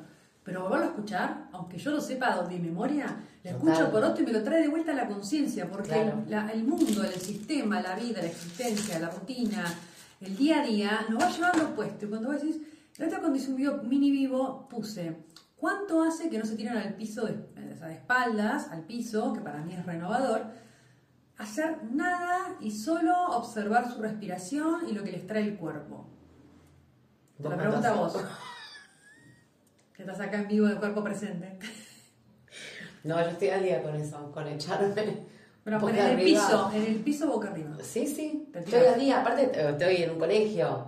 pero 0.45 0.61
volverlo 0.61 0.85
a 0.85 0.89
escuchar, 0.89 1.49
aunque 1.51 1.77
yo 1.79 1.89
lo 1.91 1.99
sepa 1.99 2.43
de 2.43 2.59
memoria, 2.59 3.07
lo 3.43 3.51
Total. 3.51 3.67
escucho 3.73 3.91
por 3.91 4.03
otro 4.03 4.23
y 4.23 4.27
me 4.27 4.31
lo 4.31 4.43
trae 4.43 4.61
de 4.61 4.67
vuelta 4.69 4.91
a 4.91 4.95
la 4.95 5.07
conciencia, 5.07 5.67
porque 5.69 5.89
Claro. 5.89 6.23
la- 6.29 6.49
el 6.51 6.63
mundo, 6.63 7.03
el 7.03 7.19
sistema, 7.19 7.81
la 7.81 7.95
vida, 7.95 8.21
la 8.21 8.27
existencia, 8.27 8.99
la 8.99 9.09
rutina, 9.09 9.65
el 10.21 10.37
día 10.37 10.61
a 10.61 10.63
día, 10.65 11.05
nos 11.09 11.21
va 11.21 11.29
llevando 11.31 11.75
puesto. 11.75 12.05
Y 12.05 12.09
cuando 12.09 12.31
vos 12.31 12.41
decís, 12.41 12.61
la 12.97 13.07
otra 13.07 13.19
cuando 13.19 13.37
hice 13.39 13.49
un 13.49 13.55
video 13.57 13.81
mini 13.83 14.11
vivo, 14.11 14.67
puse, 14.69 15.17
¿cuánto 15.57 16.03
hace 16.03 16.29
que 16.29 16.37
no 16.37 16.45
se 16.45 16.55
tiran 16.55 16.77
al 16.77 16.93
piso, 16.93 17.25
de, 17.25 17.33
o 17.73 17.75
sea, 17.77 17.87
de 17.87 17.95
espaldas, 17.95 18.69
al 18.71 18.83
piso, 18.83 19.33
que 19.33 19.41
para 19.41 19.59
mí 19.63 19.73
es 19.73 19.83
renovador? 19.85 20.43
Hacer 21.37 21.83
nada 21.91 22.55
y 22.61 22.69
solo 22.71 23.13
observar 23.31 23.91
su 23.91 23.99
respiración 24.01 24.87
y 24.87 24.93
lo 24.93 25.03
que 25.03 25.11
les 25.11 25.25
trae 25.27 25.41
el 25.43 25.57
cuerpo. 25.57 26.07
Te 27.35 27.43
¿Vos 27.43 27.51
la 27.51 27.57
cuánto 27.57 27.81
pregunta 27.81 27.89
a 27.89 27.93
vos. 27.95 28.15
que 29.95 30.03
estás 30.03 30.19
acá 30.19 30.37
en 30.37 30.47
vivo 30.47 30.67
de 30.67 30.75
cuerpo 30.75 31.03
presente. 31.03 31.57
No, 33.03 33.21
yo 33.21 33.27
estoy 33.27 33.49
al 33.49 33.61
día 33.61 33.83
con 33.83 33.95
eso, 33.95 34.31
con 34.31 34.47
echarme. 34.47 34.95
Pero 35.63 35.89
en 35.89 35.95
el 35.95 36.23
piso, 36.23 36.71
en 36.73 36.85
el 36.85 36.95
piso 37.01 37.27
boca 37.27 37.49
arriba. 37.49 37.77
Sí, 37.83 38.07
sí. 38.07 38.49
Estoy 38.51 38.85
al 38.85 38.99
día, 38.99 39.21
aparte 39.21 39.43
eh, 39.53 39.69
estoy 39.69 39.97
en 39.97 40.09
un 40.09 40.17
colegio. 40.17 40.87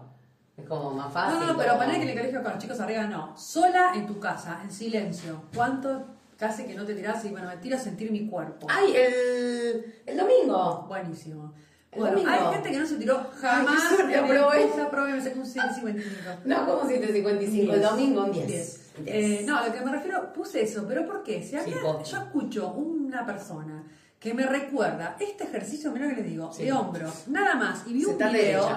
Es 0.57 0.65
como 0.67 0.91
más 0.93 1.13
fácil. 1.13 1.39
No, 1.39 1.45
no, 1.53 1.57
pero 1.57 1.73
como... 1.73 1.85
poner 1.85 1.97
que 1.97 2.03
en 2.03 2.09
el 2.09 2.17
colegio 2.17 2.43
con 2.43 2.51
los 2.53 2.61
chicos 2.61 2.79
arriba 2.79 3.03
no. 3.03 3.37
Sola 3.37 3.91
en 3.93 4.07
tu 4.07 4.19
casa, 4.19 4.61
en 4.63 4.71
silencio. 4.71 5.43
¿Cuánto 5.53 6.05
casi 6.37 6.65
que 6.65 6.73
no 6.75 6.85
te 6.85 6.95
tirás? 6.95 7.23
Y 7.25 7.29
bueno, 7.29 7.47
me 7.47 7.57
tiro 7.57 7.75
a 7.75 7.79
sentir 7.79 8.11
mi 8.11 8.27
cuerpo. 8.27 8.67
¡Ay, 8.69 8.95
el, 8.95 10.01
el 10.05 10.17
domingo! 10.17 10.85
Buenísimo. 10.87 11.53
El 11.91 12.03
domingo. 12.03 12.29
hay 12.29 12.53
gente 12.53 12.71
que 12.71 12.79
no 12.79 12.85
se 12.85 12.95
tiró 12.97 13.27
jamás. 13.39 13.81
Ay, 13.91 14.13
yo 14.13 14.27
probé. 14.27 14.63
Esa 14.63 14.89
probé, 14.89 15.13
me 15.13 15.21
sacó 15.21 15.39
un 15.39 15.45
755. 15.45 16.41
No, 16.45 16.65
como 16.65 16.87
755? 16.87 17.73
El 17.73 17.81
domingo 17.81 18.23
un 18.25 18.31
10. 18.31 18.47
10. 18.47 18.76
Eh, 19.05 19.43
no, 19.45 19.57
a 19.57 19.67
lo 19.67 19.73
que 19.73 19.81
me 19.81 19.91
refiero, 19.91 20.31
puse 20.33 20.63
eso, 20.63 20.85
pero 20.87 21.05
¿por 21.05 21.23
qué? 21.23 21.43
Si 21.43 21.55
acá 21.55 21.69
yo 21.69 22.17
escucho 22.17 22.71
una 22.73 23.25
persona 23.25 23.83
que 24.19 24.33
me 24.33 24.45
recuerda 24.45 25.15
este 25.19 25.43
ejercicio, 25.43 25.91
mira 25.91 26.09
que 26.09 26.15
les 26.21 26.25
digo, 26.25 26.51
de 26.57 26.71
hombro, 26.71 27.11
nada 27.27 27.55
más, 27.55 27.83
y 27.85 27.93
vi 27.93 28.05
un 28.05 28.17
video, 28.17 28.67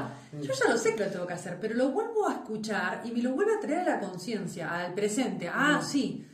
yo 0.41 0.53
ya 0.53 0.71
lo 0.71 0.77
sé 0.77 0.95
que 0.95 1.05
lo 1.05 1.11
tengo 1.11 1.27
que 1.27 1.33
hacer, 1.33 1.59
pero 1.61 1.75
lo 1.75 1.91
vuelvo 1.91 2.29
a 2.29 2.35
escuchar 2.35 3.01
y 3.05 3.11
me 3.11 3.23
lo 3.23 3.33
vuelvo 3.33 3.57
a 3.57 3.61
traer 3.61 3.89
a 3.89 3.97
la 3.97 4.01
conciencia, 4.01 4.71
al 4.71 4.93
presente. 4.93 5.49
Ah, 5.49 5.81
sí. 5.83 6.27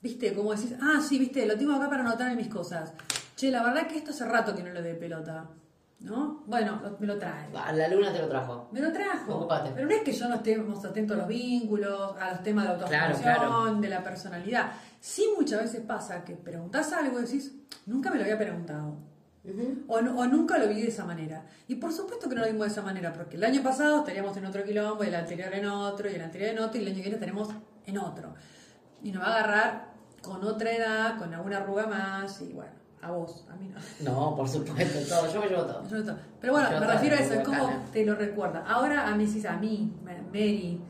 ¿Viste? 0.00 0.32
Como 0.32 0.54
decís, 0.54 0.74
ah, 0.80 1.00
sí, 1.06 1.18
viste, 1.18 1.44
lo 1.44 1.58
tengo 1.58 1.72
acá 1.74 1.90
para 1.90 2.04
anotar 2.04 2.30
en 2.30 2.36
mis 2.36 2.48
cosas. 2.48 2.92
Che, 3.34 3.50
la 3.50 3.62
verdad 3.62 3.88
que 3.88 3.98
esto 3.98 4.12
hace 4.12 4.24
rato 4.24 4.54
que 4.54 4.62
no 4.62 4.70
lo 4.70 4.82
de 4.82 4.94
pelota. 4.94 5.48
¿No? 6.00 6.44
Bueno, 6.46 6.78
lo- 6.82 6.96
me 7.00 7.06
lo 7.08 7.18
trae. 7.18 7.48
La 7.52 7.88
luna 7.88 8.12
te 8.12 8.20
lo 8.20 8.28
trajo. 8.28 8.68
Me 8.72 8.80
lo 8.80 8.92
trajo. 8.92 9.34
Ocupate. 9.34 9.70
Pero 9.74 9.86
no 9.88 9.92
es 9.94 10.02
que 10.02 10.12
yo 10.12 10.28
no 10.28 10.36
estemos 10.36 10.84
atentos 10.84 11.16
a 11.16 11.18
los 11.20 11.28
vínculos, 11.28 12.16
a 12.20 12.30
los 12.30 12.42
temas 12.44 12.64
de 12.66 12.70
autoexpresión, 12.74 13.20
Claro, 13.22 13.40
claro. 13.48 13.74
de 13.80 13.88
la 13.88 14.04
personalidad. 14.04 14.70
Sí 15.00 15.26
muchas 15.36 15.60
veces 15.62 15.80
pasa 15.82 16.24
que 16.24 16.36
preguntás 16.36 16.92
algo 16.92 17.18
y 17.18 17.22
decís, 17.22 17.52
nunca 17.86 18.10
me 18.10 18.16
lo 18.16 18.22
había 18.22 18.38
preguntado. 18.38 18.96
O 19.88 20.00
nunca 20.02 20.58
lo 20.58 20.68
vi 20.68 20.82
de 20.82 20.88
esa 20.88 21.04
manera. 21.04 21.44
Y 21.66 21.76
por 21.76 21.92
supuesto 21.92 22.28
que 22.28 22.34
no 22.34 22.42
lo 22.42 22.46
vimos 22.48 22.66
de 22.66 22.72
esa 22.72 22.82
manera, 22.82 23.12
porque 23.12 23.36
el 23.36 23.44
año 23.44 23.62
pasado 23.62 23.98
estaríamos 24.00 24.36
en 24.36 24.44
otro 24.46 24.62
quilombo, 24.62 25.02
y 25.02 25.08
el 25.08 25.14
anterior 25.14 25.52
en 25.54 25.66
otro, 25.66 26.08
y 26.10 26.14
el 26.14 26.20
anterior 26.22 26.50
en 26.50 26.58
otro, 26.60 26.78
y 26.78 26.82
el 26.82 26.88
año 26.88 26.96
que 26.96 27.00
viene 27.02 27.14
estaremos 27.16 27.48
en 27.86 27.98
otro. 27.98 28.34
Y 29.02 29.10
nos 29.10 29.22
va 29.22 29.28
a 29.28 29.38
agarrar 29.38 29.88
con 30.22 30.44
otra 30.44 30.70
edad, 30.70 31.18
con 31.18 31.32
alguna 31.32 31.56
arruga 31.58 31.86
más, 31.86 32.40
y 32.42 32.52
bueno, 32.52 32.72
a 33.02 33.10
vos, 33.10 33.44
a 33.50 33.54
mí 33.56 33.68
no. 34.02 34.10
No, 34.12 34.36
por 34.36 34.48
supuesto, 34.48 34.98
todo. 35.08 35.32
Yo 35.32 35.40
me 35.40 35.46
llevo 35.48 35.62
todo. 35.62 35.88
Yo 35.88 35.96
no 35.98 36.04
to- 36.04 36.18
Pero 36.40 36.52
bueno, 36.52 36.68
me 36.80 36.86
refiero 36.86 37.16
a 37.16 37.18
eso, 37.20 37.34
es 37.34 37.44
como 37.44 37.68
te 37.92 38.04
lo 38.04 38.14
recuerda. 38.14 38.64
Ahora 38.68 39.06
a 39.08 39.14
mí 39.14 39.24
decís, 39.26 39.44
a 39.46 39.56
mí, 39.56 39.92
Ma- 40.04 40.12
Mary, 40.32 40.80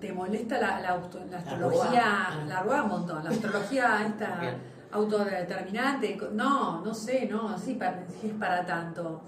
¿te 0.00 0.12
molesta 0.12 0.58
la, 0.58 0.80
la, 0.80 0.88
auto- 0.90 1.24
la 1.30 1.38
astrología? 1.38 2.44
La 2.48 2.58
arruga 2.58 2.82
un 2.82 2.88
montón, 2.88 3.22
la 3.24 3.30
astrología 3.30 4.04
esta 4.06 4.36
Bien. 4.40 4.56
autodeterminante. 4.92 6.18
No, 6.32 6.80
no 6.84 6.94
sé, 6.94 7.26
no, 7.30 7.56
sí, 7.58 7.74
para, 7.74 8.04
sí 8.20 8.28
es 8.28 8.34
para 8.34 8.64
tanto. 8.66 9.22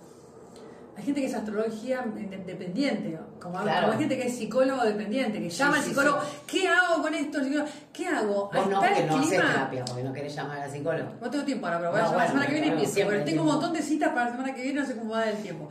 Hay 0.94 1.04
gente 1.04 1.22
que 1.22 1.26
es 1.26 1.34
astrología 1.34 2.04
dependiente, 2.46 3.18
como, 3.40 3.62
Claro. 3.62 3.80
como 3.86 3.92
hay 3.94 3.98
gente 3.98 4.16
que 4.18 4.26
es 4.26 4.36
psicólogo 4.36 4.84
dependiente, 4.84 5.40
que 5.40 5.48
llama 5.48 5.76
al 5.76 5.82
sí, 5.82 5.88
psicólogo, 5.88 6.18
¿qué 6.46 6.68
hago 6.68 7.02
con 7.02 7.14
esto? 7.14 7.42
Psicólogo, 7.42 7.68
¿Qué 7.92 8.06
hago? 8.08 8.34
Vos 8.52 8.52
no, 8.54 8.60
¿Está 8.60 8.78
porque 8.80 9.00
el 9.00 9.06
no 9.06 9.16
haces 9.16 9.30
terapia, 9.30 9.84
porque 9.86 10.02
no 10.02 10.12
querés 10.12 10.34
llamar 10.34 10.58
a 10.60 10.66
la 10.66 10.72
psicóloga. 10.72 11.12
No 11.20 11.30
tengo 11.30 11.44
tiempo 11.44 11.66
ahora, 11.66 11.78
pero 11.78 11.90
voy 11.92 12.00
a 12.00 12.04
llamar 12.04 12.18
la 12.18 12.26
semana 12.26 12.46
que 12.46 12.52
viene 12.52 12.68
empiezo. 12.68 13.10
hay 13.10 13.24
tengo 13.24 13.42
un 13.42 13.48
montón 13.48 13.72
de 13.72 13.82
citas 13.82 14.10
para 14.10 14.26
la 14.26 14.30
semana 14.32 14.54
que 14.54 14.62
viene, 14.62 14.80
no 14.80 14.86
sé 14.86 14.96
cómo 14.96 15.12
va 15.12 15.18
a 15.22 15.24
dar 15.24 15.34
el 15.34 15.42
tiempo. 15.42 15.70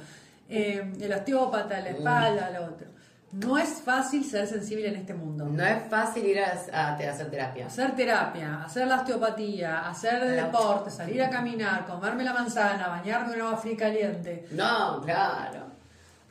Eh, 0.50 0.94
el 1.00 1.14
osteópata, 1.14 1.80
la 1.80 1.90
espalda, 1.92 2.50
lo 2.50 2.66
otro. 2.66 2.88
No 3.34 3.58
es 3.58 3.82
fácil 3.82 4.26
ser 4.26 4.46
sensible 4.48 4.90
en 4.90 4.96
este 4.96 5.14
mundo. 5.14 5.46
No 5.46 5.64
es 5.64 5.84
fácil 5.90 6.26
ir 6.26 6.40
a, 6.40 6.52
a- 6.74 6.90
a 6.90 6.94
hacer 6.96 7.30
terapia. 7.32 7.66
Hacer 7.68 7.96
terapia, 7.96 8.64
hacer 8.66 8.88
la 8.88 8.96
osteopatía, 8.98 9.88
hacer 9.88 10.22
La- 10.22 10.46
deporte, 10.46 10.90
salir 10.92 11.24
a 11.24 11.30
caminar, 11.30 11.86
comerme 11.86 12.24
la 12.26 12.34
manzana, 12.34 12.88
bañarme 12.90 13.34
en 13.36 13.42
agua 13.42 13.58
fría 13.58 13.78
caliente, 13.78 14.48
No, 14.52 15.02
claro. 15.02 15.72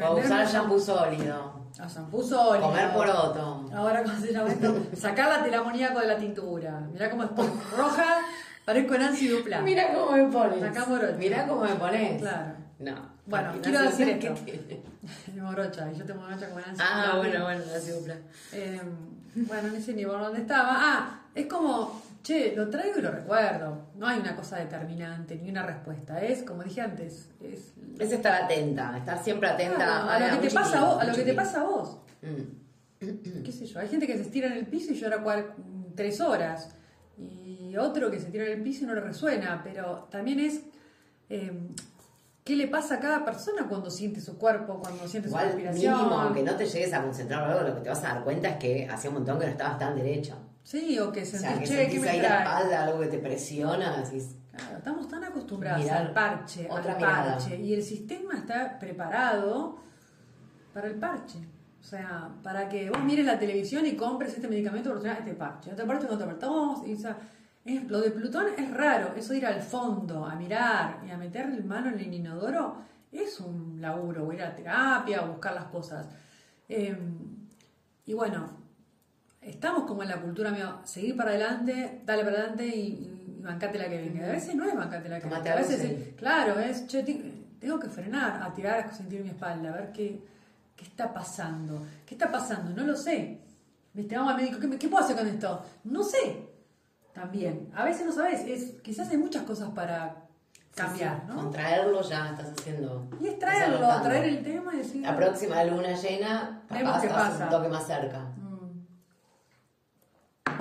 O 0.02 0.16
usar 0.16 0.46
shampoo 0.46 0.78
sólido. 0.80 1.52
shampoo 1.76 2.22
sólido. 2.22 2.66
Comer 2.68 2.90
poroto. 2.92 3.66
Ahora, 3.74 4.02
¿cómo 4.02 4.18
se 4.18 4.32
llama 4.32 4.48
esto? 4.50 4.74
Sacar 4.96 5.28
la 5.28 5.42
telamoníaco 5.42 6.00
de 6.00 6.06
la 6.06 6.16
tintura. 6.16 6.80
Mirá 6.92 7.10
cómo 7.10 7.24
estoy 7.24 7.48
roja, 7.76 8.06
parezco 8.64 8.96
Nancy 8.96 9.28
Dupla. 9.28 9.60
Mira 9.60 9.92
cómo 9.92 10.12
me 10.12 10.24
pones. 10.24 10.60
Sacá. 10.60 10.86
Mira 11.18 11.46
cómo 11.46 11.62
me 11.64 11.74
pones. 11.76 12.20
Claro. 12.22 12.52
No. 12.78 12.94
Bueno, 13.30 13.52
quiero 13.62 13.82
decir 13.82 14.08
esto. 14.08 14.34
De 15.34 15.40
morocha, 15.40 15.90
y 15.92 15.96
yo 15.96 16.04
te 16.04 16.12
morocha 16.14 16.48
como 16.48 16.60
Nancy. 16.60 16.82
Ah, 16.84 17.14
bueno, 17.16 17.44
bueno, 17.44 17.62
nace 17.72 17.96
upla. 17.96 18.16
Eh, 18.52 18.80
bueno, 19.34 19.68
no 19.72 19.80
sé 19.80 19.94
ni 19.94 20.04
por 20.04 20.20
dónde 20.20 20.40
estaba. 20.40 20.70
Ah, 20.72 21.22
es 21.34 21.46
como, 21.46 22.02
che, 22.24 22.54
lo 22.56 22.68
traigo 22.68 22.98
y 22.98 23.02
lo 23.02 23.12
recuerdo. 23.12 23.86
No 23.94 24.08
hay 24.08 24.18
una 24.18 24.34
cosa 24.34 24.56
determinante, 24.58 25.36
ni 25.36 25.48
una 25.50 25.62
respuesta. 25.64 26.20
Es, 26.20 26.42
como 26.42 26.64
dije 26.64 26.80
antes, 26.80 27.30
es 27.40 27.72
Es 27.98 28.12
estar 28.12 28.42
atenta, 28.42 28.98
estar 28.98 29.22
siempre 29.22 29.48
atenta 29.48 29.76
Claro, 29.76 30.10
a 30.10 30.14
Ay, 30.16 30.34
lo 30.34 30.40
que 30.40 30.48
te 30.48 30.54
pasa 30.54 30.78
a 30.80 30.84
vos, 30.84 31.02
a 31.02 31.04
lo 31.04 31.14
que 31.14 31.22
te 31.22 31.34
pasa 31.34 31.60
a 31.60 31.64
vos. 31.64 31.98
Mm. 32.22 33.42
qué 33.44 33.52
sé 33.52 33.64
yo, 33.66 33.78
hay 33.80 33.88
gente 33.88 34.06
que 34.06 34.16
se 34.16 34.22
estira 34.22 34.48
en 34.48 34.54
el 34.54 34.66
piso 34.66 34.92
y 34.92 34.96
llora 34.96 35.22
cual- 35.22 35.54
tres 35.94 36.20
horas, 36.20 36.68
y 37.16 37.74
otro 37.76 38.10
que 38.10 38.18
se 38.20 38.30
tira 38.30 38.44
en 38.46 38.52
el 38.58 38.62
piso 38.62 38.84
y 38.84 38.86
no 38.88 38.94
le 38.94 39.00
resuena, 39.00 39.60
pero 39.62 40.08
también 40.10 40.40
es 40.40 40.60
eh, 41.28 41.52
qué 42.50 42.56
le 42.56 42.68
pasa 42.68 42.96
a 42.96 43.00
cada 43.00 43.24
persona 43.24 43.66
cuando 43.68 43.90
siente 43.90 44.20
su 44.20 44.36
cuerpo, 44.36 44.80
cuando 44.80 45.06
siente 45.06 45.28
su 45.28 45.34
Igual, 45.34 45.46
respiración. 45.46 45.96
mínimo, 45.96 46.14
aunque 46.20 46.42
no 46.42 46.56
te 46.56 46.66
llegues 46.66 46.92
a 46.92 47.02
concentrar 47.02 47.42
o 47.42 47.52
algo, 47.52 47.68
lo 47.68 47.74
que 47.76 47.80
te 47.82 47.88
vas 47.88 48.02
a 48.04 48.08
dar 48.14 48.24
cuenta 48.24 48.48
es 48.48 48.56
que 48.56 48.88
hacía 48.90 49.10
un 49.10 49.14
montón 49.16 49.38
que 49.38 49.46
no 49.46 49.52
estabas 49.52 49.78
tan 49.78 49.94
derecho. 49.94 50.36
Sí, 50.62 50.98
o 50.98 51.10
que 51.12 51.22
O 51.22 51.24
sentís, 51.26 51.40
sea, 51.40 51.58
que 51.58 51.66
che, 51.66 51.76
¿qué 51.76 51.90
sentís 51.92 52.06
ahí 52.08 52.20
la 52.20 52.38
espalda, 52.38 52.82
algo 52.84 53.00
que 53.00 53.06
te 53.06 53.18
presiona, 53.18 53.96
decís, 54.02 54.34
Claro, 54.50 54.76
estamos 54.78 55.08
tan 55.08 55.24
acostumbrados 55.24 55.80
Mirar 55.82 56.06
al 56.08 56.12
parche, 56.12 56.66
otra 56.68 56.92
al 56.92 56.98
mirada. 56.98 57.32
parche, 57.38 57.56
y 57.60 57.72
el 57.72 57.82
sistema 57.82 58.36
está 58.36 58.78
preparado 58.78 59.78
para 60.74 60.88
el 60.88 60.96
parche. 60.96 61.38
O 61.80 61.82
sea, 61.82 62.28
para 62.42 62.68
que 62.68 62.90
vos 62.90 63.02
mires 63.04 63.24
la 63.24 63.38
televisión 63.38 63.86
y 63.86 63.96
compres 63.96 64.34
este 64.34 64.48
medicamento 64.48 64.94
este 64.96 65.34
parche, 65.34 65.70
este 65.70 65.84
parche, 65.84 66.06
otro 66.08 66.26
parche, 66.26 66.90
y, 66.90 66.94
o 66.94 66.98
sea, 66.98 67.16
lo 67.64 68.00
de 68.00 68.10
Plutón 68.10 68.46
es 68.56 68.70
raro, 68.74 69.14
eso 69.16 69.32
de 69.32 69.38
ir 69.38 69.46
al 69.46 69.60
fondo, 69.62 70.24
a 70.24 70.34
mirar 70.34 71.00
y 71.06 71.10
a 71.10 71.16
meter 71.16 71.48
la 71.48 71.64
mano 71.64 71.88
en 71.90 71.98
el 72.00 72.12
inodoro, 72.14 72.76
es 73.12 73.38
un 73.40 73.80
laburo, 73.80 74.26
o 74.26 74.32
ir 74.32 74.42
a 74.42 74.54
terapia, 74.54 75.22
o 75.24 75.28
buscar 75.28 75.54
las 75.54 75.64
cosas. 75.64 76.06
Eh, 76.68 76.96
y 78.06 78.14
bueno, 78.14 78.50
estamos 79.40 79.84
como 79.84 80.02
en 80.02 80.08
la 80.08 80.20
cultura 80.20 80.50
mío, 80.50 80.78
seguir 80.84 81.16
para 81.16 81.30
adelante, 81.30 82.02
dale 82.04 82.24
para 82.24 82.36
adelante 82.38 82.66
y, 82.66 83.36
y 83.38 83.40
bancate 83.42 83.78
la 83.78 83.88
que 83.88 83.98
venga. 83.98 84.26
A 84.26 84.32
veces 84.32 84.54
no 84.54 84.64
es 84.64 84.74
bancate 84.76 85.08
la 85.08 85.18
que 85.20 85.26
venga. 85.26 85.36
A 85.52 85.56
veces, 85.56 85.80
es- 86.08 86.14
claro, 86.16 86.58
es, 86.60 86.86
che, 86.86 87.02
tengo 87.58 87.78
que 87.78 87.88
frenar, 87.88 88.42
a 88.42 88.52
tirar, 88.54 88.80
a 88.80 88.92
sentir 88.92 89.22
mi 89.22 89.28
espalda, 89.30 89.68
a 89.70 89.72
ver 89.76 89.92
qué, 89.92 90.20
qué 90.76 90.84
está 90.84 91.12
pasando. 91.12 91.82
¿Qué 92.06 92.14
está 92.14 92.30
pasando? 92.30 92.70
No 92.74 92.84
lo 92.86 92.96
sé. 92.96 93.38
Viste, 93.92 94.16
vamos 94.16 94.32
al 94.34 94.40
médico, 94.40 94.58
¿qué, 94.60 94.78
qué 94.78 94.88
puedo 94.88 95.04
hacer 95.04 95.16
con 95.16 95.26
esto? 95.26 95.62
No 95.84 96.02
sé. 96.04 96.48
También. 97.12 97.70
A 97.74 97.84
veces 97.84 98.06
no 98.06 98.12
sabes, 98.12 98.40
es, 98.46 98.80
quizás 98.82 99.08
hay 99.10 99.16
muchas 99.16 99.42
cosas 99.42 99.70
para 99.70 100.26
cambiar, 100.74 101.22
sí, 101.26 101.32
ya 102.02 102.30
estás 102.30 102.52
haciendo. 102.58 103.08
Y 103.20 103.26
es 103.28 103.38
traerlo, 103.38 103.88
traer 104.02 104.24
el 104.24 104.42
tema 104.42 104.72
y 104.74 104.78
decir... 104.78 105.02
La 105.02 105.16
próxima 105.16 105.62
luna 105.64 105.92
llena, 105.94 106.62
capaz 106.68 107.04
estás 107.04 107.30
pasa. 107.32 107.44
un 107.44 107.50
toque 107.50 107.68
más 107.68 107.86
cerca. 107.86 108.20
Mm. 108.20 108.80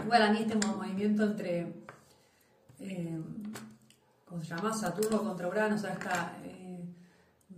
Igual 0.06 0.22
a 0.24 0.32
mí 0.32 0.40
este 0.42 0.56
mo- 0.68 0.76
movimiento 0.78 1.24
entre, 1.24 1.74
eh, 2.80 3.20
¿cómo 4.26 4.42
se 4.42 4.48
llama? 4.48 4.74
Saturno 4.74 5.20
contra 5.24 5.48
Urano, 5.48 5.76
o 5.76 5.78
sea, 5.78 5.92
esta 5.94 6.34
eh, 6.44 6.84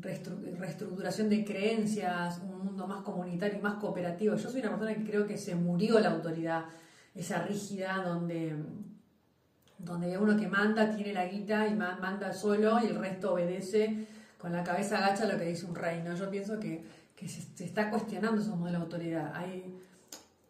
reestructuración 0.01 1.29
de 1.29 1.45
creencias, 1.45 2.39
un 2.39 2.65
mundo 2.65 2.87
más 2.87 3.01
comunitario 3.03 3.57
y 3.57 3.61
más 3.61 3.75
cooperativo. 3.75 4.35
Yo 4.35 4.49
soy 4.49 4.59
una 4.61 4.71
persona 4.71 4.93
que 4.95 5.03
creo 5.05 5.25
que 5.25 5.37
se 5.37 5.55
murió 5.55 5.99
la 5.99 6.09
autoridad, 6.11 6.65
esa 7.15 7.41
rígida 7.43 8.01
donde, 8.03 8.55
donde 9.77 10.17
uno 10.17 10.37
que 10.37 10.47
manda 10.47 10.95
tiene 10.95 11.13
la 11.13 11.25
guita 11.25 11.67
y 11.67 11.75
ma- 11.75 11.97
manda 12.01 12.31
solo 12.33 12.79
y 12.83 12.87
el 12.87 12.95
resto 12.99 13.33
obedece 13.33 14.07
con 14.37 14.51
la 14.51 14.63
cabeza 14.63 14.97
agacha 14.97 15.25
lo 15.25 15.37
que 15.37 15.45
dice 15.45 15.65
un 15.65 15.75
rey. 15.75 16.01
¿no? 16.03 16.15
Yo 16.15 16.29
pienso 16.29 16.59
que, 16.59 16.83
que 17.15 17.27
se, 17.27 17.41
se 17.41 17.65
está 17.65 17.89
cuestionando 17.89 18.41
esos 18.41 18.55
modelos 18.57 18.79
de 18.81 18.85
autoridad. 18.85 19.31
Hay 19.35 19.75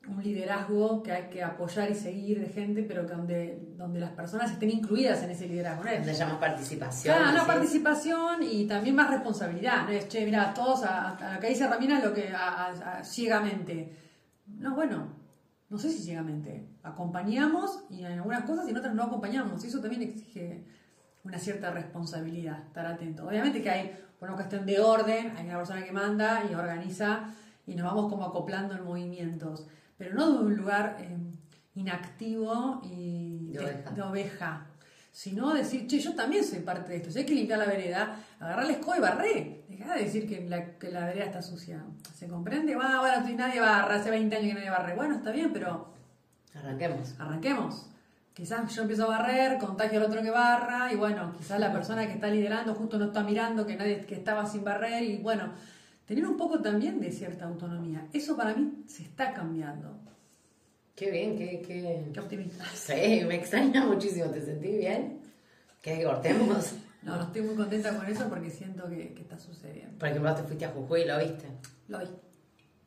un 0.07 0.21
liderazgo 0.23 1.03
que 1.03 1.11
hay 1.11 1.29
que 1.29 1.43
apoyar 1.43 1.89
y 1.91 1.95
seguir 1.95 2.39
de 2.39 2.47
gente, 2.47 2.83
pero 2.83 3.05
que 3.05 3.13
donde, 3.13 3.59
donde 3.77 3.99
las 3.99 4.11
personas 4.11 4.51
estén 4.51 4.71
incluidas 4.71 5.21
en 5.23 5.29
ese 5.31 5.47
liderazgo. 5.47 5.83
¿no? 5.83 5.91
Donde 5.91 6.13
llamas 6.13 6.37
participación. 6.37 7.15
Claro, 7.17 7.45
participación 7.47 8.43
y 8.43 8.65
también 8.65 8.95
más 8.95 9.09
responsabilidad. 9.09 9.83
No 9.85 9.89
es, 9.89 10.07
che, 10.07 10.25
mira, 10.25 10.53
todos 10.53 10.83
a, 10.83 11.17
a 11.17 11.35
lo 11.35 11.39
que 11.39 11.49
dice 11.49 11.67
Ramina 11.67 11.99
lo 12.03 12.13
que 12.13 12.29
a- 12.29 12.65
a- 12.67 12.97
a- 12.99 13.03
ciegamente. 13.03 13.95
No, 14.57 14.73
bueno, 14.75 15.20
no 15.71 15.79
sé 15.79 15.89
si 15.89 16.03
ciegamente. 16.03 16.67
Acompañamos 16.83 17.85
y 17.89 18.01
en 18.03 18.11
algunas 18.11 18.43
cosas 18.43 18.67
y 18.67 18.71
en 18.71 18.77
otras 18.77 18.93
no 18.93 19.03
acompañamos. 19.03 19.63
Y 19.63 19.67
eso 19.67 19.79
también 19.79 20.01
exige 20.01 20.65
una 21.23 21.39
cierta 21.39 21.71
responsabilidad, 21.71 22.59
estar 22.67 22.85
atento. 22.85 23.25
Obviamente 23.25 23.63
que 23.63 23.69
hay 23.69 23.97
una 24.19 24.33
cuestión 24.33 24.65
de 24.65 24.79
orden, 24.81 25.31
hay 25.37 25.45
una 25.45 25.57
persona 25.57 25.83
que 25.83 25.91
manda 25.93 26.43
y 26.51 26.53
organiza 26.53 27.33
y 27.65 27.75
nos 27.75 27.85
vamos 27.85 28.11
como 28.11 28.25
acoplando 28.25 28.75
en 28.75 28.83
movimientos, 28.83 29.65
pero 29.97 30.13
no 30.13 30.31
de 30.31 30.39
un 30.45 30.57
lugar 30.57 30.97
eh, 30.99 31.17
inactivo 31.75 32.81
y 32.83 33.51
De 33.53 33.59
oveja. 33.59 33.91
de 33.91 34.01
oveja, 34.01 34.65
sino 35.11 35.53
decir, 35.53 35.87
che, 35.87 35.99
yo 35.99 36.15
también 36.15 36.43
soy 36.43 36.59
parte 36.59 36.91
de 36.91 36.97
esto. 36.97 37.11
Si 37.11 37.19
hay 37.19 37.25
que 37.25 37.35
limpiar 37.35 37.59
la 37.59 37.65
vereda, 37.65 38.15
agarrar 38.39 38.65
la 38.65 38.71
escoba 38.71 38.97
y 38.97 39.01
barré. 39.01 39.63
Dejá 39.67 39.95
de 39.95 40.05
decir 40.05 40.27
que 40.27 40.41
la, 40.47 40.77
que 40.77 40.89
la 40.89 41.05
vereda 41.05 41.25
está 41.25 41.41
sucia. 41.41 41.83
¿Se 42.15 42.27
comprende? 42.27 42.75
Va, 42.75 42.99
bueno, 43.01 43.25
si 43.27 43.33
nadie 43.35 43.59
barra, 43.59 43.95
hace 43.95 44.09
20 44.09 44.35
años 44.35 44.47
que 44.49 44.53
nadie 44.55 44.69
barre. 44.69 44.95
Bueno, 44.95 45.15
está 45.15 45.31
bien, 45.31 45.51
pero 45.51 45.93
Arranquemos. 46.55 47.15
arranquemos. 47.19 47.87
Quizás 48.33 48.73
yo 48.73 48.83
empiezo 48.83 49.03
a 49.05 49.17
barrer, 49.17 49.57
contagio 49.57 49.99
al 49.99 50.05
otro 50.05 50.21
que 50.21 50.29
barra, 50.31 50.91
y 50.91 50.95
bueno, 50.95 51.33
quizás 51.37 51.59
la 51.59 51.71
persona 51.71 52.07
que 52.07 52.13
está 52.13 52.27
liderando 52.27 52.73
justo 52.73 52.97
no 52.97 53.05
está 53.05 53.23
mirando 53.23 53.65
que 53.65 53.75
nadie 53.75 54.05
que 54.05 54.15
estaba 54.15 54.45
sin 54.45 54.63
barrer, 54.63 55.03
y 55.03 55.17
bueno, 55.17 55.51
tener 56.05 56.25
un 56.25 56.37
poco 56.37 56.61
también 56.61 56.99
de 57.01 57.11
cierta 57.11 57.45
autonomía. 57.45 58.07
Eso 58.13 58.37
para 58.37 58.53
mí 58.53 58.83
se 58.87 59.03
está 59.03 59.33
cambiando. 59.33 59.99
Qué 60.95 61.09
bien, 61.11 61.37
qué, 61.37 61.61
qué... 61.65 62.09
Qué 62.13 62.19
optimista. 62.19 62.63
Sí, 62.75 63.23
me 63.27 63.35
extraña 63.35 63.85
muchísimo. 63.85 64.25
¿Te 64.31 64.41
sentí 64.41 64.77
bien? 64.77 65.19
¿Que 65.81 66.03
cortemos? 66.03 66.73
No, 67.01 67.15
no 67.15 67.23
estoy 67.23 67.41
muy 67.41 67.55
contenta 67.55 67.97
con 67.97 68.05
eso 68.05 68.29
porque 68.29 68.51
siento 68.51 68.87
que, 68.87 69.11
que 69.15 69.23
está 69.23 69.35
sucediendo. 69.35 69.97
Por 69.97 70.07
ejemplo, 70.09 70.35
te 70.35 70.43
fuiste 70.43 70.65
a 70.65 70.69
Jujuy 70.69 71.01
y 71.01 71.05
lo 71.05 71.17
viste. 71.17 71.47
Lo 71.87 71.97
vi. 71.97 72.05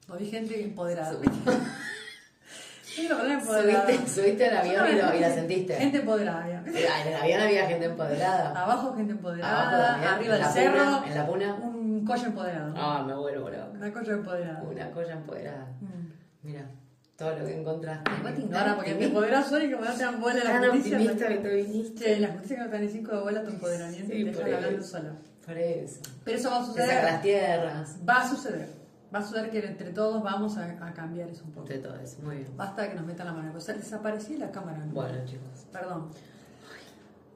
Lo 0.06 0.16
vi 0.16 0.30
gente 0.30 0.62
empoderada. 0.62 1.10
Subiste, 1.14 1.36
Sí, 2.84 3.08
empoderada. 3.10 3.86
subiste, 3.88 4.08
subiste 4.08 4.46
al 4.48 4.56
avión 4.58 4.86
y, 4.88 5.00
lo- 5.02 5.16
y 5.16 5.18
la 5.18 5.34
sentiste. 5.34 5.74
Gente 5.74 5.98
empoderada. 5.98 6.44
había. 6.44 6.60
En 6.64 7.08
el 7.08 7.14
avión 7.16 7.40
había 7.40 7.66
gente 7.66 7.86
empoderada. 7.86 8.50
Abajo 8.50 8.94
gente 8.94 9.14
Abajo 9.14 9.28
empoderada, 9.32 9.86
también, 9.88 10.12
arriba 10.12 10.34
del 10.36 10.44
cerro, 10.46 10.84
puna, 10.84 11.04
en 11.08 11.14
la 11.16 11.26
puna. 11.26 11.54
un 11.54 12.04
collo 12.06 12.26
empoderado. 12.26 12.74
Ah, 12.76 13.04
me 13.04 13.14
vuelvo 13.16 13.50
loca. 13.50 13.68
Una 13.74 13.92
collo 13.92 14.12
empoderada. 14.12 14.62
Una 14.62 14.90
colla 14.92 15.12
empoderada. 15.14 15.66
Mm. 15.80 16.46
Mira, 16.46 16.70
todo 17.16 17.38
lo 17.38 17.46
que 17.46 17.60
encontraste. 17.60 18.10
Igual 18.18 18.34
te 18.34 18.40
ignora 18.42 18.74
porque 18.76 18.94
te 18.94 19.04
empoderas 19.04 19.52
hoy 19.52 19.64
y 19.64 19.72
como 19.72 19.84
no 19.84 19.92
te 19.92 20.02
dan 20.02 20.20
bola 20.20 20.34
la 20.34 20.42
Tan 20.60 20.70
justicia. 20.70 20.96
optimista 20.98 21.28
que 21.28 21.36
te 21.36 21.54
viniste. 21.54 22.20
La 22.20 22.28
justicia 22.32 22.56
que 22.56 22.62
no 22.64 22.70
te 22.70 22.78
dan 22.78 22.88
cinco 22.88 23.12
de 23.16 23.20
bola 23.22 23.42
tu 23.44 23.50
empoderamiento 23.50 24.12
Sí, 24.12 24.18
y 24.20 24.24
te 24.24 24.30
dejan 24.44 24.54
hablando 24.54 24.82
sola. 24.82 25.12
Por 25.46 25.58
eso. 25.58 26.00
Pero 26.24 26.38
eso 26.38 26.50
va 26.50 26.56
a 26.60 26.64
saca 26.64 26.78
las 26.80 26.88
suceder. 26.96 27.22
tierras. 27.22 27.96
Va 28.08 28.22
a 28.22 28.28
suceder. 28.28 28.68
Va 29.14 29.18
a 29.20 29.22
suceder 29.22 29.50
que 29.50 29.58
entre 29.64 29.90
todos 29.92 30.22
vamos 30.24 30.56
a, 30.56 30.64
a 30.64 30.92
cambiar 30.92 31.28
eso 31.28 31.44
un 31.44 31.52
poco. 31.52 31.66
Entre 31.70 31.78
todo 31.78 31.96
eso. 32.00 32.16
Muy 32.22 32.36
bien. 32.38 32.48
Basta 32.56 32.88
que 32.88 32.94
nos 32.96 33.06
metan 33.06 33.26
la 33.26 33.32
mano. 33.32 33.52
O 33.56 33.60
sea, 33.60 33.74
desaparecí 33.76 34.36
la 34.36 34.50
cámara. 34.50 34.78
¿no? 34.78 34.92
Bueno, 34.92 35.18
chicos. 35.24 35.66
Perdón. 35.70 36.08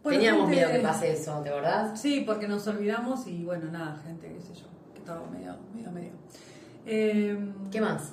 Bueno, 0.03 0.19
Teníamos 0.21 0.49
gente- 0.49 0.57
miedo 0.67 0.71
que 0.73 0.81
pase 0.87 1.13
eso, 1.13 1.41
¿te 1.43 1.51
acordás? 1.51 2.01
Sí, 2.01 2.23
porque 2.27 2.49
nos 2.49 2.67
olvidamos 2.67 3.27
y 3.27 3.45
bueno, 3.45 3.71
nada, 3.71 4.01
gente, 4.07 4.29
qué 4.33 4.41
sé 4.41 4.55
yo, 4.55 4.67
que 4.95 5.01
todo 5.01 5.27
medio, 5.27 5.55
medio, 5.75 5.91
medio. 5.91 6.13
Eh, 6.87 7.37
¿Qué 7.71 7.81
más? 7.81 8.13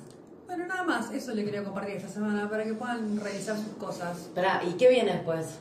Bueno, 0.56 0.72
nada 0.72 0.84
más, 0.84 1.10
eso 1.12 1.34
le 1.34 1.44
quería 1.44 1.62
compartir 1.62 1.96
esta 1.96 2.08
semana 2.08 2.48
para 2.48 2.64
que 2.64 2.72
puedan 2.72 3.20
revisar 3.20 3.56
sus 3.58 3.74
cosas. 3.76 4.18
Esperá, 4.20 4.62
¿y 4.66 4.72
qué 4.78 4.88
viene 4.88 5.12
después? 5.12 5.58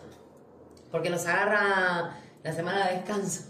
Porque 0.90 1.10
nos 1.10 1.26
agarra 1.26 2.12
la 2.42 2.54
semana 2.54 2.88
de 2.88 2.96
descanso. 2.96 3.44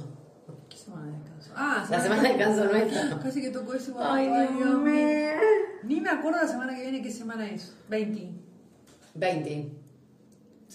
¿Qué 0.68 0.76
semana 0.76 1.06
de 1.06 1.12
descanso? 1.20 1.52
Ah, 1.56 1.86
La 1.88 2.02
semana 2.02 2.24
de 2.24 2.30
descanso 2.30 2.64
nuestra. 2.72 3.20
Casi 3.20 3.42
que 3.44 3.52
tocó 3.52 3.76
eso. 3.76 3.96
Ay, 4.00 4.28
Dios 4.58 4.80
mío. 4.80 5.36
Ni 5.84 6.02
me 6.02 6.10
acuerdo 6.10 6.42
la 6.42 6.48
semana 6.48 6.74
que 6.74 6.82
viene 6.82 7.04
qué 7.04 7.12
semana 7.12 7.48
es. 7.48 7.76
20. 7.90 8.32
20. 9.14 9.72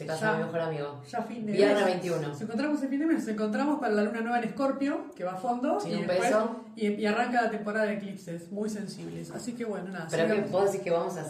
Se 0.00 0.06
casa 0.06 0.32
mi 0.34 0.44
mejor 0.44 0.60
amigo. 0.60 1.02
Ya 1.10 1.22
fin 1.22 1.44
de 1.46 1.52
Viernes 1.52 1.76
mes. 1.84 1.86
21. 1.86 2.28
Nos 2.28 2.40
encontramos 2.40 2.82
el 2.82 2.88
fin 2.88 3.00
de 3.00 3.06
mes, 3.06 3.18
nos 3.18 3.28
encontramos 3.28 3.80
para 3.80 3.92
la 3.92 4.02
luna 4.04 4.20
nueva 4.22 4.38
en 4.38 4.44
Escorpio, 4.44 5.10
que 5.14 5.24
va 5.24 5.32
a 5.32 5.36
fondo. 5.36 5.78
Sin 5.80 5.92
y 5.92 5.94
un 5.96 6.06
después- 6.06 6.20
peso. 6.20 6.64
Y, 6.76 6.86
y 6.88 7.06
arranca 7.06 7.42
la 7.42 7.50
temporada 7.50 7.86
de 7.86 7.94
eclipses, 7.94 8.50
muy 8.50 8.70
sensibles. 8.70 9.30
Así 9.30 9.52
que 9.52 9.64
bueno, 9.64 9.88
nada. 9.90 10.08
Pero 10.10 10.26
que 10.34 10.40
vos 10.42 10.64
decís 10.66 10.80
que 10.82 10.90
vamos 10.90 11.16
a. 11.16 11.24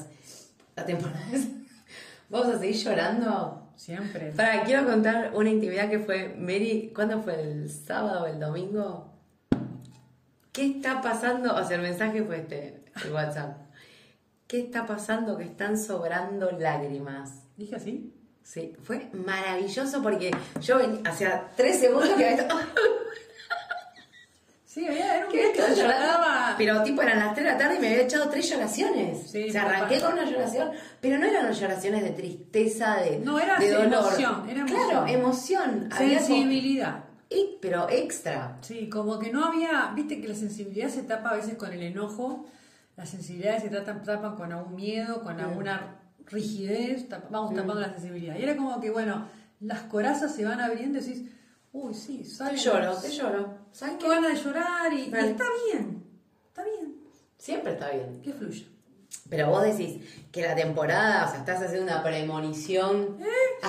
La 0.77 0.85
temporada 0.85 1.21
es- 1.33 1.49
¿Vamos 2.29 2.55
a 2.55 2.59
seguir 2.59 2.77
llorando? 2.77 3.67
Siempre. 3.75 4.31
Para, 4.37 4.63
quiero 4.63 4.87
contar 4.87 5.33
una 5.35 5.51
intimidad 5.51 5.89
que 5.89 5.99
fue 5.99 6.35
Mary. 6.39 6.93
¿Cuándo 6.95 7.21
fue? 7.23 7.41
¿El 7.43 7.69
sábado 7.71 8.23
o 8.25 8.27
el 8.27 8.39
domingo? 8.39 9.11
¿Qué 10.53 10.67
está 10.67 11.01
pasando? 11.01 11.55
O 11.57 11.65
sea, 11.65 11.77
el 11.77 11.83
mensaje 11.83 12.23
fue 12.23 12.39
este, 12.41 12.85
el 13.05 13.13
WhatsApp. 13.13 13.57
¿Qué 14.47 14.61
está 14.61 14.87
pasando? 14.87 15.37
Que 15.39 15.45
están 15.45 15.79
sobrando 15.79 16.51
lágrimas. 16.53 17.45
¿Dije 17.57 17.77
así? 17.77 18.13
Sí, 18.43 18.75
fue 18.83 19.09
maravilloso 19.13 20.03
porque 20.03 20.31
yo 20.61 20.79
ven- 20.79 21.07
hacía 21.07 21.49
tres 21.57 21.79
segundos 21.81 22.09
que 22.11 22.29
había 22.29 22.49
Sí, 24.65 24.87
había, 24.87 25.17
era 25.17 25.27
un 25.27 25.33
¿Qué 25.33 25.53
día 25.53 25.67
que 25.67 25.75
lloraba. 25.75 26.55
Pero 26.57 26.83
tipo 26.85 27.03
eran 27.03 27.19
las 27.19 27.35
3 27.35 27.45
de 27.45 27.53
la 27.53 27.59
tarde 27.59 27.77
y 27.77 27.79
me 27.81 27.89
había 27.89 28.03
echado 28.03 28.29
tres 28.31 28.49
lloraciones. 28.49 29.29
Sí, 29.29 29.49
o 29.49 29.53
sea, 29.53 29.63
arranqué 29.65 29.97
papá. 29.99 30.11
con 30.15 30.21
una 30.21 30.31
lloración, 30.31 30.71
pero 31.01 31.19
no 31.19 31.27
eran 31.27 31.53
lloraciones 31.53 32.05
de 32.05 32.11
tristeza, 32.11 32.97
de, 32.99 33.19
No, 33.19 33.41
era 33.41 33.59
de 33.59 33.69
dolor. 33.73 33.93
emoción, 33.93 34.49
era 34.49 34.61
emoción. 34.61 34.89
Claro, 34.89 35.07
emoción. 35.09 35.89
Había 35.91 36.19
Sensibilidad. 36.21 37.05
y- 37.29 37.59
pero 37.61 37.89
extra. 37.91 38.59
Sí, 38.61 38.89
como 38.89 39.19
que 39.19 39.33
no 39.33 39.45
había, 39.47 39.91
viste 39.97 40.21
que 40.21 40.29
la 40.29 40.37
sensibilidad 40.37 40.89
se 40.89 41.03
tapa 41.03 41.31
a 41.31 41.37
veces 41.37 41.57
con 41.57 41.73
el 41.73 41.83
enojo, 41.83 42.47
las 42.97 43.09
sensibilidades 43.09 43.65
se 43.65 43.71
tapan 43.71 44.37
con 44.37 44.53
algún 44.53 44.77
miedo, 44.77 45.21
con 45.25 45.41
alguna 45.41 45.97
rigidez, 46.31 47.09
tap- 47.09 47.29
vamos 47.31 47.55
tapando 47.55 47.81
la 47.81 47.91
sensibilidad. 47.93 48.37
Y 48.37 48.43
era 48.43 48.57
como 48.57 48.81
que, 48.81 48.91
bueno, 48.91 49.27
las 49.61 49.81
corazas 49.83 50.35
se 50.35 50.45
van 50.45 50.61
abriendo 50.61 50.99
y 50.99 51.03
decís, 51.03 51.23
uy, 51.73 51.95
sí, 51.95 52.19
Te 52.19 52.25
sale. 52.31 52.57
lloro, 52.59 52.97
te 52.97 53.11
lloro. 53.11 53.55
¿Sabes 53.73 53.97
qué? 54.01 54.09
ganas 54.09 54.33
de 54.35 54.43
llorar 54.45 54.93
y, 54.93 54.97
y 55.03 55.05
está 55.15 55.45
bien, 55.71 56.05
está 56.49 56.65
bien, 56.65 56.95
Siempre 57.39 57.73
está 57.73 57.91
bien. 57.91 58.21
que 58.23 58.33
fluya. 58.33 58.65
Pero 59.29 59.49
vos 59.49 59.63
decís 59.63 60.03
que 60.33 60.43
la 60.43 60.55
temporada, 60.55 61.27
o 61.27 61.31
sea, 61.31 61.39
estás 61.41 61.63
haciendo 61.63 61.85
una 61.93 62.03
premonición 62.03 63.17
¿Eh? 63.21 63.67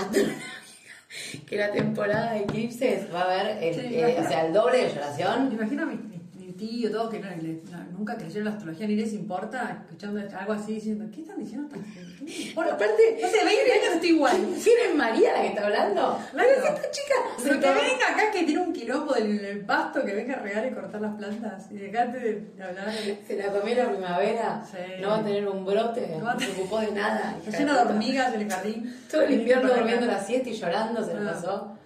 que 1.46 1.56
la 1.58 1.72
temporada 1.72 2.34
de 2.34 2.40
eclipses 2.42 3.14
va 3.14 3.22
a 3.22 3.24
haber, 3.42 3.64
el- 3.64 3.76
Sí, 3.76 3.96
eh, 3.96 4.18
o 4.20 4.28
sea, 4.28 4.46
el 4.46 4.54
doble 4.54 4.78
de 4.78 4.84
Me 4.88 4.94
lloración. 4.94 5.52
imagino 5.52 5.84
a 5.84 5.86
mi, 5.88 5.96
mi- 5.96 6.18
mi 6.18 6.21
tío, 6.62 6.92
todo, 6.92 7.10
que 7.10 7.20
no, 7.20 7.28
no, 7.28 7.98
nunca 7.98 8.16
creyeron 8.16 8.46
la 8.46 8.52
astrología 8.52 8.86
ni 8.86 8.96
les 8.96 9.14
importa, 9.14 9.80
escuchando 9.84 10.22
algo 10.38 10.54
así, 10.54 10.74
diciendo, 10.76 11.06
¿qué 11.12 11.22
están 11.22 11.40
diciendo? 11.40 11.68
esta 11.68 11.84
gente? 11.84 12.16
¿Qué 12.20 12.24
me 12.24 12.32
importa? 12.50 12.74
Aparte- 12.76 13.20
hace 13.26 13.44
20 13.46 13.72
años 13.74 13.96
estoy 13.96 14.10
igual. 14.10 14.38
¿Quién 14.64 14.76
es 14.90 14.96
María 14.96 15.34
la 15.34 15.42
que 15.42 15.48
está 15.48 15.66
hablando? 15.66 16.20
Pero 16.32 16.62
si 16.62 16.68
esta 16.68 16.92
chica 16.92 17.16
Pero 17.44 17.60
que 17.60 17.68
venga 17.68 18.08
acá 18.14 18.32
que 18.32 18.44
tiene 18.44 18.62
un 18.62 18.74
quilombo 18.74 19.14
del, 19.14 19.42
del 19.42 19.66
pasto, 19.66 20.06
que 20.06 20.14
venga 20.14 20.36
a 20.36 20.40
regar 20.40 20.66
y 20.68 20.70
cortar 20.72 21.02
las 21.02 21.16
plantas 21.16 21.72
y 21.72 21.78
dejate 21.78 22.20
de, 22.20 22.64
hablar. 22.64 22.94
Se 23.26 23.36
la 23.38 23.48
comió 23.52 23.76
la 23.76 23.90
primavera, 23.90 24.64
Sí. 24.70 25.02
no 25.02 25.10
va 25.10 25.18
a 25.18 25.24
tener 25.24 25.48
un 25.48 25.66
brote, 25.66 26.08
No 26.20 26.20
no, 26.26 26.30
a 26.30 26.40
se 26.40 26.52
ocupó 26.52 26.80
de 26.80 26.92
nada. 26.92 27.36
Está 27.46 27.58
lleno 27.58 27.74
de 27.74 27.82
hormigas 27.82 28.34
en 28.36 28.42
el 28.42 28.52
jardín. 28.52 28.96
Todo 29.10 29.22
el 29.24 29.34
invierno 29.34 29.68
durmiendo 29.74 30.06
acá. 30.06 30.18
la 30.18 30.24
siesta 30.24 30.50
y 30.50 30.54
llorando 30.54 31.04
se 31.04 31.16
le 31.16 31.22
Ah. 31.28 31.32
pasó. 31.34 31.78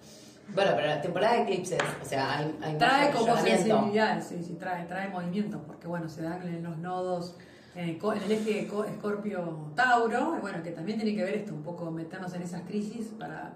Bueno, 0.54 0.72
pero 0.76 0.86
la 0.86 1.00
temporada 1.02 1.34
de 1.36 1.42
eclipses, 1.42 1.78
o 2.02 2.04
sea, 2.04 2.38
hay, 2.38 2.56
hay 2.62 2.78
Trae 2.78 3.10
como 3.10 3.36
sensibilidad, 3.36 4.22
sí, 4.22 4.42
sí, 4.42 4.54
trae, 4.54 4.84
trae 4.86 5.08
movimiento, 5.08 5.62
porque 5.66 5.86
bueno, 5.88 6.08
se 6.08 6.22
dan 6.22 6.42
en 6.46 6.62
los 6.62 6.78
nodos, 6.78 7.36
en 7.74 7.88
el, 7.90 7.96
en 8.00 8.22
el 8.22 8.32
eje 8.32 8.66
co- 8.68 8.84
Escorpio-Tauro, 8.84 10.36
y 10.38 10.40
bueno, 10.40 10.62
que 10.62 10.70
también 10.70 10.98
tiene 10.98 11.16
que 11.16 11.24
ver 11.24 11.34
esto, 11.34 11.52
un 11.52 11.62
poco 11.62 11.90
meternos 11.90 12.32
en 12.34 12.42
esas 12.42 12.62
crisis 12.62 13.08
para, 13.18 13.52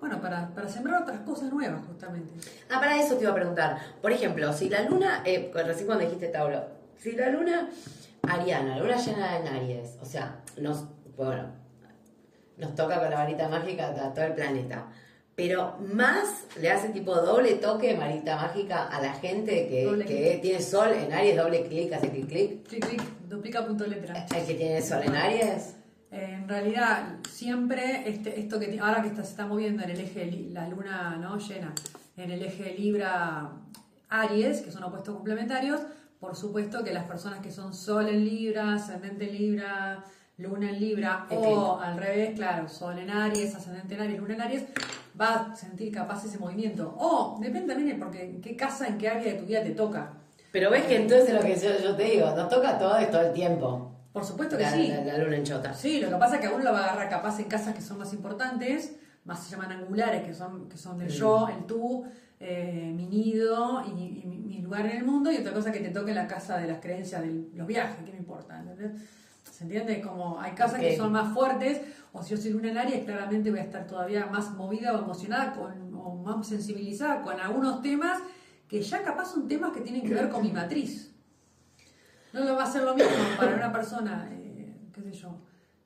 bueno, 0.00 0.20
para, 0.20 0.48
para 0.48 0.68
sembrar 0.68 1.02
otras 1.02 1.20
cosas 1.20 1.52
nuevas, 1.52 1.82
justamente. 1.86 2.32
Ah, 2.70 2.80
para 2.80 2.96
eso 3.00 3.16
te 3.16 3.22
iba 3.22 3.32
a 3.32 3.36
preguntar. 3.36 3.78
Por 4.02 4.10
ejemplo, 4.10 4.52
si 4.52 4.68
la 4.68 4.82
luna, 4.82 5.22
eh, 5.24 5.52
recién 5.54 5.86
cuando 5.86 6.04
dijiste 6.04 6.28
Tauro, 6.28 6.64
si 6.98 7.12
la 7.12 7.28
luna 7.28 7.68
ariana, 8.28 8.76
la 8.76 8.82
luna 8.82 8.96
llena 8.96 9.36
en 9.38 9.46
Aries, 9.48 9.98
o 10.00 10.04
sea, 10.06 10.40
nos, 10.58 10.86
bueno, 11.16 11.44
nos 12.56 12.74
toca 12.74 12.98
con 12.98 13.10
la 13.10 13.16
varita 13.16 13.48
mágica 13.48 13.88
a 13.88 14.12
todo 14.14 14.24
el 14.24 14.32
planeta. 14.34 14.86
Pero 15.36 15.76
más 15.92 16.44
le 16.60 16.70
hace 16.70 16.90
tipo 16.90 17.12
doble 17.14 17.54
toque 17.54 17.88
de 17.88 17.98
varita 17.98 18.36
mágica 18.36 18.86
a 18.86 19.00
la 19.02 19.14
gente 19.14 19.66
que, 19.68 20.38
tiene 20.40 20.62
sol 20.62 20.92
en 20.92 21.12
Aries, 21.12 21.36
doble 21.36 21.66
clic, 21.66 21.92
hace 21.92 22.08
clic 22.10 22.28
clic. 22.28 22.68
Clic, 22.68 22.86
clic, 22.86 23.02
duplica 23.28 23.66
punto 23.66 23.84
letra. 23.86 24.26
El 24.36 24.46
que 24.46 24.54
tiene 24.54 24.80
sol 24.80 25.02
en 25.04 25.14
Aries. 25.16 25.74
Eh, 26.12 26.34
En 26.34 26.48
realidad, 26.48 27.16
siempre 27.28 28.08
este, 28.08 28.38
esto 28.38 28.60
que 28.60 28.78
ahora 28.80 29.02
que 29.02 29.08
está- 29.08 29.24
se 29.24 29.30
está 29.30 29.46
moviendo 29.46 29.82
en 29.82 29.90
el 29.90 30.00
eje, 30.00 30.30
la 30.52 30.68
luna 30.68 31.16
no 31.16 31.36
llena, 31.38 31.74
en 32.16 32.30
el 32.30 32.40
eje 32.44 32.74
Libra-Aries, 32.78 34.60
que 34.60 34.70
son 34.70 34.84
opuestos 34.84 35.14
complementarios, 35.16 35.80
por 36.20 36.36
supuesto 36.36 36.84
que 36.84 36.92
las 36.92 37.04
personas 37.06 37.40
que 37.40 37.50
son 37.50 37.74
Sol 37.74 38.08
en 38.08 38.24
Libra, 38.24 38.74
Ascendente 38.74 39.28
en 39.28 39.36
Libra, 39.36 40.04
Luna 40.38 40.70
en 40.70 40.78
Libra, 40.80 41.26
o 41.30 41.80
al 41.80 41.98
revés, 41.98 42.34
claro, 42.36 42.68
Sol 42.68 42.98
en 42.98 43.10
Aries, 43.10 43.54
Ascendente 43.56 43.94
en 43.94 44.00
Aries, 44.02 44.20
Luna 44.20 44.34
en 44.34 44.40
Aries, 44.42 44.64
va 45.20 45.34
a 45.52 45.56
sentir 45.56 45.92
capaz 45.92 46.24
ese 46.24 46.38
movimiento. 46.38 46.94
O 46.98 47.38
depende 47.40 47.74
también 47.74 47.96
de 47.98 48.04
porque 48.04 48.22
en 48.24 48.40
qué 48.40 48.56
casa, 48.56 48.86
en 48.88 48.98
qué 48.98 49.08
área 49.08 49.32
de 49.32 49.38
tu 49.38 49.46
vida 49.46 49.62
te 49.62 49.70
toca. 49.70 50.12
Pero 50.52 50.70
ves 50.70 50.84
que 50.84 50.96
entonces 50.96 51.34
lo 51.34 51.40
que 51.40 51.56
yo, 51.56 51.70
yo 51.82 51.96
te 51.96 52.04
digo, 52.04 52.26
nos 52.34 52.48
toca 52.48 52.78
todo 52.78 52.94
todo 53.06 53.20
el 53.22 53.32
tiempo. 53.32 53.90
Por 54.12 54.24
supuesto 54.24 54.56
que 54.56 54.62
La, 54.62 54.70
sí. 54.72 54.88
la- 54.88 55.04
la 55.04 55.18
luna 55.18 55.36
en 55.36 55.42
chota. 55.44 55.74
Sí, 55.74 56.00
lo 56.00 56.08
que 56.10 56.16
pasa 56.16 56.36
es 56.36 56.40
que 56.40 56.46
a 56.46 56.52
uno 56.52 56.62
lo 56.62 56.72
va 56.72 56.80
a 56.80 56.84
agarrar 56.92 57.08
capaz 57.08 57.40
en 57.40 57.46
casas 57.46 57.74
que 57.74 57.80
son 57.80 57.98
más 57.98 58.12
importantes, 58.12 58.94
más 59.24 59.42
se 59.42 59.50
llaman 59.50 59.72
angulares, 59.72 60.22
que 60.22 60.32
son, 60.32 60.68
que 60.68 60.76
son 60.76 60.98
del 60.98 61.08
yo, 61.08 61.48
el 61.48 61.64
tú, 61.66 62.04
eh, 62.38 62.92
mi 62.94 63.06
nido 63.06 63.82
y, 63.86 64.20
y 64.22 64.26
mi, 64.26 64.36
mi 64.38 64.58
lugar 64.60 64.86
en 64.86 64.98
el 64.98 65.04
mundo, 65.04 65.32
y 65.32 65.38
otra 65.38 65.52
cosa 65.52 65.72
que 65.72 65.80
te 65.80 65.88
toque 65.90 66.10
en 66.10 66.16
la 66.16 66.28
casa 66.28 66.58
de 66.58 66.68
las 66.68 66.78
creencias 66.78 67.22
de 67.22 67.48
los 67.54 67.66
viajes, 67.66 67.96
¿qué 68.04 68.12
me 68.12 68.18
importa? 68.18 68.60
¿entendés? 68.60 68.92
¿Se 69.54 69.62
entiende? 69.62 70.00
Como 70.00 70.40
hay 70.40 70.50
casas 70.52 70.80
que 70.80 70.96
son 70.96 71.12
más 71.12 71.32
fuertes, 71.32 71.80
o 72.12 72.20
si 72.24 72.34
yo 72.34 72.36
soy 72.36 72.50
luna 72.50 72.72
en 72.72 72.78
Aries, 72.78 73.04
claramente 73.04 73.50
voy 73.50 73.60
a 73.60 73.62
estar 73.62 73.86
todavía 73.86 74.26
más 74.26 74.50
movida 74.50 74.92
o 74.96 75.04
emocionada 75.04 75.52
con, 75.52 75.94
o 75.94 76.16
más 76.16 76.48
sensibilizada 76.48 77.22
con 77.22 77.38
algunos 77.38 77.80
temas 77.80 78.20
que 78.66 78.82
ya 78.82 79.04
capaz 79.04 79.26
son 79.26 79.46
temas 79.46 79.72
que 79.72 79.80
tienen 79.80 80.02
que 80.02 80.12
ver 80.12 80.28
con 80.28 80.42
mi 80.42 80.50
matriz. 80.50 81.14
No 82.32 82.40
lo 82.40 82.56
va 82.56 82.64
a 82.64 82.66
ser 82.66 82.82
lo 82.82 82.96
mismo 82.96 83.12
para 83.38 83.54
una 83.54 83.72
persona, 83.72 84.28
eh, 84.32 84.74
qué 84.92 85.02
sé 85.02 85.12
yo, 85.12 85.38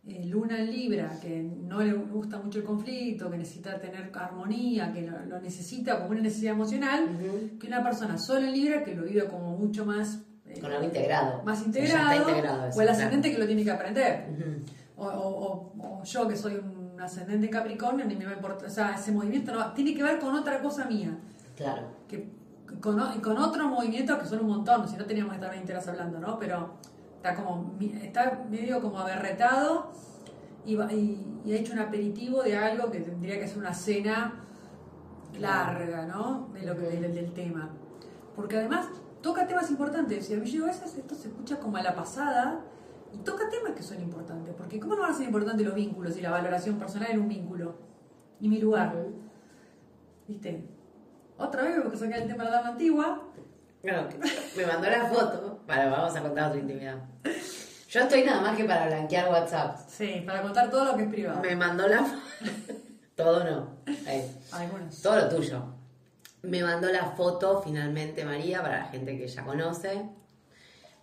eh, 0.07 0.25
luna 0.25 0.61
en 0.61 0.71
Libra, 0.71 1.19
que 1.21 1.43
no 1.43 1.83
le 1.83 1.93
gusta 1.93 2.39
mucho 2.39 2.61
el 2.61 2.65
conflicto, 2.65 3.31
que 3.31 3.37
necesita 3.37 3.79
tener 3.79 4.11
armonía, 4.15 4.95
que 4.95 5.03
lo, 5.03 5.27
lo 5.27 5.43
necesita 5.43 5.99
como 5.99 6.13
una 6.13 6.23
necesidad 6.23 6.55
emocional, 6.55 7.59
que 7.61 7.67
una 7.67 7.83
persona 7.83 8.17
sola 8.17 8.49
en 8.49 8.55
Libra 8.55 8.83
que 8.83 8.95
lo 8.95 9.05
vive 9.05 9.27
como 9.27 9.59
mucho 9.59 9.85
más, 9.85 10.23
Con 10.61 10.73
algo 10.73 10.85
integrado. 10.85 11.43
más 11.45 11.65
integrado, 11.65 12.11
está 12.13 12.31
integrado 12.31 12.67
eso, 12.67 12.79
o 12.79 12.83
el 12.83 12.87
claro. 12.89 12.91
ascendente 12.93 13.33
que 13.33 13.39
lo 13.39 13.47
tiene 13.47 13.65
que 13.65 13.71
aprender. 13.71 14.27
O, 14.97 15.05
o- 15.07 15.73
o- 15.79 16.01
o 16.01 16.05
yo 16.05 16.27
que 16.29 16.37
soy 16.37 16.55
un 16.57 17.01
ascendente 17.01 17.49
Capricornio, 17.49 18.05
ni 18.05 18.17
me 18.17 18.25
va 18.25 18.33
a 18.33 18.35
importar, 18.35 18.67
o 18.69 18.71
sea, 18.73 18.95
ese 18.97 19.13
movimiento 19.13 19.55
no 19.55 19.73
tiene 19.73 19.95
que 19.95 20.03
ver 20.03 20.19
con 20.19 20.35
otra 20.35 20.61
cosa 20.61 20.85
mía 20.87 21.17
Claro. 21.57 21.83
que 22.09 22.29
con, 22.81 22.99
otros 23.01 23.67
movimientos 23.71 24.19
que 24.19 24.27
son 24.27 24.41
un 24.41 24.49
montón, 24.49 24.89
si 24.89 24.97
no 24.97 25.05
teníamos 25.07 25.33
que 25.33 25.37
estar 25.37 25.51
20 25.53 25.73
horas 25.73 25.89
hablando, 25.89 26.19
¿no? 26.19 26.39
Pero 26.39 26.75
está 27.17 27.35
como 27.35 27.75
está 28.03 28.43
medio 28.51 28.81
como 28.83 28.99
aberretado 28.99 29.93
y, 30.67 30.75
y- 30.93 31.41
y 31.45 31.53
ha 31.53 31.57
hecho 31.57 31.73
un 31.73 31.79
aperitivo 31.79 32.43
de 32.43 32.57
algo 32.57 32.91
que 32.91 33.01
tendría 33.01 33.39
que 33.39 33.47
ser 33.49 33.59
una 33.59 33.73
cena 33.73 34.35
larga, 35.39 36.07
¿no? 36.07 36.49
De 36.53 36.63
lo 36.67 36.75
que, 36.77 36.83
del, 36.83 37.15
del 37.15 37.33
tema. 37.33 37.71
Porque 38.35 38.57
además 38.59 38.87
toca 39.23 39.47
temas 39.47 39.71
importantes 39.71 40.31
y 40.31 40.35
a 40.35 40.37
mí 40.39 40.51
yo 40.51 40.65
a 40.65 40.69
veces 40.69 40.97
esto 40.97 41.15
se 41.15 41.29
escucha 41.29 41.59
como 41.59 41.77
a 41.77 41.83
la 41.83 41.95
pasada 41.95 42.61
y 43.13 43.19
toca 43.19 43.49
temas 43.49 43.73
que 43.73 43.83
son 43.83 44.01
importantes, 44.01 44.55
porque 44.57 44.79
¿cómo 44.79 44.95
no 44.95 45.03
van 45.03 45.13
a 45.13 45.15
ser 45.15 45.27
importantes 45.27 45.65
los 45.65 45.75
vínculos 45.75 46.17
y 46.17 46.21
la 46.21 46.31
valoración 46.31 46.79
personal 46.79 47.11
en 47.11 47.21
un 47.21 47.29
vínculo? 47.29 47.77
Y 48.41 48.49
mi 48.49 48.61
lugar. 48.61 48.95
¿Viste? 50.27 50.65
Otra 51.39 51.63
vez 51.63 51.81
porque 51.83 51.97
sacar 51.97 52.21
el 52.21 52.29
tema 52.29 52.45
de 52.45 52.51
la 52.51 52.57
dama 52.57 52.69
antigua. 52.71 53.23
Claro, 53.83 54.09
me 54.57 54.67
mandó 54.67 54.91
la 54.91 55.07
foto. 55.07 55.61
Vale, 55.67 55.89
vamos 55.89 56.15
a 56.15 56.21
contar 56.21 56.49
otra 56.49 56.61
intimidad. 56.61 56.99
Yo 57.89 58.01
estoy 58.03 58.25
nada 58.25 58.43
más 58.43 58.57
que 58.57 58.65
para 58.65 58.87
blanquear 58.87 59.31
WhatsApp. 59.31 59.79
Sí, 59.89 60.23
para 60.27 60.43
contar 60.43 60.71
todo 60.71 60.85
lo 60.85 60.97
que 60.97 61.05
es 61.05 61.09
privado. 61.09 61.41
Me 61.41 61.57
mandó 61.57 61.89
la 61.89 62.05
foto. 62.05 62.21
Todo 63.17 63.43
no. 63.43 63.79
Ahí. 64.07 64.31
Algunos. 64.53 65.03
Todo 65.03 65.17
lo 65.17 65.29
tuyo. 65.29 65.78
Me 66.43 66.63
mandó 66.63 66.91
la 66.91 67.05
foto 67.05 67.61
finalmente 67.63 68.25
María, 68.25 68.63
para 68.63 68.79
la 68.79 68.85
gente 68.87 69.19
que 69.19 69.27
ya 69.27 69.45
conoce. 69.45 70.03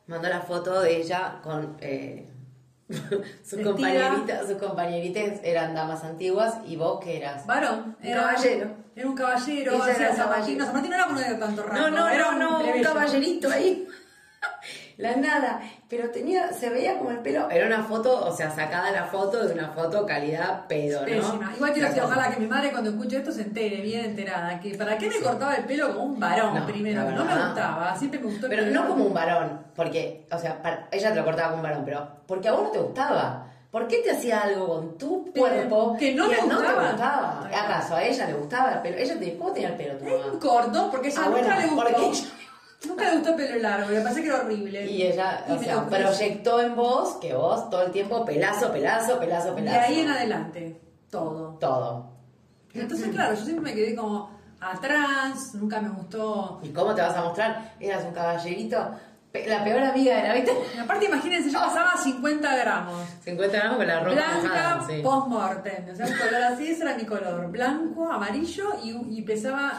Mandó 0.08 0.30
la 0.30 0.42
foto 0.42 0.82
de 0.82 0.98
ella 0.98 1.40
con 1.44 1.78
eh, 1.82 2.30
sus 3.44 3.62
compañeritas. 3.62 4.48
Sus 4.48 4.58
compañeritas 4.58 5.40
eran 5.44 5.74
damas 5.74 6.04
antiguas 6.04 6.56
y 6.66 6.76
vos 6.76 7.04
que 7.04 7.18
eras. 7.18 7.46
Varón. 7.46 7.98
Un 8.02 8.14
caballero. 8.14 8.86
Era 8.96 9.10
un 9.10 9.16
caballero. 9.16 9.74
Ella 9.74 9.82
o 9.82 9.86
sea, 9.86 9.96
era 9.96 10.16
San 10.16 10.30
Martín. 10.30 10.58
caballero. 10.58 10.60
No, 10.60 10.66
San 10.66 10.74
Martín 10.74 10.92
no 10.92 10.96
era 10.96 11.08
uno 11.08 11.20
de 11.20 11.36
tanto 11.36 11.64
rango. 11.64 11.90
No, 11.90 11.98
no, 11.98 12.08
era 12.08 12.32
no, 12.32 12.60
no, 12.60 12.74
un 12.74 12.84
caballerito 12.84 13.50
ahí. 13.50 13.88
La 14.98 15.16
nada. 15.18 15.62
Pero 15.88 16.10
tenía, 16.10 16.52
se 16.52 16.70
veía 16.70 16.98
como 16.98 17.12
el 17.12 17.20
pelo. 17.20 17.48
Era 17.52 17.68
una 17.68 17.84
foto, 17.84 18.26
o 18.26 18.36
sea, 18.36 18.50
sacada 18.50 18.90
la 18.92 19.04
foto 19.06 19.46
de 19.46 19.54
una 19.54 19.70
foto 19.70 20.04
calidad 20.06 20.66
pedo, 20.68 21.02
¿no? 21.02 21.06
Pésima. 21.06 21.54
Igual 21.56 21.74
quiero 21.74 21.88
decir, 21.90 22.04
ojalá 22.04 22.32
que 22.32 22.40
mi 22.40 22.48
madre 22.48 22.72
cuando 22.72 22.90
escuche 22.90 23.18
esto 23.18 23.32
se 23.32 23.44
entere 23.44 23.82
bien 23.82 24.04
enterada. 24.06 24.60
Que 24.60 24.76
¿Para 24.76 24.98
qué 24.98 25.08
me 25.10 25.20
cortaba 25.22 25.54
el 25.56 25.66
pelo 25.66 25.90
como 25.94 26.06
un 26.06 26.20
varón 26.20 26.56
No, 26.56 26.66
primero? 26.66 27.06
Que 27.06 27.12
no 27.14 27.24
me 27.24 27.34
gustaba. 27.36 27.96
Siempre 27.96 28.20
me 28.20 28.26
gustó 28.26 28.48
el 28.48 28.50
Pero 28.50 28.64
pelo. 28.64 28.82
no 28.82 28.88
como 28.90 29.06
un 29.06 29.14
varón, 29.14 29.62
porque, 29.76 30.26
o 30.32 30.40
sea, 30.40 30.60
para- 30.62 30.88
ella 30.92 31.10
te 31.14 31.20
lo 31.20 31.24
cortaba 31.26 31.50
como 31.50 31.62
un 31.62 31.70
varón, 31.70 31.84
pero 31.86 32.08
porque 32.26 32.48
a 32.50 32.54
vos 32.54 32.64
no 32.64 32.70
te 32.72 32.80
gustaba. 32.80 33.46
¿Por 33.70 33.88
qué 33.88 33.98
te 33.98 34.10
hacía 34.12 34.42
algo 34.42 34.68
con 34.68 34.98
tu 34.98 35.32
cuerpo 35.34 35.98
que 36.00 36.16
no 36.16 36.28
me 36.30 36.38
no 36.38 36.48
te 36.48 36.56
gustaba? 36.56 36.90
gustaba? 36.92 37.50
¿Acaso 37.54 37.96
a 37.96 38.04
ella 38.04 38.26
le 38.26 38.34
gustaba 38.34 38.72
el 38.74 38.80
pelo? 38.80 38.98
Ella 38.98 39.20
te, 39.20 39.38
¿Cómo 39.38 39.52
tenía 39.52 39.70
el 39.70 39.76
pelo 39.76 39.98
tu 40.00 40.06
mamá? 40.06 40.40
corto, 40.42 40.90
porque 40.90 41.10
ella 41.10 41.20
Ah, 41.22 41.26
nunca 41.30 41.42
bueno, 41.42 41.60
le 41.60 41.68
gustó. 41.68 41.84
porque 41.84 42.06
ella- 42.08 42.30
Nunca 42.88 43.04
le 43.10 43.18
gustó 43.18 43.30
el 43.30 43.36
pelo 43.36 43.60
largo, 43.60 43.88
me 43.90 44.02
parece 44.02 44.22
que 44.22 44.28
era 44.28 44.42
horrible. 44.42 44.86
Y 44.92 45.04
ella, 45.04 45.46
Y 45.48 45.52
o 45.52 45.56
me 45.58 45.64
sea, 45.66 45.86
proyectó 45.88 46.62
en 46.62 46.76
vos 46.76 47.16
que 47.22 47.34
vos 47.34 47.70
todo 47.70 47.84
el 47.84 47.92
tiempo 47.92 48.24
pelazo, 48.26 48.72
pelazo, 48.72 49.20
pelazo, 49.20 49.50
De 49.50 49.62
pelazo. 49.62 49.80
ahí 49.88 50.00
en 50.00 50.10
adelante, 50.10 50.82
todo. 51.10 51.58
Todo. 51.60 52.12
Entonces, 52.74 53.10
claro, 53.10 53.34
yo 53.36 53.44
siempre 53.46 53.72
me 53.72 53.76
quedé 53.76 53.96
como 53.96 54.30
atrás, 54.60 55.54
nunca 55.54 55.80
me 55.82 55.90
gustó. 55.90 56.60
¿Y 56.64 56.70
cómo 56.70 56.94
te 56.94 57.02
vas 57.02 57.16
a 57.16 57.24
mostrar? 57.24 57.74
Eras 57.80 58.04
un 58.06 58.14
caballerito. 58.14 58.78
La 59.48 59.64
peor 59.64 59.84
amiga 59.84 60.20
era, 60.20 60.34
¿viste? 60.34 60.52
Y 60.76 60.80
aparte, 60.80 61.06
imagínense, 61.06 61.50
yo 61.52 61.60
pasaba 61.60 61.96
50 61.98 62.56
gramos. 62.58 63.08
50 63.24 63.58
gramos 63.58 63.78
con 63.78 63.88
la 63.88 64.00
ropa 64.00 64.12
Blanca 64.14 64.84
sí. 64.88 65.02
post-mortem. 65.04 65.90
O 65.92 65.96
sea, 65.96 66.06
un 66.06 66.14
color 66.14 66.44
así, 66.44 66.68
ese 66.68 66.84
era 66.84 66.96
mi 66.96 67.06
color. 67.06 67.52
Blanco, 67.52 68.12
amarillo 68.12 68.70
y, 68.84 69.18
y 69.18 69.22
pesaba 69.24 69.74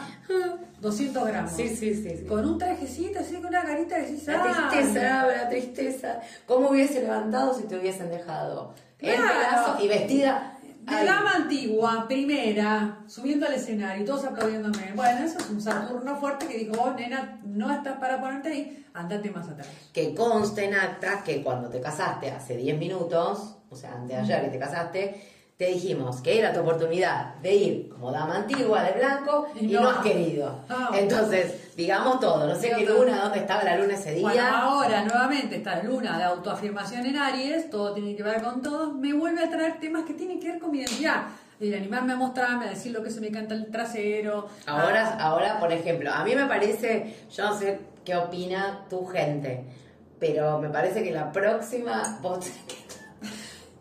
200 0.81 1.27
gramos. 1.27 1.51
Sí, 1.51 1.69
sí, 1.69 1.95
sí. 1.95 2.17
sí. 2.19 2.25
Con 2.25 2.47
un 2.47 2.57
trajecito 2.57 3.19
así, 3.19 3.35
con 3.35 3.47
una 3.47 3.63
carita 3.63 3.95
que 3.95 4.01
decís, 4.03 4.27
La 4.27 4.43
"Ah, 4.43 4.69
tristeza, 4.69 5.25
la 5.27 5.49
tristeza. 5.49 6.19
¿Cómo 6.45 6.69
hubiese 6.69 7.01
levantado 7.01 7.53
si 7.53 7.63
te 7.63 7.77
hubiesen 7.77 8.09
dejado? 8.09 8.73
El 8.99 9.15
Claro. 9.15 9.33
pedazo 9.39 9.83
y 9.83 9.87
vestida. 9.87 10.53
De 10.81 10.95
Ay, 10.95 11.05
dama 11.05 11.31
antigua, 11.35 12.05
primera, 12.07 12.99
subiendo 13.07 13.45
al 13.45 13.53
escenario, 13.55 14.05
todos 14.05 14.23
aplaudiéndome. 14.23 14.93
Bueno, 14.95 15.25
eso 15.25 15.37
es 15.37 15.49
un 15.49 15.59
Saturno 15.61 16.15
fuerte 16.15 16.47
que 16.47 16.59
dijo, 16.59 16.75
vos, 16.77 16.95
nena, 16.95 17.41
no 17.57 17.71
estás 17.71 17.97
para 17.97 18.19
ponerte 18.19 18.49
ahí, 18.49 18.85
andate 18.93 19.31
más 19.31 19.47
atrás. 19.49 19.67
Que 19.93 20.13
conste 20.13 20.65
en 20.65 20.75
acta 20.75 21.23
que 21.23 21.43
cuando 21.43 21.69
te 21.69 21.81
casaste 21.81 22.31
hace 22.31 22.55
10 22.55 22.77
minutos, 22.77 23.55
o 23.69 23.75
sea, 23.75 23.93
antes 23.93 24.09
de 24.09 24.15
ayer 24.15 24.45
que 24.45 24.49
te 24.49 24.59
casaste, 24.59 25.21
te 25.57 25.65
dijimos 25.65 26.21
que 26.21 26.37
era 26.37 26.53
tu 26.53 26.59
oportunidad 26.59 27.33
de 27.35 27.55
ir 27.55 27.89
como 27.89 28.11
dama 28.11 28.35
antigua 28.37 28.83
de 28.83 28.91
blanco 28.99 29.47
y, 29.59 29.65
no. 29.65 29.81
no. 29.81 29.89
has 29.89 29.97
querido. 29.97 30.59
Ah. 30.69 30.91
Entonces, 30.93 31.75
digamos 31.75 32.19
todo. 32.19 32.45
No 32.45 32.55
sé 32.55 32.73
qué 32.77 32.85
luna, 32.85 33.23
dónde 33.23 33.39
estaba 33.39 33.63
la 33.63 33.75
luna 33.75 33.95
ese 33.95 34.13
día. 34.13 34.21
Bueno, 34.21 34.43
ahora 34.45 35.03
nuevamente 35.03 35.55
esta 35.55 35.81
luna 35.81 36.19
de 36.19 36.25
autoafirmación 36.25 37.07
en 37.07 37.17
Aries, 37.17 37.71
todo 37.71 37.93
tiene 37.93 38.15
que 38.15 38.21
ver 38.21 38.43
con 38.43 38.61
todo, 38.61 38.93
me 38.93 39.13
vuelve 39.13 39.43
a 39.43 39.49
traer 39.49 39.79
temas 39.79 40.05
que 40.05 40.13
tienen 40.13 40.39
que 40.39 40.51
ver 40.51 40.59
con 40.59 40.69
mi 40.69 40.77
identidad. 40.77 41.23
El 41.59 41.73
animarme 41.73 42.13
a 42.13 42.15
mostrarme, 42.17 42.65
a 42.65 42.69
decir 42.69 42.91
lo 42.91 43.01
que 43.03 43.09
se 43.09 43.19
me 43.19 43.31
canta 43.31 43.55
el 43.55 43.67
trasero. 43.71 44.47
Ahora, 44.67 45.07
a- 45.07 45.19
ahora, 45.23 45.59
por 45.59 45.71
ejemplo, 45.71 46.11
a 46.13 46.23
mí 46.23 46.35
me 46.35 46.45
parece, 46.45 47.15
yo 47.35 47.45
no 47.49 47.57
sé 47.57 47.79
qué 48.05 48.15
opina 48.15 48.85
tu 48.89 49.05
gente, 49.07 49.63
pero 50.19 50.59
me 50.59 50.69
parece 50.69 51.03
que 51.03 51.11
la 51.11 51.31
próxima 51.31 52.19
vos 52.21 52.39
tenés 52.41 52.57
que- 52.67 52.77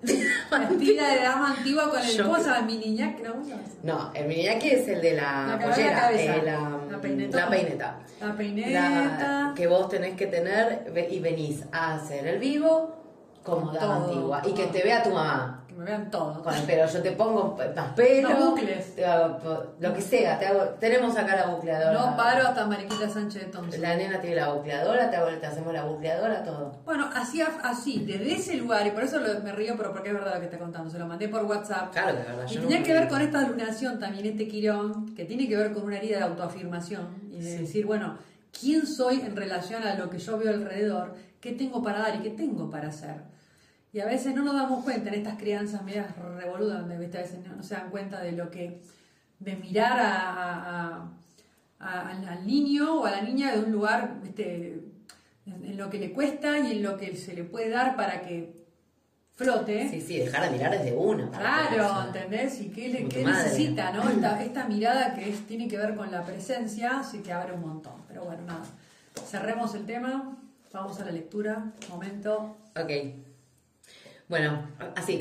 Vestida 0.71 1.09
de 1.09 1.21
dama 1.23 1.51
antigua 1.57 1.91
con 1.91 2.01
el 2.01 2.07
Yo- 2.17 2.25
¿cómo 2.25 2.37
se 2.39 2.45
llama? 2.45 2.63
Mi 2.63 2.79
niña, 2.79 3.15
¿no? 3.23 3.35
No, 3.83 4.11
el 4.15 4.27
miniñaki 4.27 4.71
es 4.71 4.89
el 4.89 5.01
de 5.03 5.15
la, 5.15 5.47
La 5.47 5.59
pollera, 5.59 6.13
eh, 6.13 6.43
la, 6.45 6.79
La 6.91 7.01
peineta. 7.01 7.37
la 7.39 7.49
peineta. 7.51 7.99
La 8.21 8.37
peineta. 8.37 9.53
Que 9.57 9.67
vos 9.67 9.89
tenés 9.89 10.15
que 10.15 10.27
tener 10.29 10.93
y 11.11 11.19
venís 11.21 11.65
a 11.73 11.95
hacer 11.95 12.27
el 12.27 12.39
vivo 12.39 12.95
como 13.43 13.73
dama 13.73 13.97
antigua 14.05 14.43
y 14.47 14.53
que 14.53 14.67
te 14.67 14.83
vea 14.83 15.03
tu 15.03 15.11
mamá. 15.11 15.65
Me 15.77 15.85
vean 15.85 16.11
todos. 16.11 16.39
Con 16.39 16.55
el 16.55 16.63
pelo, 16.63 16.87
yo 16.87 17.03
te 17.03 17.13
pongo 17.13 17.57
más 17.77 17.93
pelo, 17.95 18.29
Los 18.31 18.39
bucles. 18.51 18.95
te 18.95 19.05
hago 19.05 19.75
lo 19.79 19.93
que 19.95 20.01
sea, 20.01 20.39
te 20.39 20.47
hago, 20.47 20.61
tenemos 20.81 21.17
acá 21.17 21.37
la 21.37 21.47
bucleadora. 21.49 21.93
No 21.93 22.17
paro 22.17 22.49
hasta 22.49 22.67
Mariquita 22.67 23.09
Sánchez 23.11 23.47
de 23.47 23.49
Thompson. 23.53 23.83
La 23.83 23.95
nena 23.95 24.21
tiene 24.21 24.37
la 24.37 24.53
bucleadora, 24.53 25.11
te, 25.11 25.17
hago- 25.17 25.37
te 25.39 25.47
hacemos 25.47 25.73
la 25.75 25.85
bucleadora, 25.85 26.43
todo. 26.43 26.73
Bueno, 26.85 27.11
así, 27.15 27.43
así, 27.43 28.05
desde 28.07 28.35
ese 28.35 28.57
lugar, 28.57 28.87
y 28.87 28.91
por 28.93 29.03
eso 29.03 29.19
lo- 29.19 29.41
me 29.41 29.53
río, 29.53 29.75
pero 29.77 29.93
porque 29.93 30.09
es 30.09 30.15
verdad 30.15 30.35
lo 30.35 30.41
que 30.41 30.47
está 30.47 30.59
contando, 30.59 30.89
se 30.91 30.99
lo 30.99 31.07
mandé 31.07 31.29
por 31.29 31.45
WhatsApp. 31.45 31.93
Claro 31.93 32.15
que 32.15 32.21
es 32.23 32.27
verdad. 32.27 32.47
Y 32.51 32.57
tenía 32.59 32.79
no- 32.81 32.85
que 32.87 32.93
ver 32.95 33.09
con 33.09 33.21
esta 33.21 33.43
lunación 33.47 33.99
también, 33.99 34.25
este 34.27 34.49
quirón, 34.49 35.15
que 35.15 35.25
tiene 35.27 35.47
que 35.49 35.57
ver 35.57 35.73
con 35.73 35.85
una 35.85 35.99
herida 35.99 36.19
de 36.19 36.25
autoafirmación 36.25 37.07
y 37.31 37.41
de 37.43 37.59
decir, 37.59 37.85
bueno, 37.85 38.17
¿quién 38.59 38.87
soy 38.87 39.21
en 39.21 39.37
relación 39.37 39.83
a 39.83 39.95
lo 39.95 40.09
que 40.09 40.19
yo 40.19 40.39
veo 40.39 40.51
alrededor? 40.55 41.15
¿Qué 41.41 41.53
tengo 41.53 41.83
para 41.83 41.99
dar 41.99 42.17
y 42.17 42.21
qué 42.21 42.31
tengo 42.31 42.71
para 42.71 42.89
hacer? 42.89 43.36
Y 43.97 44.01
a 44.01 44.05
veces 44.05 44.35
no 44.35 44.43
nos 44.43 44.53
damos 44.53 44.85
cuenta 44.85 45.09
en 45.09 45.15
estas 45.15 45.39
crianzas 45.39 45.83
medias 45.83 46.15
revoludas, 46.37 46.81
donde 46.81 46.99
¿viste? 46.99 47.17
a 47.17 47.23
veces 47.23 47.39
no, 47.49 47.57
no 47.57 47.63
se 47.63 47.73
dan 47.77 47.89
cuenta 47.89 48.21
de 48.21 48.33
lo 48.33 48.51
que, 48.51 48.83
de 49.39 49.57
mirar 49.57 49.99
a, 49.99 50.21
a- 50.35 51.09
a- 51.79 52.01
a- 52.11 52.11
al, 52.11 52.47
niño 52.47 53.01
o 53.01 53.07
a 53.07 53.11
la 53.13 53.23
niña 53.23 53.53
de 53.55 53.61
un 53.61 53.73
lugar, 53.73 54.17
¿viste? 54.23 54.83
En, 55.47 55.65
en 55.65 55.79
lo 55.79 55.89
que 55.89 55.99
le 55.99 56.13
cuesta 56.13 56.59
y 56.59 56.73
en 56.73 56.83
lo 56.83 56.99
que 56.99 57.17
se 57.17 57.33
le 57.33 57.45
puede 57.45 57.71
dar 57.71 57.97
para 57.97 58.21
que 58.21 58.53
flote. 59.35 59.89
Sí, 59.89 60.03
sí, 60.03 60.19
dejar 60.19 60.45
de 60.45 60.51
mirar 60.51 60.73
desde 60.73 60.91
que 60.91 60.95
Claro, 61.31 62.05
¿entendés? 62.09 62.61
Y 62.61 62.69
qué, 62.69 62.89
le- 62.91 63.09
qué 63.09 63.25
necesita, 63.25 63.93
¿no? 63.93 64.11
Esta, 64.11 64.45
esta 64.45 64.67
mirada 64.69 65.15
que 65.15 65.31
es, 65.31 65.47
tiene 65.47 65.69
que 65.69 65.79
ver 65.79 65.95
con 65.95 66.11
la 66.13 66.23
presencia, 66.23 67.03
sí 67.03 67.21
que 67.21 67.33
abre 67.33 67.55
un 67.55 67.63
montón. 67.63 67.95
Pero 68.09 68.27
bueno, 68.27 68.43
nada. 68.43 68.65
Cerremos 69.27 69.75
el 69.75 69.87
tema, 69.87 70.37
vamos 70.71 71.01
a 71.01 71.05
la 71.07 71.13
lectura. 71.13 71.73
Momento. 71.89 72.59
Ok. 72.79 72.91
Bueno, 74.29 74.61
así. 74.97 75.19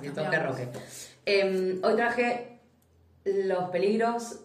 Me 0.00 0.10
Veamos. 0.10 0.42
roque. 0.44 0.68
Em, 1.26 1.80
hoy 1.82 1.96
traje 1.96 2.60
los 3.24 3.70
peligros 3.70 4.40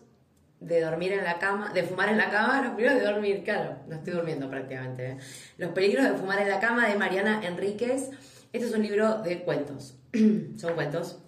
de 0.60 0.82
dormir 0.82 1.14
en 1.14 1.24
la 1.24 1.38
cama, 1.38 1.72
de 1.72 1.84
fumar 1.84 2.10
en 2.10 2.18
la 2.18 2.32
cama, 2.32 2.62
los 2.66 2.74
peligros 2.74 3.00
de 3.00 3.06
dormir, 3.06 3.44
claro, 3.44 3.78
no 3.88 3.96
estoy 3.96 4.14
durmiendo 4.14 4.50
prácticamente. 4.50 5.12
¿eh? 5.12 5.18
Los 5.58 5.72
peligros 5.72 6.04
de 6.06 6.14
fumar 6.14 6.42
en 6.42 6.50
la 6.50 6.60
cama 6.60 6.88
de 6.88 6.96
Mariana 6.96 7.46
Enríquez. 7.46 8.10
Este 8.52 8.68
es 8.68 8.74
un 8.74 8.82
libro 8.82 9.22
de 9.22 9.44
cuentos. 9.44 10.00
Son 10.58 10.74
cuentos. 10.74 11.20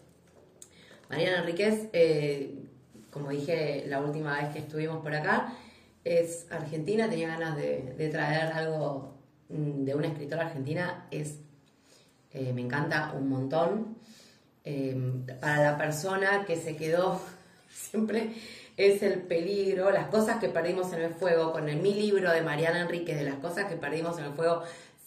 Mariana 1.09 1.39
Enríquez, 1.41 1.89
eh, 1.93 2.55
como 3.11 3.29
dije 3.29 3.85
la 3.87 4.01
última 4.01 4.41
vez 4.41 4.49
que 4.49 4.59
estuvimos 4.59 5.03
por 5.03 5.13
acá, 5.13 5.53
es 6.03 6.47
argentina, 6.49 7.07
tenía 7.07 7.27
ganas 7.27 7.55
de, 7.55 7.93
de 7.97 8.09
traer 8.09 8.51
algo 8.53 9.13
mm, 9.49 9.83
de 9.83 9.93
una 9.93 10.07
escritora 10.07 10.47
argentina, 10.47 11.07
es, 11.11 11.39
eh, 12.37 12.53
me 12.53 12.61
encanta 12.61 13.11
un 13.17 13.29
montón. 13.29 13.97
Eh, 14.63 14.95
para 15.39 15.63
la 15.71 15.77
persona 15.77 16.43
que 16.45 16.55
se 16.57 16.75
quedó, 16.75 17.21
siempre 17.71 18.33
es 18.75 19.01
el 19.01 19.21
peligro, 19.21 19.91
las 19.91 20.07
cosas 20.07 20.37
que 20.37 20.49
perdimos 20.49 20.91
en 20.93 21.01
el 21.01 21.13
fuego, 21.13 21.51
con 21.51 21.67
el 21.69 21.77
mi 21.77 21.93
libro 21.93 22.31
de 22.31 22.41
Mariana 22.41 22.81
Enríquez, 22.81 23.17
de 23.17 23.23
las 23.23 23.35
cosas 23.35 23.65
que 23.65 23.75
perdimos 23.75 24.19
en 24.19 24.25
el 24.25 24.33
fuego, 24.33 24.61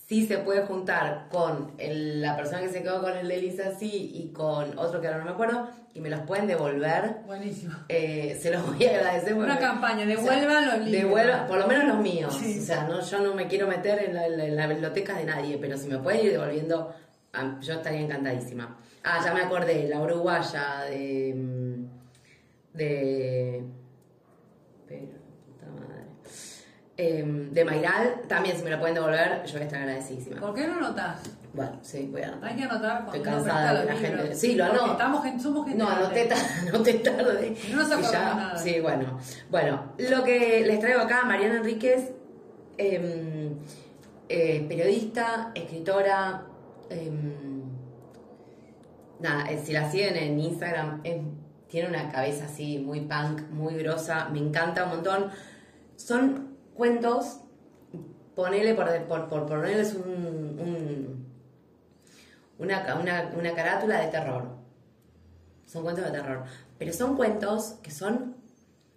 sí 0.09 0.27
se 0.27 0.39
puede 0.39 0.63
juntar 0.63 1.27
con 1.31 1.73
el- 1.79 2.21
la 2.21 2.35
persona 2.37 2.61
que 2.63 2.69
se 2.71 2.83
quedó 2.83 3.01
con 3.01 3.17
el 3.17 3.29
de 3.29 3.37
Lisa 3.37 3.79
sí 3.79 4.11
y 4.15 4.33
con 4.33 4.77
otro 4.77 5.01
que 5.01 5.07
ahora 5.07 5.21
no 5.21 5.25
me 5.27 5.31
acuerdo, 5.31 5.69
y 5.95 6.01
me 6.01 6.09
los 6.11 6.21
pueden 6.23 6.47
devolver. 6.49 7.17
Buenísimo. 7.27 7.75
Eh, 7.89 8.37
se 8.41 8.51
los 8.51 8.67
voy 8.67 8.85
a 8.87 8.91
agradecer. 8.97 9.35
Una 9.35 9.59
campaña, 9.59 10.05
devuelvan 10.07 10.67
los 10.67 10.79
libros. 10.79 10.93
Devuelvan, 10.93 11.47
por 11.47 11.59
lo 11.59 11.67
menos 11.69 11.85
los 11.85 11.99
míos. 11.99 12.37
Sí. 12.41 12.59
O 12.61 12.63
sea, 12.63 12.85
no, 12.85 13.01
yo 13.01 13.21
no 13.21 13.35
me 13.35 13.47
quiero 13.47 13.67
meter 13.69 14.03
en 14.05 14.15
la, 14.15 14.27
en 14.27 14.57
la- 14.57 14.67
biblioteca 14.67 15.17
de 15.17 15.25
nadie, 15.27 15.59
pero 15.61 15.77
si 15.77 15.87
me 15.89 15.99
pueden 15.99 16.25
ir 16.27 16.33
devolviendo, 16.33 16.93
yo 17.61 17.75
estaría 17.75 18.01
encantadísima. 18.01 18.77
Ah, 19.05 19.21
ya 19.25 19.33
me 19.33 19.43
acordé, 19.43 19.89
la 19.89 20.01
uruguaya 20.01 20.83
de. 20.91 21.35
mm, 21.37 22.77
de. 22.77 23.65
Pero, 24.89 25.13
puta 25.47 25.67
madre. 25.81 26.05
Em, 26.97 27.51
de 27.53 27.65
Mairal, 27.65 28.23
también 28.29 28.57
si 28.57 28.63
me 28.65 28.71
lo 28.71 28.79
pueden 28.79 28.95
devolver, 28.95 29.43
yo 29.47 29.53
voy 29.53 29.63
a 29.63 29.65
estar 29.65 29.81
agradecidísima. 29.81 30.41
¿Por 30.41 30.55
qué 30.55 30.67
no 30.67 30.75
anotás? 30.75 31.21
Bueno, 31.55 31.79
sí, 31.83 32.09
voy 32.13 32.23
a 32.23 32.29
anotar. 32.29 32.51
Hay 32.51 32.57
que 32.57 32.63
anotar 32.65 33.05
cuando 33.05 33.15
Estoy 33.17 33.33
cansada 33.33 33.81
de 33.81 33.87
la 33.87 33.95
libros. 33.95 34.01
gente. 34.21 34.35
Sí, 34.37 34.55
lo 34.55 34.65
anoto. 34.65 34.93
Estamos, 34.93 35.23
gen- 35.25 35.41
somos 35.41 35.67
gente 35.67 35.83
No, 35.83 35.89
anoté, 35.89 36.29
anoté 36.69 36.95
tarde. 36.95 37.57
No 37.71 37.77
nos 37.79 37.91
acordamos 37.91 38.37
nada. 38.37 38.59
Sí, 38.59 38.81
bueno. 38.81 39.19
Bueno, 39.51 39.93
lo 39.99 40.23
que 40.25 40.63
les 40.67 40.79
traigo 40.79 41.01
acá, 41.01 41.25
Mariana 41.25 41.57
Enríquez, 41.57 42.13
em, 42.77 43.55
eh, 44.29 44.65
periodista, 44.69 45.51
escritora. 45.55 46.43
Em, 46.91 47.33
nada, 49.21 49.51
eh, 49.51 49.61
si 49.65 49.73
la 49.73 49.91
siguen 49.91 50.17
en 50.17 50.39
Instagram, 50.41 51.03
tiene 51.69 51.89
una 51.89 52.11
cabeza 52.11 52.47
así 52.47 52.79
muy 52.79 53.01
punk, 53.03 53.43
muy 53.51 53.75
grosa, 53.77 54.29
me 54.31 54.39
encanta 54.39 54.85
un 54.85 54.91
montón. 54.91 55.31
Son 55.97 56.57
cuentos, 56.75 57.41
ponele 58.35 58.75
por, 58.75 58.89
por, 59.07 59.29
por 59.29 59.47
ponerles 59.47 59.95
un, 59.95 60.59
un- 60.59 61.27
una, 62.59 62.97
una, 63.01 63.33
una 63.39 63.55
carátula 63.55 64.01
de 64.01 64.09
terror. 64.09 64.49
Son 65.67 65.83
cuentos 65.83 66.05
de 66.05 66.11
terror. 66.11 66.45
Pero 66.79 66.93
son 66.93 67.17
cuentos 67.17 67.77
que 67.83 67.91
son 67.91 68.37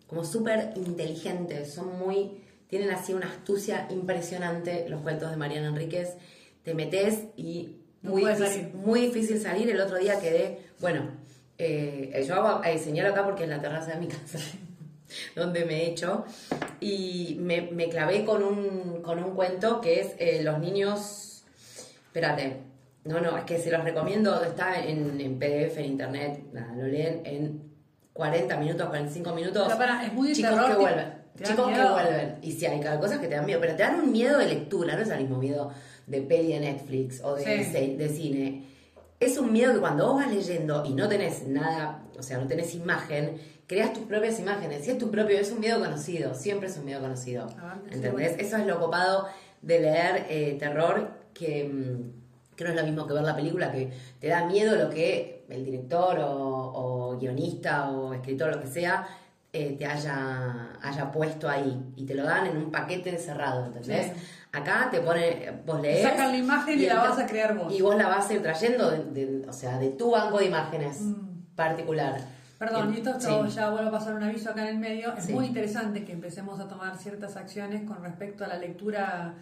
como 0.08 0.24
súper 0.24 0.74
inteligentes, 0.76 1.74
son 1.74 1.98
muy. 2.00 2.42
Tienen 2.68 2.90
así 2.90 3.14
una 3.14 3.28
astucia 3.28 3.88
impresionante 3.92 4.90
los 4.90 5.02
cuentos 5.02 5.30
de 5.30 5.38
Mariana 5.38 5.68
Enríquez. 5.68 6.16
Te 6.64 6.74
metes 6.74 7.26
y 7.38 7.83
muy, 8.04 8.26
difícil, 8.26 8.48
salir. 8.48 8.74
muy 8.76 9.02
difícil 9.02 9.42
salir. 9.42 9.70
El 9.70 9.82
otro 9.82 9.98
día 9.98 10.20
quedé, 10.20 10.60
bueno, 10.80 11.08
eh, 11.58 12.24
yo 12.28 12.36
hago, 12.36 12.64
eh, 12.64 12.78
señalo 12.78 13.10
acá 13.10 13.24
porque 13.24 13.44
es 13.44 13.50
la 13.50 13.62
terraza 13.62 13.94
de 13.94 14.00
mi 14.00 14.08
casa, 14.10 14.40
donde 15.36 15.66
me 15.66 15.84
he 15.84 15.90
hecho, 15.90 16.26
y 16.80 17.38
me, 17.40 17.62
me 17.72 17.90
clavé 17.90 18.26
con 18.26 18.44
un, 18.44 19.02
con 19.02 19.24
un 19.24 19.34
cuento 19.34 19.82
que 19.82 20.02
es 20.02 20.14
eh, 20.20 20.44
Los 20.44 20.60
niños. 20.60 21.44
Espérate, 22.08 22.58
no, 23.06 23.20
no, 23.20 23.38
es 23.38 23.44
que 23.46 23.58
se 23.58 23.72
los 23.72 23.84
recomiendo, 23.84 24.44
está 24.44 24.80
en, 24.84 25.20
en 25.20 25.40
PDF, 25.40 25.78
en 25.78 25.86
internet, 25.86 26.44
nada, 26.52 26.76
lo 26.76 26.86
leen 26.86 27.22
en 27.26 27.74
40 28.14 28.58
minutos, 28.58 28.88
45 28.88 29.34
minutos. 29.34 29.64
Pero 29.66 29.80
pará, 29.80 30.06
es 30.06 30.14
muy 30.14 30.32
Chicos 30.34 30.52
terror, 30.52 30.70
que 30.70 30.76
vuelven. 30.76 31.14
Chicos 31.42 31.72
que 31.72 31.82
vuelven. 31.82 32.38
Y 32.44 32.52
sí, 32.52 32.66
hay 32.66 33.00
cosas 33.00 33.18
que 33.18 33.28
te 33.28 33.36
dan 33.36 33.46
miedo, 33.46 33.60
pero 33.60 33.76
te 33.76 33.82
dan 33.82 33.96
un 33.96 34.12
miedo 34.12 34.38
de 34.38 34.46
lectura, 34.46 34.96
no 34.96 35.02
es 35.02 35.10
el 35.10 35.22
mismo 35.22 35.38
miedo 35.38 35.72
de 36.08 36.22
peli 36.22 36.54
de 36.54 36.60
Netflix 36.60 37.22
o 37.24 37.36
de, 37.36 37.64
Sí. 37.64 37.96
de 37.96 38.10
cine. 38.10 38.64
es 39.20 39.38
un 39.38 39.54
miedo 39.54 39.74
que 39.74 39.80
cuando 39.80 40.08
vos 40.08 40.16
vas 40.18 40.34
leyendo 40.34 40.84
y 40.86 40.94
no 40.94 41.08
tenés 41.08 41.48
nada, 41.48 42.04
o 42.20 42.22
sea, 42.24 42.38
no 42.40 42.46
tenés 42.48 42.76
imagen, 42.76 43.38
creas 43.68 43.94
tus 43.94 44.04
propias 44.04 44.38
imágenes. 44.40 44.84
Si 44.84 44.92
es 44.92 44.98
tu 44.98 45.10
propio, 45.10 45.38
es 45.40 45.50
un 45.52 45.62
miedo 45.62 45.80
conocido, 45.80 46.36
siempre 46.36 46.68
es 46.68 46.78
un 46.78 46.84
miedo 46.86 47.00
conocido. 47.00 47.48
Ah, 47.58 47.78
¿Entendés? 47.90 48.36
Eso 48.38 48.58
es 48.58 48.66
lo 48.66 48.80
copado 48.82 49.28
de 49.62 49.80
leer 49.80 50.26
eh, 50.30 50.58
terror, 50.60 51.10
que, 51.34 51.64
mm, 51.64 52.56
que 52.58 52.64
no 52.66 52.72
es 52.72 52.76
lo 52.76 52.84
mismo 52.84 53.08
que 53.08 53.14
ver 53.14 53.24
la 53.24 53.36
película, 53.36 53.72
que 53.72 53.92
te 54.20 54.28
da 54.28 54.46
miedo 54.46 54.76
lo 54.76 54.90
que 54.90 55.46
el 55.48 55.64
director 55.64 56.20
o, 56.20 57.12
o 57.14 57.18
guionista 57.18 57.90
o 57.92 58.14
escritor, 58.14 58.54
lo 58.54 58.60
que 58.62 58.68
sea, 58.68 59.08
eh, 59.54 59.76
te 59.78 59.86
haya, 59.86 60.74
haya 60.82 61.12
puesto 61.14 61.48
ahí. 61.48 61.80
Y 61.96 62.04
te 62.06 62.14
lo 62.16 62.24
dan 62.26 62.48
en 62.48 62.58
un 62.58 62.72
paquete 62.72 63.18
cerrado, 63.18 63.66
¿entendés? 63.68 64.08
Sí. 64.08 64.12
Acá 64.54 64.88
te 64.92 65.02
pone, 65.02 65.52
vos 65.66 65.82
lees. 65.82 66.04
sacan 66.04 66.32
la 66.32 66.38
imagen 66.38 66.80
y 66.80 66.86
la 66.86 66.94
entra- 66.94 67.10
vas 67.10 67.20
a 67.20 67.26
crear 67.26 67.58
vos. 67.58 67.74
Y 67.74 67.82
vos 67.82 67.96
la 67.96 68.08
vas 68.08 68.30
a 68.30 68.34
ir 68.34 68.42
trayendo, 68.44 68.92
de, 68.92 69.04
de- 69.06 69.50
o 69.50 69.54
sea, 69.54 69.80
de 69.80 69.90
tu 69.90 70.12
banco 70.12 70.38
de 70.38 70.46
imágenes 70.46 71.02
Mm. 71.02 71.56
particular. 71.56 72.22
Perdón, 72.60 72.94
y 72.94 72.98
esto, 72.98 73.10
esto 73.18 73.46
Sí. 73.48 73.56
ya 73.56 73.72
vuelvo 73.72 73.90
a 73.90 73.92
pasar 73.92 74.14
un 74.14 74.22
aviso 74.24 74.52
acá 74.52 74.62
en 74.62 74.76
el 74.76 74.78
medio. 74.78 75.12
Es 75.16 75.26
Sí. 75.26 75.34
muy 75.34 75.48
interesante 75.48 76.06
que 76.06 76.12
empecemos 76.14 76.60
a 76.60 76.68
tomar 76.68 76.96
ciertas 76.98 77.36
acciones 77.36 77.82
con 77.84 78.04
respecto 78.04 78.46
a 78.46 78.48
la 78.48 78.58
lectura 78.58 79.34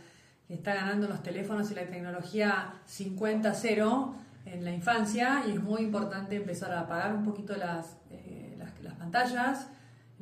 que 0.47 0.53
está 0.53 0.73
ganando 0.75 1.07
los 1.09 1.21
teléfonos 1.21 1.69
y 1.71 1.75
la 1.75 1.85
tecnología 1.87 2.73
50-0 2.85 4.15
en 4.45 4.63
la 4.63 4.71
infancia 4.71 5.43
y 5.45 5.51
es 5.51 5.61
muy 5.61 5.81
importante 5.81 6.37
empezar 6.37 6.71
a 6.71 6.79
apagar 6.81 7.13
un 7.13 7.25
poquito 7.25 7.55
las, 7.57 7.97
eh, 8.11 8.55
las, 8.57 8.69
las 8.81 8.93
pantallas, 8.95 9.67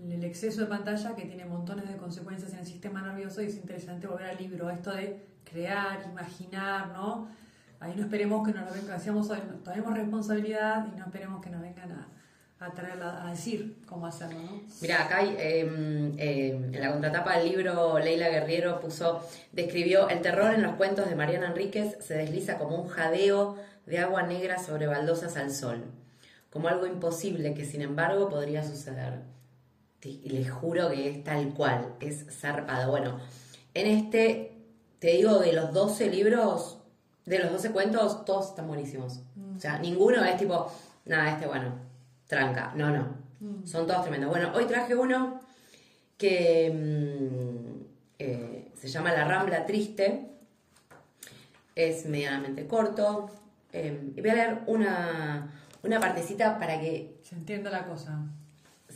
el 0.08 0.24
exceso 0.24 0.62
de 0.62 0.68
pantalla 0.68 1.16
que 1.16 1.26
tiene 1.26 1.46
montones 1.46 1.88
de 1.90 1.98
consecuencias 1.98 2.54
en 2.54 2.60
el 2.60 2.66
sistema 2.66 3.02
nervioso 3.02 3.42
y 3.42 3.46
es 3.46 3.56
interesante 3.56 4.08
volver 4.08 4.30
al 4.30 4.38
libro, 4.38 4.70
esto 4.70 4.92
de 4.92 5.22
crear, 5.44 6.00
imaginar, 6.10 6.90
¿no? 6.90 7.28
Ahí 7.80 7.94
no 7.96 8.04
esperemos 8.04 8.46
que 8.46 8.54
nos 8.54 8.66
lo 8.66 8.74
vengan, 8.74 9.64
tomemos 9.64 9.94
responsabilidad 9.94 10.88
y 10.94 10.98
no 10.98 11.06
esperemos 11.06 11.42
que 11.42 11.50
nos 11.50 11.62
vengan 11.62 11.92
a, 11.92 12.08
a 12.60 13.26
a 13.26 13.32
decir 13.32 13.78
cómo 13.86 14.06
hacerlo, 14.06 14.40
¿no? 14.42 14.62
Mira, 14.82 15.06
acá 15.06 15.18
hay, 15.20 15.36
eh, 15.38 16.14
eh, 16.18 16.70
en 16.74 16.82
la 16.82 16.92
contratapa 16.92 17.38
del 17.38 17.50
libro 17.50 18.00
Leila 18.00 18.28
Guerriero 18.28 18.82
puso, 18.82 19.26
describió 19.54 20.10
el 20.10 20.22
terror 20.22 20.54
en 20.54 20.62
los 20.62 20.76
cuentos 20.76 21.08
de 21.10 21.16
Mariana 21.16 21.48
Enríquez 21.48 21.98
se 22.02 22.16
desliza 22.16 22.58
como 22.58 22.82
un 22.82 22.90
jadeo 22.90 23.56
de 23.86 24.00
agua 24.00 24.24
negra 24.24 24.62
sobre 24.62 24.88
baldosas 24.88 25.38
al 25.38 25.52
sol, 25.52 25.86
como 26.50 26.68
algo 26.68 26.86
imposible 26.86 27.54
que 27.54 27.64
sin 27.64 27.82
embargo 27.82 28.30
podría 28.30 28.64
suceder. 28.64 29.39
Les 30.02 30.50
juro 30.50 30.90
que 30.90 31.10
es 31.10 31.24
tal 31.24 31.54
cual, 31.54 31.96
es 32.00 32.26
zarpado. 32.30 32.92
Bueno, 32.92 33.20
en 33.74 33.88
este, 33.88 34.54
te 35.00 35.10
digo, 35.10 35.40
de 35.40 35.52
los 35.52 35.74
12 35.74 36.10
libros, 36.10 36.78
de 37.26 37.40
los 37.40 37.52
12 37.52 37.72
cuentos, 37.72 38.24
todos 38.26 38.50
están 38.50 38.68
buenísimos. 38.68 39.22
O 39.58 39.60
sea, 39.60 39.78
ninguno 39.80 40.24
es 40.24 40.38
tipo, 40.38 40.72
nada, 41.06 41.32
este 41.32 41.48
bueno, 41.48 41.74
tranca. 42.28 42.74
No, 42.76 42.92
no. 42.92 43.30
Son 43.66 43.88
todos 43.88 44.02
tremendos. 44.02 44.30
Bueno, 44.30 44.52
hoy 44.54 44.66
traje 44.66 44.96
uno 44.96 45.40
que 46.18 46.72
mm, 46.74 47.84
eh, 48.20 48.72
se 48.76 48.88
llama 48.88 49.12
La 49.12 49.26
Rambla 49.26 49.66
Triste. 49.66 50.30
Es 51.76 52.06
medianamente 52.06 52.68
corto. 52.68 53.30
Eh, 53.74 54.12
y 54.16 54.22
voy 54.22 54.30
a 54.30 54.36
leer 54.36 54.60
una, 54.68 55.52
una 55.84 56.00
partecita 56.00 56.58
para 56.58 56.80
que... 56.80 57.20
Se 57.24 57.36
entiende 57.36 57.70
la 57.70 57.86
cosa. 57.86 58.20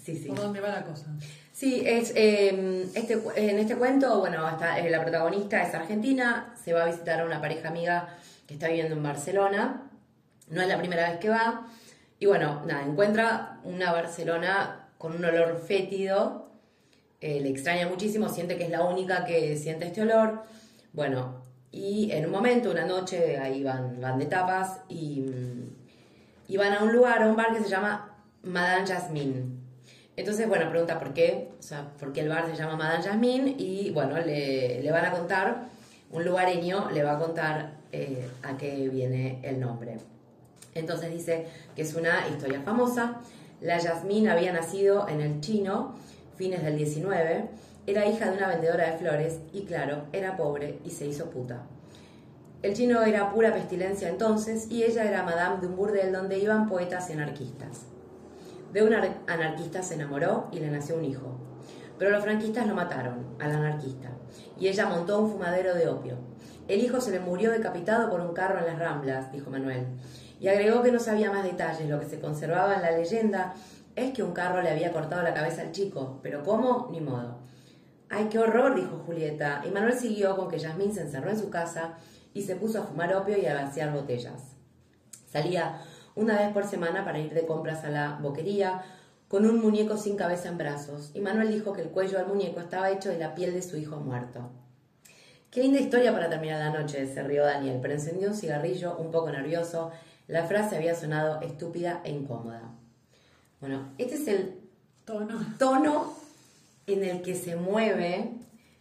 Sí, 0.03 0.17
sí. 0.17 0.27
¿Por 0.27 0.37
dónde 0.37 0.59
va 0.59 0.69
la 0.69 0.83
cosa? 0.83 1.05
Sí, 1.53 1.83
es, 1.85 2.11
eh, 2.15 2.89
este, 2.93 3.21
en 3.35 3.59
este 3.59 3.75
cuento, 3.75 4.19
bueno, 4.19 4.45
eh, 4.77 4.89
la 4.89 5.01
protagonista 5.01 5.61
es 5.61 5.73
argentina, 5.73 6.53
se 6.61 6.73
va 6.73 6.83
a 6.83 6.85
visitar 6.87 7.21
a 7.21 7.25
una 7.25 7.39
pareja 7.39 7.69
amiga 7.69 8.09
que 8.45 8.55
está 8.55 8.67
viviendo 8.67 8.95
en 8.95 9.03
Barcelona, 9.03 9.89
no 10.49 10.61
es 10.61 10.67
la 10.67 10.77
primera 10.77 11.09
vez 11.09 11.19
que 11.19 11.29
va, 11.29 11.67
y 12.19 12.25
bueno, 12.25 12.63
nada, 12.65 12.83
encuentra 12.83 13.59
una 13.63 13.93
Barcelona 13.93 14.89
con 14.97 15.15
un 15.15 15.23
olor 15.23 15.63
fétido, 15.65 16.49
eh, 17.21 17.39
le 17.39 17.49
extraña 17.49 17.87
muchísimo, 17.87 18.27
siente 18.27 18.57
que 18.57 18.65
es 18.65 18.69
la 18.69 18.83
única 18.83 19.23
que 19.23 19.55
siente 19.55 19.85
este 19.85 20.01
olor, 20.01 20.43
bueno, 20.91 21.43
y 21.71 22.11
en 22.11 22.25
un 22.25 22.31
momento, 22.31 22.71
una 22.71 22.85
noche, 22.85 23.37
ahí 23.37 23.63
van, 23.63 24.01
van 24.01 24.19
de 24.19 24.25
tapas 24.25 24.81
y, 24.89 25.21
mm, 25.21 25.75
y 26.49 26.57
van 26.57 26.73
a 26.73 26.83
un 26.83 26.91
lugar, 26.91 27.23
a 27.23 27.27
un 27.27 27.35
bar 27.35 27.53
que 27.53 27.63
se 27.63 27.69
llama 27.69 28.17
Madame 28.43 28.85
Jasmine. 28.85 29.63
Entonces, 30.15 30.47
bueno, 30.47 30.69
pregunta 30.69 30.99
por 30.99 31.13
qué, 31.13 31.49
o 31.59 31.63
sea, 31.63 31.91
por 31.99 32.13
qué 32.13 32.21
el 32.21 32.29
bar 32.29 32.45
se 32.45 32.55
llama 32.55 32.75
Madame 32.75 33.03
Jasmine 33.03 33.55
y 33.57 33.89
bueno, 33.91 34.19
le, 34.19 34.87
van 34.91 35.05
a 35.05 35.11
contar, 35.11 35.63
un 36.11 36.23
lugareño 36.23 36.91
le 36.91 37.01
va 37.03 37.13
a 37.13 37.19
contar 37.19 37.71
eh, 37.91 38.29
a 38.43 38.55
qué 38.55 38.89
viene 38.89 39.39
el 39.41 39.59
nombre. 39.59 39.97
Entonces 40.75 41.11
dice 41.11 41.47
que 41.75 41.81
es 41.81 41.95
una 41.95 42.27
historia 42.27 42.61
famosa. 42.61 43.21
La 43.59 43.79
Yasmín 43.79 44.29
había 44.29 44.53
nacido 44.53 45.07
en 45.07 45.21
el 45.21 45.41
chino, 45.41 45.95
fines 46.35 46.63
del 46.63 46.77
19, 46.77 47.45
era 47.87 48.05
hija 48.05 48.29
de 48.29 48.37
una 48.37 48.47
vendedora 48.47 48.91
de 48.91 48.97
flores 48.97 49.39
y 49.51 49.63
claro, 49.63 50.03
era 50.13 50.37
pobre 50.37 50.79
y 50.85 50.91
se 50.91 51.07
hizo 51.07 51.31
puta. 51.31 51.63
El 52.61 52.75
chino 52.75 53.03
era 53.03 53.31
pura 53.31 53.53
pestilencia 53.53 54.09
entonces 54.09 54.67
y 54.69 54.83
ella 54.83 55.05
era 55.05 55.23
madame 55.23 55.59
de 55.59 55.67
un 55.67 55.75
burdel 55.75 56.13
donde 56.13 56.37
iban 56.37 56.69
poetas 56.69 57.09
y 57.09 57.13
anarquistas. 57.13 57.92
De 58.73 58.83
un 58.83 58.93
ar- 58.93 59.19
anarquista 59.27 59.83
se 59.83 59.93
enamoró 59.93 60.47
y 60.51 60.59
le 60.59 60.69
nació 60.69 60.97
un 60.97 61.05
hijo. 61.05 61.37
Pero 61.97 62.09
los 62.11 62.23
franquistas 62.23 62.67
lo 62.67 62.73
mataron, 62.75 63.35
al 63.39 63.51
anarquista, 63.51 64.09
y 64.59 64.67
ella 64.67 64.87
montó 64.87 65.19
un 65.19 65.31
fumadero 65.31 65.75
de 65.75 65.87
opio. 65.87 66.17
El 66.67 66.81
hijo 66.83 66.99
se 66.99 67.11
le 67.11 67.19
murió 67.19 67.51
decapitado 67.51 68.09
por 68.09 68.19
un 68.19 68.33
carro 68.33 68.57
en 68.59 68.65
las 68.65 68.79
Ramblas, 68.79 69.31
dijo 69.31 69.51
Manuel, 69.51 69.85
y 70.39 70.47
agregó 70.47 70.81
que 70.81 70.91
no 70.91 70.99
sabía 70.99 71.31
más 71.31 71.43
detalles. 71.43 71.87
Lo 71.87 71.99
que 71.99 72.07
se 72.07 72.19
conservaba 72.19 72.75
en 72.75 72.81
la 72.81 72.91
leyenda 72.91 73.53
es 73.95 74.11
que 74.11 74.23
un 74.23 74.31
carro 74.33 74.61
le 74.61 74.71
había 74.71 74.91
cortado 74.91 75.21
la 75.21 75.33
cabeza 75.35 75.61
al 75.61 75.71
chico, 75.71 76.19
pero 76.23 76.41
¿cómo? 76.43 76.89
Ni 76.91 76.99
modo. 76.99 77.37
¡Ay, 78.09 78.27
qué 78.29 78.39
horror! 78.39 78.75
dijo 78.75 79.03
Julieta, 79.05 79.61
y 79.65 79.69
Manuel 79.71 79.93
siguió 79.97 80.35
con 80.35 80.49
que 80.49 80.57
Yasmín 80.59 80.93
se 80.93 81.01
encerró 81.01 81.29
en 81.29 81.39
su 81.39 81.49
casa 81.49 81.93
y 82.33 82.41
se 82.41 82.55
puso 82.55 82.79
a 82.79 82.83
fumar 82.85 83.13
opio 83.15 83.37
y 83.37 83.45
a 83.45 83.53
vaciar 83.53 83.93
botellas. 83.93 84.55
Salía 85.31 85.79
una 86.15 86.37
vez 86.37 86.51
por 86.53 86.65
semana 86.65 87.03
para 87.05 87.19
ir 87.19 87.33
de 87.33 87.45
compras 87.45 87.83
a 87.83 87.89
la 87.89 88.17
boquería 88.21 88.83
con 89.27 89.45
un 89.45 89.59
muñeco 89.61 89.97
sin 89.97 90.15
cabeza 90.15 90.49
en 90.49 90.57
brazos, 90.57 91.11
y 91.13 91.19
Manuel 91.19 91.51
dijo 91.51 91.73
que 91.73 91.81
el 91.81 91.89
cuello 91.89 92.17
del 92.19 92.27
muñeco 92.27 92.59
estaba 92.59 92.91
hecho 92.91 93.09
de 93.09 93.17
la 93.17 93.33
piel 93.33 93.53
de 93.53 93.61
su 93.63 93.77
hijo 93.77 93.97
muerto. 93.97 94.51
Qué 95.49 95.61
linda 95.61 95.79
historia 95.79 96.11
para 96.13 96.29
terminar 96.29 96.59
la 96.59 96.79
noche, 96.81 97.11
se 97.11 97.23
rió 97.23 97.43
Daniel, 97.43 97.79
pero 97.81 97.93
encendió 97.93 98.29
un 98.29 98.35
cigarrillo 98.35 98.95
un 98.97 99.11
poco 99.11 99.31
nervioso. 99.31 99.91
La 100.27 100.45
frase 100.45 100.75
había 100.77 100.95
sonado 100.95 101.41
estúpida 101.41 102.01
e 102.03 102.11
incómoda. 102.11 102.61
Bueno, 103.59 103.89
este 103.97 104.15
es 104.15 104.27
el 104.27 104.55
Tono, 105.05 105.39
tono 105.59 106.13
en 106.87 107.03
el 107.03 107.21
que 107.21 107.35
se 107.35 107.55
mueve 107.55 108.31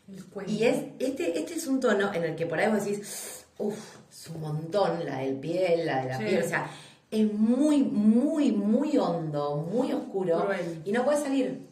el 0.08 0.24
y 0.48 0.64
es, 0.64 0.84
este, 0.98 1.38
este 1.38 1.54
es 1.54 1.66
un 1.66 1.80
tono 1.80 2.12
en 2.14 2.22
el 2.24 2.36
que 2.36 2.46
por 2.46 2.58
ahí 2.58 2.70
vos 2.70 2.84
decís, 2.84 3.44
uff, 3.58 3.96
es 4.10 4.28
un 4.28 4.40
montón 4.40 5.04
la 5.04 5.18
del 5.18 5.36
piel, 5.36 5.86
la 5.86 6.02
de 6.02 6.08
la 6.10 6.18
Sí. 6.18 6.24
piel, 6.24 6.42
o 6.42 6.48
sea, 6.48 6.70
es 7.12 7.30
muy, 7.30 7.82
muy, 7.82 8.52
muy 8.52 8.96
hondo, 8.96 9.68
muy 9.70 9.92
oscuro 9.92 10.46
Cruel. 10.46 10.82
y 10.82 10.92
no 10.92 11.04
puede 11.04 11.18
salir. 11.18 11.68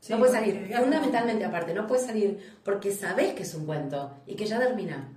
Sí, 0.00 0.12
no 0.12 0.18
puede 0.18 0.32
salir. 0.32 0.64
digamos, 0.64 0.86
Fundamentalmente 0.86 1.44
aparte, 1.44 1.72
no 1.72 1.86
puede 1.86 2.04
salir 2.04 2.58
porque 2.64 2.90
sabés 2.92 3.34
que 3.34 3.44
es 3.44 3.54
un 3.54 3.64
cuento 3.64 4.10
y 4.26 4.34
que 4.34 4.46
ya 4.46 4.58
termina. 4.58 5.08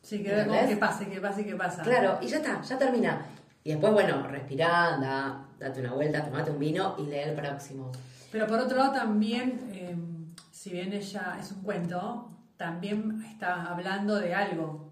Sí, 0.00 0.22
que, 0.22 0.30
que 0.68 0.76
pase, 0.76 1.08
que 1.08 1.20
pase, 1.20 1.44
que 1.44 1.56
pasa. 1.56 1.82
Claro, 1.82 2.18
y 2.22 2.28
ya 2.28 2.36
está, 2.36 2.62
ya 2.62 2.78
termina. 2.78 3.26
Y 3.64 3.70
después, 3.70 3.92
bueno, 3.92 4.26
respirá, 4.28 4.94
anda, 4.94 5.44
date 5.58 5.80
una 5.80 5.94
vuelta, 5.94 6.24
tomate 6.24 6.52
un 6.52 6.60
vino 6.60 6.94
y 6.98 7.02
lee 7.02 7.18
el 7.18 7.34
próximo. 7.34 7.90
Pero 8.30 8.46
por 8.46 8.60
otro 8.60 8.76
lado 8.78 8.92
también, 8.92 9.70
eh, 9.72 9.96
si 10.52 10.70
bien 10.70 10.92
ella 10.92 11.36
es 11.40 11.50
un 11.50 11.62
cuento, 11.62 12.30
también 12.56 13.24
está 13.28 13.66
hablando 13.66 14.20
de 14.20 14.34
algo. 14.34 14.87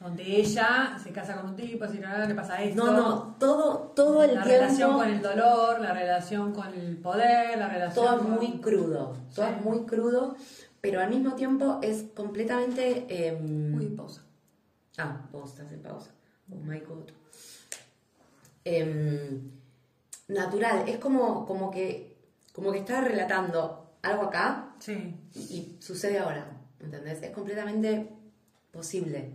Donde 0.00 0.22
ella 0.24 0.98
se 1.02 1.10
casa 1.10 1.36
con 1.40 1.50
un 1.50 1.56
tipo, 1.56 1.86
si 1.88 1.98
no 1.98 2.16
le 2.26 2.34
pasa 2.34 2.62
esto. 2.62 2.84
No, 2.84 2.92
no, 2.92 3.36
todo, 3.38 3.92
todo 3.94 4.22
el 4.22 4.34
la 4.34 4.42
tiempo. 4.44 4.62
relación 4.64 4.92
con 4.94 5.08
el 5.08 5.22
dolor, 5.22 5.80
la 5.80 5.92
relación 5.92 6.52
con 6.52 6.72
el 6.74 6.96
poder, 6.98 7.58
la 7.58 7.68
relación 7.68 8.04
todo 8.06 8.16
es 8.16 8.22
con- 8.22 8.30
muy 8.34 8.60
crudo, 8.60 9.16
todo 9.34 9.46
es 9.46 9.60
muy 9.62 9.86
crudo, 9.86 10.36
pero 10.80 11.00
al 11.00 11.10
mismo 11.10 11.34
tiempo 11.34 11.78
es 11.82 12.04
completamente... 12.14 13.06
em, 13.08 13.74
Uy, 13.74 13.86
pausa. 13.86 14.22
Ah, 14.98 15.20
vos 15.32 15.50
estás 15.50 15.70
en 15.72 15.80
pausa. 15.82 16.10
Oh 16.52 16.56
my 16.56 16.78
god. 16.80 17.08
Em, 18.64 19.50
natural, 20.28 20.88
es 20.88 20.98
como, 20.98 21.46
como 21.46 21.70
que 21.70 22.16
como 22.52 22.72
que 22.72 22.78
está 22.78 23.00
relatando 23.02 23.90
algo 24.02 24.22
acá 24.24 24.74
Sí. 24.78 25.14
y, 25.34 25.38
y 25.40 25.76
sucede 25.80 26.18
ahora, 26.18 26.46
¿entendés? 26.80 27.22
Es 27.22 27.30
completamente 27.30 28.08
posible. 28.72 29.30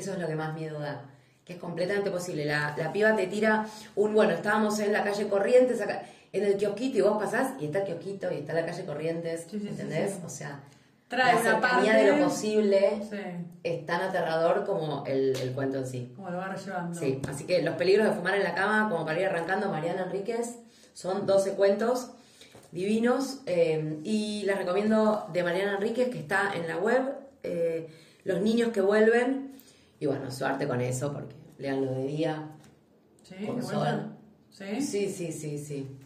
Eso 0.00 0.12
es 0.14 0.18
lo 0.18 0.26
que 0.26 0.34
más 0.34 0.54
miedo 0.54 0.80
da. 0.80 1.02
Que 1.44 1.54
es 1.54 1.58
completamente 1.58 2.10
posible. 2.10 2.44
La, 2.44 2.74
la 2.76 2.92
piba 2.92 3.14
te 3.14 3.26
tira 3.26 3.66
un, 3.96 4.14
bueno, 4.14 4.32
estábamos 4.32 4.78
en 4.80 4.92
la 4.92 5.04
calle 5.04 5.28
Corrientes, 5.28 5.80
acá, 5.80 6.02
en 6.32 6.44
el 6.44 6.56
kiosquito 6.56 6.98
y 6.98 7.00
vos 7.02 7.18
pasás 7.22 7.52
y 7.60 7.66
está 7.66 7.80
el 7.80 7.84
kiosquito 7.86 8.30
y 8.32 8.36
está 8.36 8.52
la 8.52 8.64
calle 8.64 8.84
Corrientes, 8.84 9.42
Sí, 9.50 9.58
sí, 9.58 9.60
sí, 9.60 9.68
¿entendés? 9.68 10.12
sí. 10.12 10.20
O 10.24 10.28
sea, 10.28 10.60
Trae 11.08 11.34
la 11.34 11.40
cercanía 11.42 11.94
de 11.96 12.06
lo 12.16 12.24
posible 12.28 13.00
es 13.64 13.84
tan 13.84 14.00
aterrador 14.00 14.64
como 14.64 15.04
el, 15.06 15.36
el 15.42 15.52
cuento 15.52 15.78
en 15.78 15.86
sí. 15.88 16.12
como 16.14 16.30
lo 16.30 16.36
va 16.38 16.54
llevando. 16.54 16.98
Sí, 16.98 17.20
así 17.28 17.44
que 17.46 17.62
los 17.62 17.74
peligros 17.74 18.06
de 18.08 18.14
fumar 18.14 18.36
en 18.36 18.44
la 18.44 18.54
cama, 18.54 18.88
como 18.88 19.04
para 19.04 19.18
ir 19.20 19.26
arrancando, 19.26 19.68
Mariana 19.70 20.04
Enríquez, 20.04 20.54
son 20.94 21.26
12 21.26 21.54
cuentos 21.54 22.12
divinos 22.70 23.40
eh, 23.46 23.98
y 24.04 24.44
les 24.46 24.56
recomiendo 24.56 25.26
de 25.32 25.42
Mariana 25.42 25.74
Enríquez 25.74 26.10
que 26.10 26.18
está 26.20 26.52
en 26.54 26.68
la 26.68 26.76
web, 26.76 27.02
eh, 27.42 27.88
Los 28.22 28.40
niños 28.42 28.70
que 28.70 28.80
vuelven, 28.80 29.49
y 30.00 30.06
bueno, 30.06 30.30
suerte 30.30 30.66
con 30.66 30.80
eso 30.80 31.12
porque 31.12 31.34
leanlo 31.58 31.92
de 31.92 32.06
día. 32.06 32.48
Sí, 33.22 33.46
Con 33.46 33.62
sol. 33.62 34.16
¿Sí? 34.50 34.80
Sí, 34.80 35.08
sí, 35.08 35.30
sí, 35.30 35.58
sí. 35.58 35.96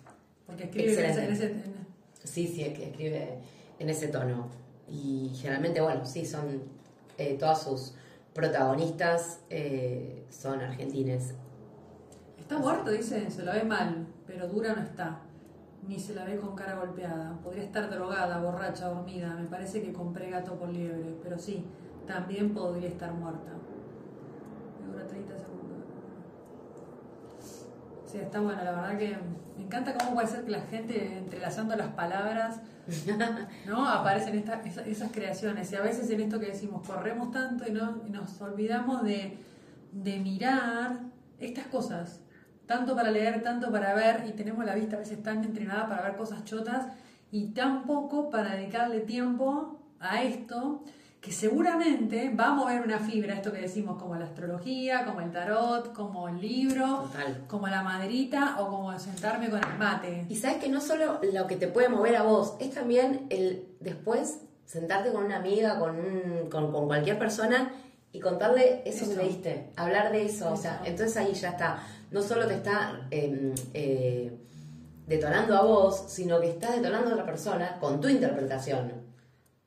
Porque 0.46 0.64
escribe 0.64 0.92
en 0.92 0.98
ese, 1.10 1.24
Excelente. 1.24 1.54
en 1.54 1.60
ese- 1.60 1.68
en- 1.70 1.84
Sí, 2.24 2.46
sí, 2.48 2.62
es 2.62 2.76
que 2.76 2.86
escribe 2.90 3.38
en 3.78 3.88
ese 3.90 4.08
tono. 4.08 4.48
Y 4.88 5.30
generalmente, 5.36 5.80
bueno, 5.80 6.04
sí, 6.04 6.26
son 6.26 6.62
eh, 7.16 7.36
todas 7.38 7.62
sus 7.62 7.94
protagonistas 8.34 9.40
eh, 9.48 10.26
son 10.28 10.60
argentines. 10.60 11.34
Está 12.38 12.58
muerto, 12.58 12.90
dice, 12.90 13.30
se 13.30 13.42
la 13.44 13.54
ve 13.54 13.64
mal, 13.64 14.06
pero 14.26 14.48
dura 14.48 14.74
no 14.74 14.82
está. 14.82 15.20
Ni 15.86 15.98
se 16.00 16.14
la 16.14 16.24
ve 16.24 16.36
con 16.36 16.54
cara 16.56 16.74
golpeada. 16.76 17.38
Podría 17.42 17.62
estar 17.64 17.88
drogada, 17.90 18.40
borracha, 18.40 18.88
dormida. 18.88 19.34
Me 19.34 19.46
parece 19.46 19.82
que 19.82 19.92
compré 19.92 20.30
gato 20.30 20.58
por 20.58 20.68
liebre, 20.70 21.14
pero 21.22 21.38
sí, 21.38 21.64
también 22.06 22.52
podría 22.52 22.88
estar 22.88 23.12
muerta. 23.14 23.52
Me 24.80 24.92
dura 24.92 25.06
30 25.06 25.34
segundos. 25.38 25.78
Sí, 28.14 28.20
está 28.20 28.38
bueno, 28.38 28.62
la 28.62 28.70
verdad 28.70 28.96
que 28.96 29.16
me 29.58 29.64
encanta 29.64 29.92
cómo 29.94 30.14
puede 30.14 30.28
ser 30.28 30.44
que 30.44 30.52
la 30.52 30.60
gente 30.60 31.18
entrelazando 31.18 31.74
las 31.74 31.88
palabras, 31.88 32.60
¿no? 33.66 33.88
Aparecen 33.88 34.36
esta- 34.36 34.62
esa- 34.62 34.82
esas 34.86 35.10
creaciones. 35.10 35.72
Y 35.72 35.74
a 35.74 35.80
veces 35.80 36.08
en 36.10 36.20
esto 36.20 36.38
que 36.38 36.46
decimos, 36.46 36.86
corremos 36.86 37.32
tanto 37.32 37.66
y, 37.66 37.72
no, 37.72 38.02
y 38.06 38.10
nos 38.10 38.40
olvidamos 38.40 39.02
de, 39.02 39.36
de 39.90 40.18
mirar 40.20 41.00
estas 41.40 41.66
cosas. 41.66 42.20
Tanto 42.66 42.94
para 42.94 43.10
leer, 43.10 43.42
tanto 43.42 43.72
para 43.72 43.94
ver, 43.94 44.24
y 44.28 44.32
tenemos 44.32 44.64
la 44.64 44.76
vista 44.76 44.94
a 44.94 45.00
veces 45.00 45.20
tan 45.20 45.42
entrenada 45.42 45.88
para 45.88 46.02
ver 46.02 46.14
cosas 46.16 46.44
chotas, 46.44 46.86
y 47.32 47.48
tan 47.48 47.82
poco 47.84 48.30
para 48.30 48.54
dedicarle 48.54 49.00
tiempo 49.00 49.80
a 49.98 50.22
esto, 50.22 50.84
que 51.24 51.32
seguramente 51.32 52.34
va 52.38 52.48
a 52.48 52.52
mover 52.52 52.82
una 52.82 52.98
fibra, 52.98 53.32
esto 53.34 53.50
que 53.50 53.62
decimos, 53.62 53.96
como 54.00 54.14
la 54.14 54.26
astrología, 54.26 55.06
como 55.06 55.22
el 55.22 55.30
tarot, 55.32 55.94
como 55.94 56.28
el 56.28 56.38
libro, 56.38 57.08
Total. 57.10 57.44
como 57.48 57.66
la 57.66 57.82
maderita 57.82 58.56
o 58.60 58.68
como 58.68 58.98
sentarme 58.98 59.48
con 59.48 59.58
el 59.60 59.78
mate. 59.78 60.26
Y 60.28 60.36
sabes 60.36 60.58
que 60.58 60.68
no 60.68 60.82
solo 60.82 61.20
lo 61.32 61.46
que 61.46 61.56
te 61.56 61.66
puede 61.68 61.88
mover 61.88 62.16
a 62.16 62.24
vos, 62.24 62.56
es 62.60 62.74
también 62.74 63.26
el 63.30 63.66
después 63.80 64.40
sentarte 64.66 65.12
con 65.12 65.24
una 65.24 65.36
amiga, 65.36 65.78
con, 65.78 65.96
un- 65.98 66.50
con, 66.50 66.70
con 66.70 66.86
cualquier 66.88 67.18
persona 67.18 67.72
y 68.12 68.20
contarle 68.20 68.82
eso, 68.84 69.04
Eso. 69.06 69.14
que 69.14 69.24
leíste, 69.24 69.70
hablar 69.76 70.12
de 70.12 70.26
eso. 70.26 70.52
O 70.52 70.56
sea, 70.58 70.82
entonces 70.84 71.16
ahí 71.16 71.32
ya 71.32 71.48
está. 71.50 71.78
No 72.10 72.20
solo 72.20 72.46
te 72.46 72.54
está 72.56 73.00
eh, 73.10 73.54
eh, 73.72 74.30
detonando 75.06 75.56
a 75.56 75.62
vos, 75.62 76.04
sino 76.08 76.38
que 76.40 76.50
estás 76.50 76.76
detonando 76.76 77.08
a 77.08 77.12
otra 77.14 77.24
persona 77.24 77.78
con 77.80 77.98
tu 78.00 78.08
interpretación. 78.08 79.03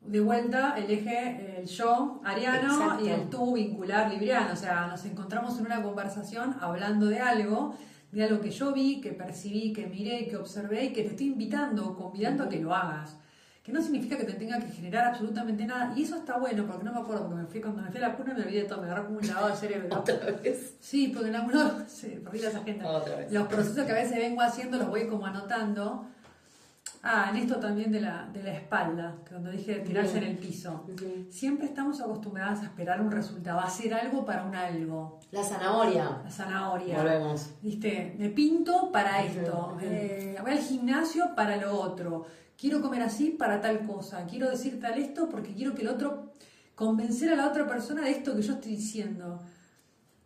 De 0.08 0.22
vuelta, 0.22 0.76
el 0.78 0.90
eje, 0.90 1.60
el 1.60 1.68
yo 1.68 2.22
ariano 2.24 2.74
Exacto. 2.74 3.06
y 3.06 3.10
el 3.10 3.30
tú 3.30 3.54
vincular 3.56 4.10
libriano. 4.10 4.54
O 4.54 4.56
sea, 4.56 4.88
nos 4.88 5.04
encontramos 5.06 5.60
en 5.60 5.66
una 5.66 5.84
conversación 5.84 6.56
hablando 6.62 7.08
de 7.08 7.20
algo, 7.20 7.76
de 8.12 8.24
algo 8.24 8.40
que 8.40 8.52
yo 8.52 8.72
vi, 8.72 9.02
que 9.02 9.12
percibí, 9.12 9.74
que 9.74 9.86
miré, 9.88 10.28
que 10.28 10.38
observé 10.38 10.86
y 10.86 10.94
que 10.94 11.04
te 11.04 11.10
estoy 11.10 11.28
invitando 11.28 11.96
convidando 11.96 12.46
a 12.46 12.50
que 12.50 12.60
lo 12.60 12.74
hagas. 12.74 13.18
Que 13.64 13.74
no 13.74 13.82
significa 13.82 14.16
que 14.16 14.24
te 14.24 14.32
tenga 14.34 14.60
que 14.60 14.70
generar 14.70 15.08
absolutamente 15.08 15.66
nada. 15.66 15.92
Y 15.94 16.04
eso 16.04 16.16
está 16.16 16.38
bueno, 16.38 16.66
porque 16.66 16.86
no 16.86 16.94
me 16.94 17.00
acuerdo, 17.00 17.28
porque 17.28 17.42
me 17.42 17.48
fui 17.48 17.60
cuando 17.60 17.82
me 17.82 17.90
fui 17.90 17.98
a 17.98 18.08
la 18.08 18.16
cuna 18.16 18.34
me 18.34 18.44
olvidé 18.44 18.62
de 18.62 18.66
todo, 18.70 18.80
me 18.80 18.86
agarró 18.88 19.08
como 19.08 19.20
un 19.20 19.28
lavado 19.28 19.50
de 19.50 19.56
cerebro. 19.58 19.90
Otra 20.00 20.16
vez. 20.42 20.78
Sí, 20.80 21.10
porque 21.10 21.28
en 21.28 21.36
algunos, 21.36 21.74
sí, 21.90 22.18
perdí 22.24 22.40
las 22.40 22.56
agendas. 22.56 22.88
Los 23.30 23.48
procesos 23.48 23.86
que 23.86 23.92
a 23.92 23.96
veces 23.96 24.18
vengo 24.18 24.42
haciendo 24.42 24.78
los 24.78 24.88
voy 24.88 25.08
como 25.08 25.26
anotando. 25.26 26.08
Ah, 27.04 27.28
en 27.30 27.38
esto 27.38 27.58
también 27.58 27.92
de 27.92 28.02
la, 28.02 28.28
de 28.34 28.44
la 28.44 28.54
espalda, 28.54 29.16
que 29.24 29.32
cuando 29.32 29.52
dije 29.52 29.76
de 29.76 29.80
tirarse 29.82 30.18
en 30.18 30.24
el 30.26 30.38
piso. 30.38 30.86
Siempre 31.30 31.68
estamos 31.68 32.02
acostumbradas 32.02 32.62
a 32.62 32.66
esperar 32.66 33.02
un 33.02 33.12
resultado, 33.12 33.60
a 33.60 33.66
hacer 33.66 33.94
algo 33.94 34.26
para 34.26 34.44
un 34.44 34.56
algo. 34.56 35.20
La 35.32 35.44
zanahoria. 35.44 36.22
La 36.24 36.32
zanahoria. 36.32 36.98
Volvemos. 36.98 37.52
Viste, 37.62 38.16
me 38.18 38.30
pinto 38.30 38.92
para 38.92 39.24
esto, 39.24 39.74
ujú. 39.76 39.86
eh, 39.86 40.36
voy 40.42 40.52
al 40.52 40.60
gimnasio 40.60 41.36
para 41.36 41.58
lo 41.58 41.80
otro, 41.80 42.26
quiero 42.58 42.82
comer 42.82 43.04
así 43.04 43.30
para 43.30 43.62
tal 43.62 43.86
cosa, 43.86 44.26
quiero 44.26 44.50
decir 44.50 44.80
tal 44.80 44.98
esto 44.98 45.30
porque 45.30 45.54
quiero 45.54 45.76
que 45.76 45.84
el 45.84 45.90
otro, 45.90 46.34
convencer 46.76 47.32
a 47.32 47.36
la 47.36 47.48
otra 47.48 47.68
persona 47.68 48.02
de 48.04 48.12
esto 48.12 48.36
que 48.36 48.42
yo 48.42 48.54
estoy 48.54 48.72
diciendo. 48.76 49.40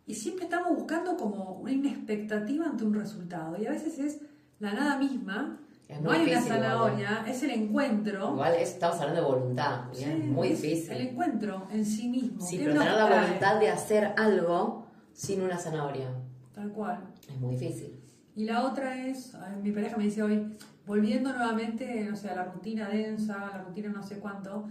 Y 0.06 0.14
siempre 0.14 0.44
estamos 0.44 0.76
buscando 0.76 1.16
como 1.16 1.60
una 1.60 1.88
expectativa 1.88 2.66
ante 2.66 2.84
un 2.84 2.94
resultado. 2.94 3.56
Y 3.60 3.66
a 3.66 3.70
veces 3.70 3.98
es 3.98 4.18
la 4.58 4.72
nada 4.74 4.98
misma, 4.98 5.60
Es 5.92 6.00
no 6.00 6.10
una 6.10 6.18
difícil, 6.18 6.42
igual, 6.46 6.60
zanahoria, 6.62 7.24
es 7.28 7.42
el 7.42 7.50
encuentro. 7.50 8.30
Igual 8.32 8.54
es- 8.54 8.68
estamos 8.70 8.96
hablando 9.00 9.20
de 9.20 9.26
voluntad. 9.26 9.80
Sí, 9.92 10.04
es 10.04 10.24
muy 10.24 10.48
es 10.48 10.62
difícil. 10.62 10.92
El 10.92 11.06
encuentro 11.08 11.66
en 11.70 11.84
sí 11.84 12.08
mismo. 12.08 12.40
Sí, 12.40 12.58
¿Qué 12.58 12.64
pero 12.64 12.78
tener 12.80 12.94
la 12.96 13.06
voluntad 13.20 13.60
de 13.60 13.68
hacer 13.70 14.14
algo 14.16 14.86
sin 15.12 15.42
una 15.42 15.58
zanahoria 15.58 16.08
Tal 16.54 16.70
cual. 16.72 16.98
es 17.28 17.38
muy 17.40 17.56
difícil. 17.56 17.98
Y 18.34 18.44
la 18.44 18.64
otra 18.64 18.96
es, 19.06 19.36
mi 19.62 19.72
pareja 19.72 19.96
me 19.98 20.04
dice 20.04 20.22
hoy, 20.22 20.56
volviendo 20.86 21.32
nuevamente, 21.32 22.06
no 22.08 22.16
sé, 22.16 22.30
a 22.30 22.34
la 22.36 22.44
rutina 22.44 22.88
densa, 22.88 23.34
a 23.48 23.58
la 23.58 23.62
rutina 23.64 23.90
no 23.90 24.02
sé 24.02 24.18
cuánto, 24.18 24.64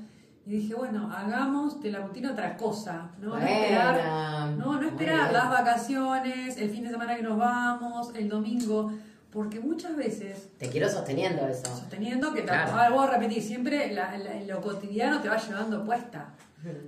y 0.46 0.50
dije, 0.54 0.74
bueno, 0.74 1.12
hagamos 1.16 1.80
de 1.82 1.92
la 1.92 2.00
rutina 2.00 2.32
otra 2.32 2.58
cosa, 2.58 3.12
¿no? 3.20 3.30
No 3.30 3.38
esperar, 3.38 4.52
no, 4.58 4.82
no 4.82 4.88
esperar 4.88 5.32
las 5.32 5.50
vacaciones, 5.52 6.58
el 6.58 6.70
fin 6.72 6.84
de 6.84 6.90
semana 6.90 7.16
que 7.16 7.22
nos 7.22 7.38
vamos, 7.38 8.12
el 8.16 8.28
domingo, 8.28 8.92
porque 9.32 9.60
muchas 9.60 9.96
veces, 9.96 10.50
Te 10.58 10.70
quiero 10.70 10.90
sosteniendo 10.90 11.48
eso. 11.48 11.66
sosteniendo 11.76 12.34
que, 12.34 12.44
Claro. 12.44 12.96
voy 12.96 13.08
a 13.08 13.12
repetir, 13.12 13.42
siempre 13.42 13.92
la- 13.94 14.18
la- 14.18 14.42
lo 14.42 14.62
cotidiano 14.62 15.22
te 15.22 15.30
va 15.30 15.38
llevando 15.38 15.84
puesta. 15.84 16.34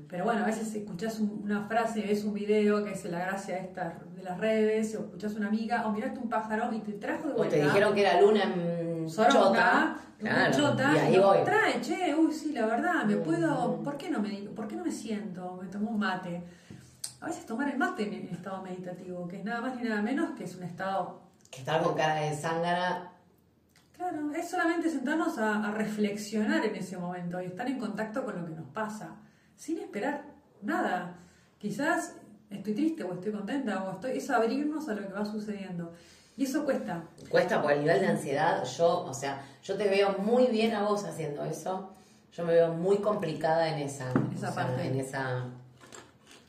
Pero 0.08 0.26
bueno, 0.26 0.44
a 0.44 0.46
veces 0.46 0.76
escuchás 0.76 1.20
un- 1.20 1.42
una 1.46 1.66
frase, 1.68 2.02
ves 2.02 2.24
un 2.24 2.34
video 2.36 2.84
que 2.84 2.92
es 2.92 3.06
la 3.06 3.20
gracia 3.20 3.58
esta 3.58 3.98
de 4.16 4.22
las 4.22 4.38
redes, 4.40 4.94
o 4.96 5.00
escuchás 5.00 5.34
una 5.34 5.48
amiga, 5.48 5.88
o 5.88 5.92
miraste 5.92 6.20
un 6.20 6.30
pájaro 6.30 6.72
y 6.74 6.80
te 6.80 6.92
trajo 6.94 7.28
de 7.30 7.34
O 7.34 7.38
vuelta. 7.38 7.56
te 7.56 7.64
dijeron 7.64 7.96
que 7.96 8.02
era 8.02 8.22
luna 8.22 8.44
en 8.44 9.08
luna 9.10 9.98
Claro, 10.20 10.56
chota, 10.56 10.94
y 10.96 10.98
ahí 11.00 11.16
y 11.16 11.20
voy. 11.20 11.38
trae, 11.44 11.82
che, 11.82 12.16
uy, 12.16 12.32
sí, 12.32 12.54
la 12.54 12.66
verdad, 12.68 13.04
me 13.06 13.16
puedo, 13.18 13.82
¿por 13.84 13.98
qué 13.98 14.10
no 14.10 14.20
me 14.20 14.30
por 14.56 14.68
qué 14.68 14.76
no 14.76 14.86
me 14.86 14.92
siento? 14.92 15.60
Me 15.62 15.68
tomo 15.70 15.90
un 15.92 16.00
mate. 16.00 16.44
A 17.20 17.26
veces 17.28 17.46
tomar 17.46 17.68
el 17.70 17.78
mate 17.78 18.04
en 18.04 18.14
en 18.14 18.28
estado 18.30 18.62
meditativo, 18.62 19.28
que 19.28 19.38
es 19.38 19.44
nada 19.44 19.60
más 19.62 19.76
ni 19.76 19.84
nada 19.90 20.02
menos 20.02 20.32
que 20.38 20.44
es 20.46 20.56
un 20.56 20.64
estado, 20.64 21.23
Que 21.54 21.60
estar 21.60 21.82
con 21.84 21.96
cara 21.96 22.16
de 22.16 22.36
zángara. 22.36 23.12
claro, 23.96 24.32
es 24.34 24.50
solamente 24.50 24.90
sentarnos 24.90 25.38
a, 25.38 25.66
a 25.68 25.72
reflexionar 25.72 26.66
en 26.66 26.76
ese 26.76 26.98
momento 26.98 27.42
y 27.42 27.46
estar 27.46 27.68
en 27.68 27.80
contacto 27.80 28.26
con 28.26 28.40
lo 28.42 28.46
que 28.48 28.54
nos 28.54 28.68
pasa, 28.70 29.16
sin 29.56 29.78
esperar 29.80 30.24
nada. 30.62 31.16
Quizás 31.60 32.16
estoy 32.50 32.74
triste 32.74 33.04
o 33.04 33.14
estoy 33.14 33.32
contenta 33.32 33.84
o 33.84 33.92
estoy, 33.94 34.18
es 34.18 34.30
abrirnos 34.30 34.90
a 34.90 34.96
lo 34.96 35.08
que 35.08 35.14
va 35.14 35.26
sucediendo. 35.26 35.94
Y 36.36 36.46
eso 36.46 36.66
cuesta. 36.66 37.04
Cuesta 37.30 37.62
por 37.62 37.72
el 37.72 37.82
nivel 37.82 38.02
de 38.02 38.08
ansiedad. 38.08 38.64
Yo, 38.66 39.04
o 39.06 39.14
sea, 39.14 39.44
yo 39.64 39.78
te 39.78 39.88
veo 39.88 40.18
muy 40.18 40.48
bien 40.48 40.74
a 40.74 40.82
vos 40.84 41.06
haciendo 41.06 41.46
eso. 41.46 41.94
Yo 42.32 42.44
me 42.44 42.54
veo 42.54 42.74
muy 42.74 42.98
complicada 42.98 43.70
en 43.70 43.80
esa, 43.80 44.10
Esa 44.36 44.50
o 44.50 44.54
sea, 44.54 44.56
parte. 44.56 44.88
en 44.88 45.00
esa, 45.00 45.46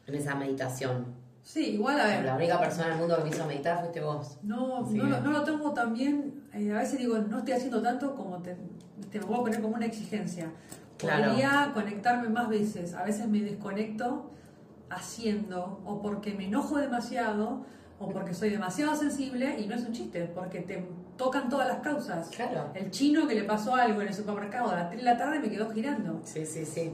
en 0.06 0.14
esa 0.14 0.34
meditación. 0.34 1.14
Sí, 1.44 1.72
igual 1.74 2.00
a 2.00 2.06
ver. 2.06 2.24
La 2.24 2.36
única 2.36 2.58
persona 2.58 2.86
en 2.86 2.92
el 2.94 2.98
mundo 3.00 3.16
que 3.18 3.24
me 3.24 3.28
hizo 3.28 3.46
meditar 3.46 3.78
fuiste 3.80 4.00
vos. 4.00 4.38
No, 4.42 4.80
no, 4.80 5.20
no 5.20 5.30
lo 5.30 5.44
tomo 5.44 5.72
tan 5.74 5.92
bien. 5.92 6.42
eh, 6.54 6.72
a 6.72 6.78
veces 6.78 6.98
digo, 6.98 7.18
no 7.18 7.38
estoy 7.38 7.52
haciendo 7.52 7.82
tanto 7.82 8.16
como 8.16 8.38
te, 8.38 8.56
te 9.12 9.20
me 9.20 9.26
puedo 9.26 9.42
poner 9.42 9.60
como 9.60 9.76
una 9.76 9.84
exigencia. 9.84 10.50
Claro. 10.96 11.32
Podría 11.32 11.70
conectarme 11.74 12.30
más 12.30 12.48
veces. 12.48 12.94
A 12.94 13.04
veces 13.04 13.28
me 13.28 13.40
desconecto 13.40 14.30
haciendo, 14.88 15.80
o 15.84 16.00
porque 16.00 16.32
me 16.34 16.46
enojo 16.46 16.78
demasiado, 16.78 17.66
o 17.98 18.08
porque 18.08 18.32
soy 18.32 18.48
demasiado 18.48 18.94
sensible, 18.96 19.58
y 19.60 19.66
no 19.66 19.74
es 19.74 19.82
un 19.84 19.92
chiste, 19.92 20.24
porque 20.34 20.60
te 20.60 20.88
tocan 21.18 21.50
todas 21.50 21.68
las 21.68 21.78
causas. 21.80 22.30
Claro. 22.30 22.70
El 22.74 22.90
chino 22.90 23.26
que 23.28 23.34
le 23.34 23.44
pasó 23.44 23.74
algo 23.74 24.00
en 24.00 24.08
el 24.08 24.14
supermercado 24.14 24.70
a 24.70 24.76
las 24.76 24.88
3 24.88 25.00
de 25.02 25.04
la 25.04 25.18
tarde 25.18 25.40
me 25.40 25.50
quedó 25.50 25.70
girando. 25.70 26.20
Sí, 26.24 26.46
sí, 26.46 26.64
sí. 26.64 26.92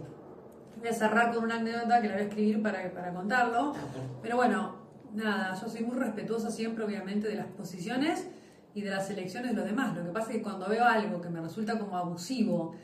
Voy 0.81 0.89
a 0.89 0.93
cerrar 0.95 1.35
con 1.35 1.45
una 1.45 1.57
anécdota 1.57 2.01
que 2.01 2.09
la 2.09 2.15
voy 2.15 2.23
a 2.23 2.27
escribir 2.27 2.63
para, 2.63 2.91
para 2.93 3.13
contarlo. 3.13 3.75
Pero 4.23 4.37
bueno, 4.37 4.77
nada, 5.15 5.55
yo 5.61 5.69
soy 5.69 5.83
muy 5.85 5.97
respetuosa 5.97 6.51
siempre, 6.51 6.85
obviamente, 6.85 7.29
de 7.29 7.35
las 7.35 7.47
posiciones 7.47 8.27
y 8.75 8.81
de 8.83 8.91
las 8.91 9.11
elecciones 9.11 9.51
de 9.51 9.57
los 9.57 9.67
demás. 9.67 9.95
Lo 9.97 10.05
que 10.05 10.11
pasa 10.11 10.31
es 10.31 10.37
que 10.39 10.43
cuando 10.43 10.69
veo 10.69 10.85
algo 10.85 11.21
que 11.21 11.29
me 11.29 11.41
resulta 11.41 11.79
como 11.79 11.97
abusivo 11.99 12.75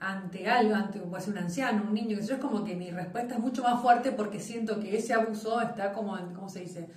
ante 0.00 0.48
algo, 0.48 0.74
ante 0.74 0.98
puede 1.00 1.22
ser 1.22 1.34
un 1.34 1.38
anciano, 1.40 1.84
un 1.86 1.94
niño, 1.94 2.16
que 2.18 2.24
yo, 2.26 2.34
es 2.34 2.40
como 2.40 2.64
que 2.64 2.74
mi 2.74 2.90
respuesta 2.90 3.34
es 3.34 3.40
mucho 3.40 3.62
más 3.62 3.80
fuerte 3.82 4.12
porque 4.12 4.40
siento 4.40 4.80
que 4.80 4.96
ese 4.96 5.12
abuso 5.14 5.60
está 5.60 5.92
como 5.92 6.16
en, 6.18 6.32
¿cómo 6.34 6.48
se 6.48 6.60
dice? 6.60 6.88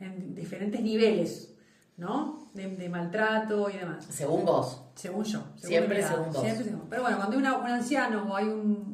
En 0.00 0.34
diferentes 0.34 0.80
niveles, 0.80 1.54
¿no? 1.96 2.48
De, 2.52 2.66
de 2.76 2.88
maltrato 2.88 3.70
y 3.70 3.78
demás. 3.78 4.04
Según 4.10 4.44
vos. 4.44 4.82
Según 4.94 5.24
yo. 5.24 5.40
según 5.54 5.68
Siempre 5.68 6.02
según 6.02 6.32
vos. 6.32 6.42
siempre 6.42 6.64
según- 6.64 6.88
Pero 6.90 7.02
bueno, 7.02 7.16
cuando 7.18 7.36
hay 7.36 7.42
una- 7.42 7.56
un 7.58 7.66
anciano 7.66 8.24
o 8.30 8.36
hay 8.36 8.46
un, 8.48 8.89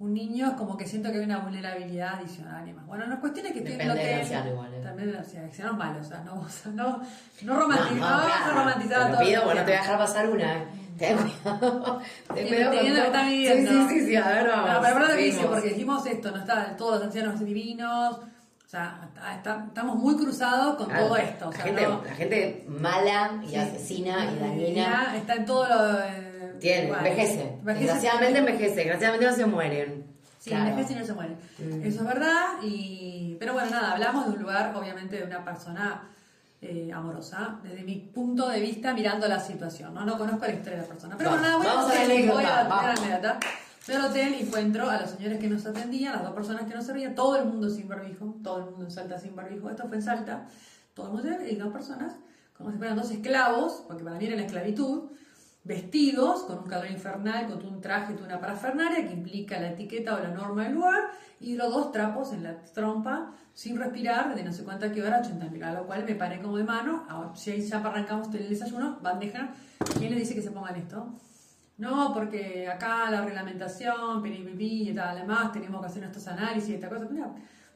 un 0.00 0.12
niño 0.12 0.48
es 0.48 0.52
como 0.54 0.76
que 0.76 0.86
siento 0.86 1.10
que 1.10 1.18
hay 1.18 1.24
una 1.24 1.38
vulnerabilidad 1.38 2.14
adicional 2.16 2.68
y 2.68 2.72
más. 2.72 2.84
Bueno, 2.86 3.06
la 3.06 3.20
cuestión 3.20 3.46
es 3.46 3.52
que 3.52 3.58
estoy 3.60 3.74
en 3.74 3.90
hotel. 3.90 4.20
anciano 4.20 4.50
igual, 4.50 4.74
¿eh? 4.74 4.80
También, 4.82 5.16
o 5.16 5.24
sea, 5.24 5.40
ancianos 5.42 5.76
malos, 5.76 6.06
o 6.06 6.08
sea, 6.10 6.20
no, 6.24 6.34
o 6.40 6.48
sea, 6.48 6.72
no, 6.72 7.02
no, 7.42 7.54
romanti- 7.60 7.90
no, 7.94 7.96
No, 7.96 8.00
vamos 8.00 8.32
a 8.44 8.50
romantizar 8.52 9.02
a 9.02 9.10
todos. 9.12 9.22
pido, 9.24 9.44
bueno, 9.44 9.60
no 9.60 9.66
te 9.66 9.72
voy 9.72 9.78
a 9.78 9.82
dejar 9.82 9.98
pasar 9.98 10.28
una. 10.28 10.56
eh. 10.58 10.64
Ten 10.98 11.16
cuidado. 11.16 12.00
Ten 12.34 12.48
cuidado 12.48 12.70
con 12.70 12.80
que 12.84 13.24
viviendo. 13.30 13.70
Sí, 13.70 13.76
sí, 13.88 13.88
sí, 14.00 14.06
sí, 14.06 14.16
a 14.16 14.28
ver, 14.28 14.48
vamos. 14.48 14.70
No, 14.72 14.80
pero 14.82 15.06
es 15.06 15.14
que 15.14 15.22
dice, 15.22 15.44
porque 15.46 15.68
dijimos 15.70 16.06
esto, 16.06 16.30
no 16.30 16.36
está 16.38 16.76
todos 16.76 16.94
los 16.96 17.02
ancianos 17.04 17.40
divinos, 17.40 18.16
o 18.18 18.68
sea, 18.68 19.08
está- 19.36 19.64
estamos 19.66 19.96
muy 19.96 20.16
cruzados 20.16 20.76
con 20.76 20.86
Claro, 20.86 21.06
todo 21.06 21.16
esto. 21.16 21.48
O 21.48 21.52
la, 21.52 21.58
gente, 21.58 21.82
no- 21.86 22.02
la 22.04 22.14
gente 22.14 22.64
mala 22.68 23.40
y 23.44 23.48
Sí. 23.50 23.56
asesina 23.56 24.24
y 24.32 24.38
dañina 24.38 25.16
Está 25.16 25.34
en 25.34 25.46
todo 25.46 25.68
lo. 25.68 26.33
Tiene, 26.58 26.84
igual. 26.86 27.06
envejece. 27.06 27.42
Envejece. 27.42 27.84
Desgraciadamente 27.84 28.38
envejece, 28.38 28.74
desgraciadamente 28.76 29.26
no 29.26 29.34
se 29.36 29.46
mueren. 29.46 30.04
Sí, 30.38 30.50
Claro. 30.50 30.70
envejece 30.70 30.92
y 30.92 30.96
no 30.96 31.04
se 31.06 31.12
muere. 31.14 31.36
Mm. 31.58 31.82
Eso 31.82 32.00
es 32.00 32.06
verdad. 32.06 32.44
Y... 32.62 33.36
Pero 33.40 33.52
bueno, 33.54 33.70
nada, 33.70 33.92
hablamos 33.92 34.26
de 34.26 34.32
un 34.32 34.42
lugar, 34.42 34.74
obviamente, 34.76 35.16
de 35.16 35.24
una 35.24 35.44
persona 35.44 36.10
eh, 36.60 36.90
amorosa, 36.92 37.58
desde 37.62 37.82
mi 37.82 37.96
punto 37.96 38.48
de 38.48 38.60
vista, 38.60 38.92
mirando 38.94 39.26
la 39.28 39.40
situación. 39.40 39.92
No, 39.94 40.04
no 40.04 40.16
conozco 40.18 40.46
la 40.46 40.52
historia 40.52 40.76
de 40.76 40.82
la 40.82 40.88
persona. 40.88 41.16
Pero 41.16 41.30
bueno, 41.30 41.44
nada, 41.44 41.56
voy 41.58 41.66
vamos 41.66 41.84
a 41.84 41.88
la 41.88 41.94
hotel, 41.94 42.10
anécdota, 42.10 42.34
voy 42.34 42.44
a 42.44 42.82
la 42.86 42.92
anécdota. 42.92 43.38
Fui 43.80 43.94
al 43.94 44.04
hotel 44.06 44.34
y 44.38 44.42
encuentro 44.44 44.88
a 44.88 45.00
los 45.00 45.10
señores 45.10 45.38
que 45.38 45.48
nos 45.48 45.66
atendían, 45.66 46.14
las 46.14 46.22
dos 46.22 46.32
personas 46.32 46.62
que 46.66 46.74
nos 46.74 46.86
servían, 46.86 47.14
todo 47.14 47.36
el 47.36 47.44
mundo 47.44 47.68
sin 47.68 47.86
barbijo, 47.86 48.34
todo 48.42 48.58
el 48.60 48.64
mundo 48.70 48.84
en 48.86 48.90
Salta 48.90 49.18
sin 49.18 49.36
barbijo. 49.36 49.68
Esto 49.68 49.86
fue 49.88 49.96
en 49.96 50.02
Salta, 50.02 50.46
todo 50.94 51.06
el 51.08 51.12
mundo 51.12 51.44
y 51.46 51.54
dos 51.56 51.70
personas, 51.70 52.14
como 52.56 52.70
si 52.70 52.78
fueran 52.78 52.96
dos 52.96 53.10
esclavos, 53.10 53.84
porque 53.86 54.02
para 54.02 54.16
mí 54.16 54.24
era 54.24 54.36
la 54.36 54.42
esclavitud, 54.44 55.10
vestidos 55.64 56.42
con 56.42 56.58
un 56.58 56.66
calor 56.66 56.90
infernal, 56.90 57.46
con 57.46 57.64
un 57.66 57.80
traje, 57.80 58.12
toda 58.12 58.26
una 58.26 58.40
parafernalia 58.40 59.06
que 59.06 59.14
implica 59.14 59.58
la 59.58 59.70
etiqueta 59.70 60.14
o 60.14 60.20
la 60.20 60.28
norma 60.28 60.64
del 60.64 60.74
lugar, 60.74 61.10
y 61.40 61.56
los 61.56 61.72
dos 61.72 61.90
trapos 61.90 62.32
en 62.32 62.42
la 62.42 62.62
trompa, 62.64 63.32
sin 63.54 63.78
respirar, 63.78 64.34
de 64.34 64.42
no 64.44 64.52
sé 64.52 64.64
cuánta 64.64 64.92
que 64.92 65.02
hora, 65.02 65.20
80 65.20 65.46
mil, 65.46 65.62
a 65.62 65.72
lo 65.72 65.86
cual 65.86 66.04
me 66.04 66.14
paré 66.14 66.40
como 66.40 66.58
de 66.58 66.64
mano. 66.64 67.06
Si 67.34 67.60
ya 67.60 67.78
arrancamos 67.78 68.32
el 68.34 68.48
desayuno, 68.48 68.98
bandeja, 69.00 69.54
¿quién 69.98 70.12
le 70.12 70.18
dice 70.18 70.34
que 70.34 70.42
se 70.42 70.50
pongan 70.50 70.76
esto? 70.76 71.14
No, 71.78 72.12
porque 72.12 72.68
acá 72.68 73.10
la 73.10 73.24
reglamentación, 73.24 74.22
piripipi 74.22 74.90
y 74.90 74.94
tal, 74.94 75.16
además 75.16 75.50
tenemos 75.52 75.80
que 75.80 75.86
hacer 75.86 76.02
nuestros 76.02 76.26
análisis 76.28 76.70
y 76.70 76.74
esta 76.74 76.88
cosa. 76.88 77.06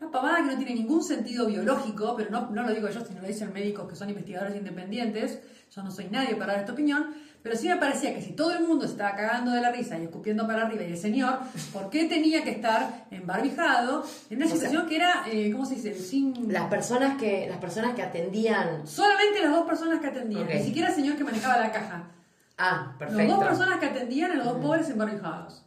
Una 0.01 0.11
pavada 0.13 0.37
que 0.37 0.53
no 0.53 0.57
tiene 0.57 0.75
ningún 0.75 1.03
sentido 1.03 1.47
biológico, 1.47 2.15
pero 2.17 2.31
no, 2.31 2.51
no 2.51 2.63
lo 2.63 2.73
digo 2.73 2.89
yo, 2.89 3.05
sino 3.05 3.21
lo 3.21 3.27
dicen 3.27 3.53
médicos 3.53 3.89
que 3.89 3.97
son 3.97 4.09
investigadores 4.09 4.57
independientes. 4.57 5.41
Yo 5.75 5.83
no 5.83 5.91
soy 5.91 6.09
nadie 6.09 6.37
para 6.37 6.53
dar 6.53 6.61
esta 6.61 6.73
opinión, 6.73 7.15
pero 7.43 7.57
sí 7.57 7.69
me 7.69 7.77
parecía 7.77 8.15
que 8.15 8.21
si 8.23 8.33
todo 8.33 8.53
el 8.53 8.67
mundo 8.67 8.85
se 8.87 8.93
estaba 8.93 9.15
cagando 9.17 9.53
de 9.53 9.61
la 9.61 9.71
risa 9.71 9.99
y 9.99 10.03
escupiendo 10.05 10.47
para 10.47 10.67
arriba 10.67 10.83
y 10.85 10.93
el 10.93 10.99
señor, 10.99 11.39
¿por 11.73 11.89
qué 11.91 12.05
tenía 12.07 12.43
que 12.45 12.51
estar 12.51 13.07
embarbijado 13.11 14.05
en 14.31 14.37
una 14.39 14.47
O 14.47 14.49
sea, 14.49 14.57
situación 14.59 14.87
que 14.89 14.97
era, 14.97 15.25
eh, 15.31 15.51
¿cómo 15.53 15.65
se 15.65 15.77
dice? 15.77 15.95
Sin... 15.95 16.53
Las 16.53 16.65
personas 16.69 17.17
que, 17.19 17.47
las 17.49 17.59
personas 17.59 17.95
que 17.95 18.03
atendían. 18.03 18.87
Solamente 18.87 19.41
las 19.43 19.51
dos 19.53 19.67
personas 19.67 20.01
que 20.01 20.07
atendían, 20.09 20.47
ni 20.49 20.63
siquiera 20.63 20.89
el 20.89 20.95
señor 20.95 21.17
que 21.17 21.25
manejaba 21.25 21.59
la 21.59 21.73
caja. 21.73 22.11
Ah, 22.59 22.89
Las 22.89 22.97
perfecto. 22.99 23.35
dos 23.37 23.45
personas 23.45 23.79
que 23.79 23.87
atendían 23.87 24.31
eran 24.33 24.39
los 24.45 24.47
dos 24.55 24.59
pobres 24.65 24.89
embarbijados. 24.91 25.65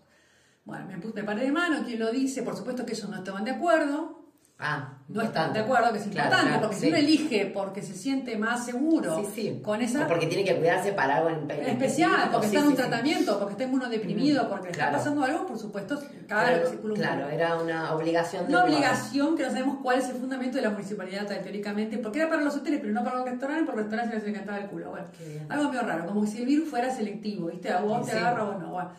Bueno, 0.65 0.85
me, 0.87 0.97
puse- 0.97 1.13
me 1.15 1.23
paré 1.23 1.45
de 1.45 1.51
mano, 1.51 1.83
¿quién 1.85 1.99
lo 1.99 2.11
dice? 2.11 2.43
Por 2.43 2.55
supuesto 2.55 2.85
que 2.85 2.93
ellos 2.93 3.09
no 3.09 3.17
estaban 3.17 3.43
de 3.45 3.51
acuerdo. 3.51 4.25
Ah, 4.59 4.99
No 5.13 5.21
están 5.21 5.51
de 5.53 5.59
acuerdo, 5.59 5.91
que 5.91 5.99
es 5.99 6.05
importante, 6.05 6.35
claro, 6.47 6.61
porque 6.61 6.75
sí. 6.75 6.81
si 6.81 6.87
uno 6.87 6.97
elige 6.97 7.45
porque 7.53 7.81
se 7.81 7.93
siente 7.93 8.37
más 8.37 8.65
seguro 8.65 9.17
Sí, 9.17 9.25
sí. 9.35 9.59
con 9.63 9.81
esa 9.81 10.05
O 10.05 10.07
porque 10.07 10.27
tiene 10.27 10.43
que 10.43 10.55
cuidarse 10.55 10.93
para 10.93 11.17
algo 11.17 11.29
en 11.29 11.51
en 11.51 11.65
especial, 11.67 12.29
porque 12.31 12.47
está 12.47 12.59
en 12.59 12.67
un 12.67 12.75
tratamiento, 12.75 13.37
porque 13.39 13.51
está 13.53 13.63
inmunodeprimido, 13.65 14.47
porque 14.49 14.67
le 14.67 14.73
Claro. 14.73 14.91
está 14.91 14.97
pasando 15.03 15.23
algo, 15.25 15.45
por 15.45 15.57
supuesto, 15.59 15.99
cada 16.27 16.45
Claro, 16.61 16.93
claro, 16.95 17.29
era 17.29 17.57
una 17.57 17.93
obligación 17.93 18.45
del 18.47 18.55
Una 18.55 18.63
obligación 18.65 19.35
que 19.35 19.43
no 19.43 19.49
sabemos 19.49 19.77
cuál 19.83 19.99
es 19.99 20.09
el 20.09 20.15
fundamento 20.15 20.57
de 20.57 20.63
la 20.63 20.69
municipalidad 20.69 21.25
teóricamente, 21.27 21.97
porque 21.97 22.19
era 22.19 22.29
para 22.29 22.41
los 22.43 22.55
hoteles, 22.55 22.79
pero 22.81 22.93
no 22.93 23.03
para 23.03 23.17
los 23.17 23.25
restaurantes, 23.25 23.65
porque 23.65 23.81
los 23.81 23.89
restaurantes 23.91 24.21
se 24.21 24.27
les 24.27 24.35
encantaba 24.35 24.59
el 24.63 24.69
culo. 24.69 24.91
Bueno, 24.91 25.07
algo 25.49 25.69
medio 25.69 25.81
raro, 25.83 26.05
como 26.05 26.25
si 26.25 26.37
el 26.39 26.45
virus 26.45 26.69
fuera 26.69 26.89
selectivo, 26.93 27.47
¿viste? 27.47 27.71
A 27.71 27.81
vos 27.81 28.05
te 28.05 28.13
agarra 28.17 28.43
o 28.45 28.57
no. 28.57 28.71
Bueno, 28.71 28.89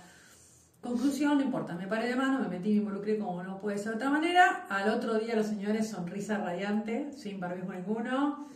conclusión, 0.82 1.38
no 1.38 1.44
importa, 1.44 1.74
me 1.74 1.86
paré 1.86 2.08
de 2.08 2.16
mano, 2.16 2.40
me 2.40 2.48
metí, 2.48 2.70
me 2.70 2.76
involucré 2.76 3.16
como 3.16 3.42
no 3.42 3.58
puede 3.60 3.78
ser 3.78 3.92
de 3.92 3.96
otra 3.96 4.10
manera. 4.10 4.66
Al 4.68 4.90
otro 4.90 5.18
día 5.18 5.36
los 5.36 5.46
señores, 5.46 5.88
sonrisa 5.88 6.38
radiante, 6.38 7.12
sin 7.16 7.38
barbijo 7.38 7.72
ninguno, 7.72 8.48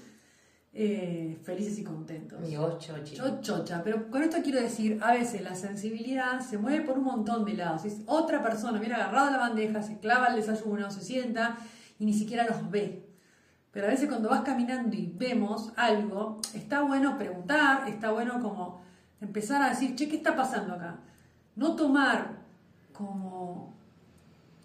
eh, 0.75 1.39
felices 1.45 1.79
y 1.79 1.85
contentos. 1.85 2.41
Mi 2.41 2.57
ocho. 2.57 3.03
Yo 3.05 3.41
chocha, 3.41 3.83
pero 3.83 4.11
con 4.11 4.23
esto 4.23 4.39
quiero 4.43 4.61
decir, 4.61 4.99
a 5.03 5.13
veces 5.13 5.41
la 5.41 5.55
sensibilidad 5.55 6.41
se 6.41 6.59
mueve 6.59 6.85
por 6.85 6.99
un 6.99 7.05
montón 7.05 7.45
de 7.45 7.55
lados. 7.55 7.85
Es 7.85 8.03
otra 8.07 8.43
persona, 8.43 8.81
viene 8.81 8.97
agarrado 8.97 9.29
a 9.29 9.31
la 9.31 9.39
bandeja, 9.39 9.83
se 9.83 9.99
clava 10.01 10.27
el 10.27 10.37
desayuno, 10.37 10.91
se 10.91 11.03
sienta 11.03 11.57
y 11.99 12.05
ni 12.05 12.13
siquiera 12.13 12.45
los 12.45 12.71
ve. 12.71 13.09
Pero 13.71 13.87
a 13.87 13.91
veces 13.91 14.09
cuando 14.09 14.29
vas 14.31 14.41
caminando 14.41 14.97
y 14.97 15.13
vemos 15.15 15.73
algo, 15.77 16.41
está 16.55 16.83
bueno 16.83 17.17
preguntar, 17.17 17.89
está 17.89 18.11
bueno 18.11 18.41
como 18.41 18.83
empezar 19.21 19.63
a 19.63 19.69
decir, 19.69 19.95
che, 19.95 20.09
¿qué 20.09 20.17
está 20.17 20.35
pasando 20.35 20.75
acá? 20.75 20.99
No 21.57 21.75
tomar 21.75 22.37
como 22.93 23.75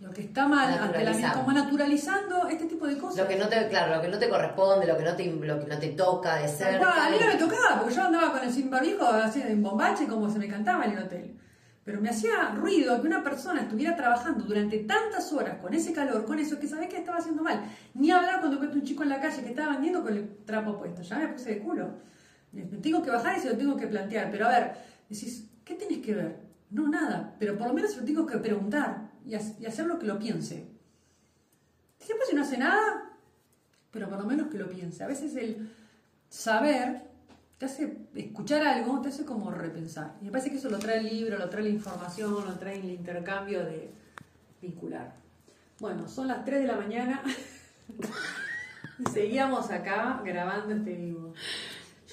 lo 0.01 0.11
que 0.11 0.21
está 0.21 0.47
mal, 0.47 0.73
ante 0.73 1.03
la, 1.03 1.33
como 1.33 1.51
naturalizando 1.51 2.47
este 2.47 2.65
tipo 2.65 2.87
de 2.87 2.97
cosas. 2.97 3.19
Lo 3.19 3.27
que 3.27 3.37
no 3.37 3.47
te, 3.47 3.67
claro, 3.67 3.95
lo 3.95 4.01
que 4.01 4.07
no 4.07 4.17
te 4.17 4.29
corresponde, 4.29 4.87
lo 4.87 4.97
que 4.97 5.03
no 5.03 5.15
te, 5.15 5.25
lo 5.25 5.59
que 5.59 5.67
no 5.67 5.77
te 5.77 5.89
toca 5.89 6.37
de 6.37 6.47
ser. 6.47 6.79
cual, 6.79 6.91
a 6.99 7.09
mí 7.11 7.17
no 7.19 7.27
me 7.27 7.35
tocaba, 7.35 7.79
porque 7.79 7.93
yo 7.93 8.03
andaba 8.03 8.31
con 8.31 8.43
el 8.43 8.51
sin 8.51 8.69
barbijo 8.71 9.05
así 9.05 9.41
en 9.41 9.61
bombache 9.61 10.07
como 10.07 10.29
se 10.29 10.39
me 10.39 10.47
cantaba 10.47 10.85
en 10.85 10.91
el 10.93 11.03
hotel. 11.03 11.37
Pero 11.83 12.01
me 12.01 12.09
hacía 12.09 12.49
ruido 12.55 12.99
que 12.99 13.07
una 13.07 13.23
persona 13.23 13.61
estuviera 13.61 13.95
trabajando 13.95 14.45
durante 14.45 14.79
tantas 14.79 15.31
horas 15.33 15.57
con 15.59 15.73
ese 15.73 15.93
calor, 15.93 16.25
con 16.25 16.39
eso, 16.39 16.59
que 16.59 16.67
sabés 16.67 16.89
que 16.89 16.97
estaba 16.97 17.17
haciendo 17.19 17.43
mal. 17.43 17.63
Ni 17.93 18.11
hablar 18.11 18.39
cuando 18.39 18.55
encuentro 18.55 18.79
un 18.79 18.85
chico 18.85 19.03
en 19.03 19.09
la 19.09 19.19
calle 19.19 19.43
que 19.43 19.49
estaba 19.49 19.73
vendiendo 19.73 20.01
con 20.03 20.15
el 20.15 20.37
trapo 20.45 20.77
puesto. 20.77 21.01
Ya 21.01 21.17
me 21.17 21.27
puse 21.29 21.55
de 21.55 21.59
culo. 21.59 21.89
Me 22.51 22.63
tengo 22.63 23.01
que 23.01 23.09
bajar 23.09 23.37
y 23.37 23.41
se 23.41 23.49
lo 23.49 23.57
tengo 23.57 23.75
que 23.77 23.87
plantear. 23.87 24.29
Pero 24.31 24.47
a 24.47 24.49
ver, 24.49 24.73
decís, 25.09 25.47
¿qué 25.63 25.73
tenés 25.73 25.99
que 25.99 26.13
ver? 26.13 26.50
No, 26.71 26.87
nada. 26.87 27.35
Pero 27.39 27.57
por 27.57 27.67
lo 27.67 27.73
menos 27.73 27.91
se 27.91 27.99
lo 27.99 28.05
tengo 28.05 28.25
que 28.25 28.37
preguntar 28.37 29.11
y, 29.25 29.35
ha- 29.35 29.41
y 29.59 29.65
hacer 29.65 29.85
lo 29.85 29.99
que 29.99 30.05
lo 30.07 30.17
piense. 30.17 30.65
Y 31.99 32.07
después 32.07 32.29
si 32.29 32.35
no 32.35 32.41
hace 32.41 32.57
nada, 32.57 33.11
pero 33.91 34.09
por 34.09 34.17
lo 34.19 34.25
menos 34.25 34.47
que 34.47 34.57
lo 34.57 34.67
piense. 34.69 35.03
A 35.03 35.07
veces 35.07 35.35
el 35.35 35.69
saber 36.29 37.03
te 37.57 37.65
hace 37.65 37.97
escuchar 38.15 38.63
algo, 38.63 39.01
te 39.01 39.09
hace 39.09 39.23
como 39.25 39.51
repensar. 39.51 40.15
Y 40.21 40.25
me 40.25 40.31
parece 40.31 40.49
que 40.49 40.57
eso 40.57 40.69
lo 40.69 40.79
trae 40.79 40.97
el 40.99 41.09
libro, 41.09 41.37
lo 41.37 41.49
trae 41.49 41.63
la 41.63 41.69
información, 41.69 42.33
lo 42.33 42.55
trae 42.57 42.79
el 42.79 42.89
intercambio 42.89 43.63
de 43.65 43.91
vincular. 44.61 45.13
Bueno, 45.79 46.07
son 46.07 46.27
las 46.27 46.43
3 46.45 46.61
de 46.61 46.67
la 46.67 46.75
mañana 46.77 47.21
y 48.99 49.09
seguíamos 49.11 49.69
acá 49.71 50.21
grabando 50.23 50.73
este 50.73 50.93
vivo. 50.93 51.33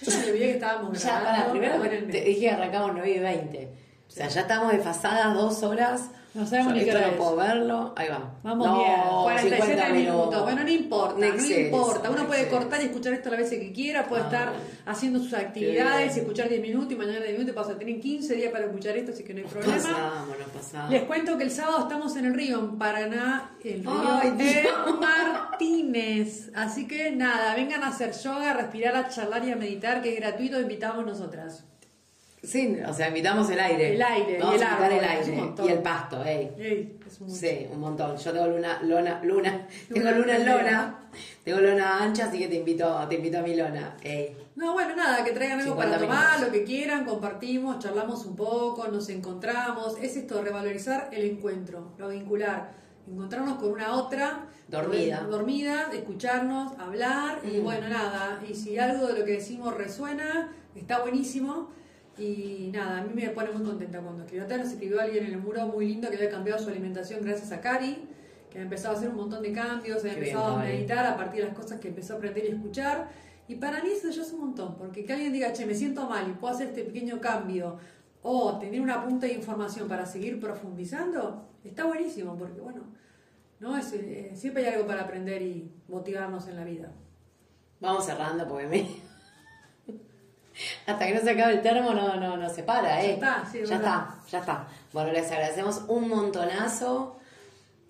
Yo 0.02 0.10
ya 0.10 0.18
me 0.18 0.26
olvidé 0.28 0.38
que 0.46 0.54
estábamos 0.54 1.02
Ya, 1.02 1.20
grabando. 1.20 1.60
para, 1.60 1.78
primero 1.80 2.06
te 2.12 2.20
dije 2.24 2.40
que 2.40 2.50
arrancamos 2.50 2.90
9 2.94 3.10
y 3.10 3.18
20. 3.18 3.74
O 4.08 4.10
sea, 4.10 4.28
ya 4.28 4.40
estamos 4.42 4.72
desfasadas 4.72 5.34
dos 5.34 5.62
horas. 5.62 6.10
No 6.34 6.46
sabemos 6.46 6.74
ni 6.74 6.84
qué 6.84 6.90
hora 6.90 7.00
no 7.00 7.06
es. 7.08 7.12
puedo 7.14 7.36
verlo. 7.36 7.92
Ahí 7.96 8.08
va. 8.08 8.30
Vamos 8.42 8.66
No, 8.66 8.76
bien, 8.78 8.90
47 9.22 9.66
50 9.72 9.88
minutos. 9.92 10.42
Bueno, 10.44 10.62
no 10.62 10.68
importa, 10.70 11.18
no 11.18 11.26
exceso, 11.26 11.60
importa. 11.60 12.10
Uno 12.10 12.18
no 12.22 12.26
puede 12.28 12.42
exceso. 12.42 12.58
cortar 12.60 12.80
y 12.82 12.84
escuchar 12.84 13.12
esto 13.14 13.30
las 13.30 13.38
veces 13.40 13.58
que 13.58 13.72
quiera, 13.72 14.06
puede 14.06 14.22
Ah. 14.22 14.26
estar 14.26 14.52
haciendo 14.86 15.18
sus 15.20 15.32
actividades, 15.34 16.14
bien. 16.14 16.20
escuchar 16.26 16.48
10 16.48 16.60
minutos 16.60 16.92
y 16.92 16.96
mañana 16.96 17.20
10 17.20 17.32
minutos, 17.32 17.54
pasa 17.56 17.72
a 17.72 17.78
tener 17.78 17.98
15 18.00 18.34
días 18.34 18.52
para 18.52 18.66
escuchar 18.66 18.96
esto, 18.96 19.12
así 19.12 19.24
que 19.24 19.34
no 19.34 19.40
hay 19.40 19.46
problema. 19.46 19.74
Pasamos, 19.74 20.28
no 20.38 20.46
pasamos. 20.60 20.90
Les 20.90 21.02
cuento 21.04 21.38
que 21.38 21.44
el 21.44 21.50
sábado 21.50 21.78
estamos 21.80 22.16
en 22.16 22.24
el 22.26 22.34
río, 22.34 22.58
en 22.60 22.78
Paraná, 22.78 23.50
el 23.64 23.80
río 23.80 23.90
Ay, 24.22 24.30
de 24.32 24.44
Dios. 24.44 25.00
Martínez. 25.00 26.50
Así 26.54 26.86
que 26.86 27.10
nada, 27.10 27.54
vengan 27.54 27.82
a 27.82 27.88
hacer 27.88 28.12
yoga, 28.12 28.50
a 28.50 28.54
respirar, 28.54 28.96
a 28.96 29.08
charlar 29.08 29.44
y 29.44 29.50
a 29.52 29.56
meditar, 29.56 30.02
que 30.02 30.14
es 30.14 30.20
gratuito, 30.20 30.60
invitamos 30.60 31.04
nosotras. 31.06 31.64
Sí, 32.42 32.78
o 32.88 32.92
sea, 32.92 33.08
invitamos 33.08 33.50
el 33.50 33.58
aire. 33.58 33.94
El 33.94 34.02
aire, 34.02 34.38
Vamos 34.38 34.54
y 34.54 34.56
el 34.58 34.62
a 34.62 34.66
invitar 34.70 34.92
árbol, 34.92 34.98
el 34.98 35.04
es 35.04 35.26
un 35.26 35.30
aire. 35.34 35.36
montón. 35.42 35.66
Y 35.66 35.68
el 35.70 35.78
pasto, 35.80 36.24
ey. 36.24 36.50
Ey, 36.58 36.98
es 37.06 37.20
mucho. 37.20 37.34
Sí, 37.34 37.66
un 37.72 37.80
montón. 37.80 38.16
Yo 38.16 38.32
tengo 38.32 38.46
luna, 38.46 38.80
lona, 38.82 39.20
luna, 39.24 39.66
tengo 39.92 40.10
Luna 40.12 40.36
en 40.36 40.46
lona, 40.46 40.98
tengo 41.44 41.60
lona 41.60 42.02
ancha, 42.02 42.26
así 42.26 42.38
que 42.38 42.48
te 42.48 42.54
invito, 42.56 43.06
te 43.08 43.16
invito 43.16 43.38
a 43.38 43.42
mi 43.42 43.56
lona. 43.56 43.96
Ey. 44.02 44.36
No, 44.54 44.72
bueno, 44.72 44.94
nada, 44.96 45.24
que 45.24 45.32
traigan 45.32 45.60
algo 45.60 45.76
para 45.76 45.90
50 45.98 46.06
tomar, 46.06 46.26
minutos. 46.38 46.46
lo 46.46 46.52
que 46.52 46.64
quieran, 46.64 47.04
compartimos, 47.04 47.78
charlamos 47.80 48.24
un 48.26 48.36
poco, 48.36 48.86
nos 48.88 49.08
encontramos. 49.08 49.96
Es 50.00 50.16
esto, 50.16 50.40
revalorizar 50.42 51.08
el 51.12 51.24
encuentro, 51.24 51.92
lo 51.98 52.08
vincular. 52.08 52.70
Encontrarnos 53.08 53.58
con 53.58 53.70
una 53.72 53.94
otra. 53.94 54.46
Dormida. 54.68 55.20
Dormida, 55.22 55.88
escucharnos, 55.92 56.78
hablar 56.78 57.40
y 57.42 57.58
Mm. 57.58 57.64
bueno, 57.64 57.88
nada. 57.88 58.40
Y 58.48 58.54
si 58.54 58.78
algo 58.78 59.06
de 59.06 59.18
lo 59.18 59.24
que 59.24 59.32
decimos 59.32 59.74
resuena, 59.74 60.52
está 60.76 61.00
buenísimo. 61.00 61.70
Y 62.18 62.70
nada, 62.72 62.98
a 62.98 63.02
mí 63.04 63.12
me 63.14 63.28
pone 63.30 63.50
muy 63.52 63.64
contenta 63.64 64.00
cuando 64.00 64.24
escribió. 64.24 64.44
Acá 64.44 64.56
nos 64.56 64.68
escribió 64.68 65.00
alguien 65.00 65.26
en 65.26 65.32
el 65.32 65.38
muro 65.38 65.66
muy 65.68 65.86
lindo 65.86 66.08
que 66.10 66.16
había 66.16 66.30
cambiado 66.30 66.62
su 66.62 66.68
alimentación 66.68 67.22
gracias 67.22 67.52
a 67.52 67.60
Cari, 67.60 68.08
que 68.50 68.58
ha 68.58 68.62
empezado 68.62 68.94
a 68.94 68.98
hacer 68.98 69.10
un 69.10 69.16
montón 69.16 69.42
de 69.42 69.52
cambios, 69.52 70.04
ha 70.04 70.12
empezado 70.12 70.56
bien, 70.56 70.60
a 70.60 70.72
meditar 70.74 71.06
a 71.06 71.16
partir 71.16 71.42
de 71.42 71.48
las 71.48 71.56
cosas 71.56 71.78
que 71.80 71.88
empezó 71.88 72.14
a 72.14 72.16
aprender 72.16 72.44
y 72.44 72.48
escuchar. 72.48 73.08
Y 73.46 73.54
para 73.54 73.82
mí 73.82 73.90
eso 73.90 74.10
ya 74.10 74.22
es 74.22 74.32
un 74.32 74.40
montón, 74.40 74.76
porque 74.76 75.04
que 75.04 75.12
alguien 75.12 75.32
diga, 75.32 75.52
che, 75.52 75.64
me 75.64 75.74
siento 75.74 76.08
mal 76.08 76.28
y 76.28 76.32
puedo 76.34 76.54
hacer 76.54 76.68
este 76.68 76.82
pequeño 76.82 77.20
cambio 77.20 77.78
o 78.22 78.58
tener 78.58 78.80
una 78.80 79.04
punta 79.04 79.26
de 79.26 79.34
información 79.34 79.88
para 79.88 80.04
seguir 80.04 80.40
profundizando, 80.40 81.48
está 81.64 81.84
buenísimo, 81.84 82.36
porque 82.36 82.60
bueno, 82.60 82.82
no 83.60 83.76
es, 83.76 83.92
eh, 83.92 84.32
siempre 84.34 84.66
hay 84.66 84.74
algo 84.74 84.86
para 84.86 85.02
aprender 85.02 85.40
y 85.40 85.72
motivarnos 85.88 86.46
en 86.48 86.56
la 86.56 86.64
vida. 86.64 86.92
Vamos 87.80 88.04
cerrando 88.04 88.46
porque 88.46 88.66
me... 88.66 89.07
Hasta 90.86 91.06
que 91.06 91.14
no 91.14 91.20
se 91.20 91.30
acabe 91.30 91.54
el 91.54 91.62
termo 91.62 91.92
no, 91.92 92.16
no, 92.16 92.36
no 92.36 92.50
se 92.50 92.62
para, 92.62 93.02
¿eh? 93.02 93.08
Ya 93.08 93.14
está, 93.14 93.48
sí, 93.50 93.58
ya 93.64 93.78
verdad. 93.78 94.06
está, 94.08 94.30
ya 94.30 94.38
está. 94.40 94.68
Bueno, 94.92 95.12
les 95.12 95.30
agradecemos 95.30 95.82
un 95.88 96.08
montonazo. 96.08 97.14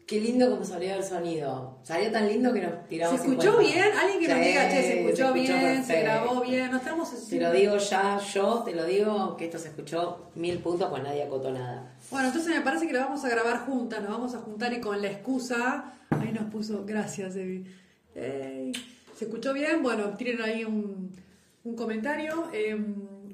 Qué 0.06 0.18
lindo 0.20 0.48
como 0.50 0.64
salió 0.64 0.94
el 0.94 1.04
sonido. 1.04 1.78
Salió 1.82 2.10
tan 2.10 2.26
lindo 2.26 2.50
que 2.54 2.62
nos 2.62 2.72
¿Se 2.72 2.88
tiramos 2.88 3.20
escuchó 3.20 3.58
50. 3.58 3.60
bien? 3.60 3.84
Alguien 3.98 4.20
que 4.20 4.28
nos 4.28 4.38
Sí, 4.38 4.44
diga, 4.44 4.68
che, 4.70 4.82
se 4.82 5.00
escuchó 5.02 5.32
bien, 5.34 5.84
se 5.84 6.00
grabó 6.00 6.40
bien, 6.40 6.70
no 6.70 6.78
estamos 6.78 7.28
Te 7.28 7.38
lo 7.38 7.52
digo 7.52 7.76
ya, 7.76 8.18
yo 8.18 8.62
te 8.64 8.74
lo 8.74 8.86
digo, 8.86 9.36
que 9.36 9.44
esto 9.44 9.58
se 9.58 9.68
escuchó 9.68 10.30
mil 10.34 10.58
puntos, 10.60 10.88
pues 10.88 11.02
nadie 11.02 11.24
acotó 11.24 11.50
nada. 11.50 11.92
Bueno, 12.10 12.28
entonces 12.28 12.54
me 12.54 12.62
parece 12.62 12.86
que 12.86 12.94
lo 12.94 13.00
vamos 13.00 13.22
a 13.22 13.28
grabar 13.28 13.66
juntas, 13.66 14.00
nos 14.00 14.10
vamos 14.10 14.34
a 14.34 14.38
juntar 14.38 14.72
y 14.72 14.80
con 14.80 15.00
la 15.02 15.08
excusa, 15.08 15.92
ahí 16.08 16.32
nos 16.32 16.44
puso, 16.50 16.84
gracias 16.86 17.36
Evi. 17.36 17.66
¿Se 18.14 19.24
escuchó 19.26 19.52
bien? 19.52 19.82
Bueno, 19.82 20.16
tienen 20.16 20.40
ahí 20.40 20.64
un, 20.64 21.12
un 21.68 21.76
comentario. 21.76 22.48
Eh, 22.52 22.76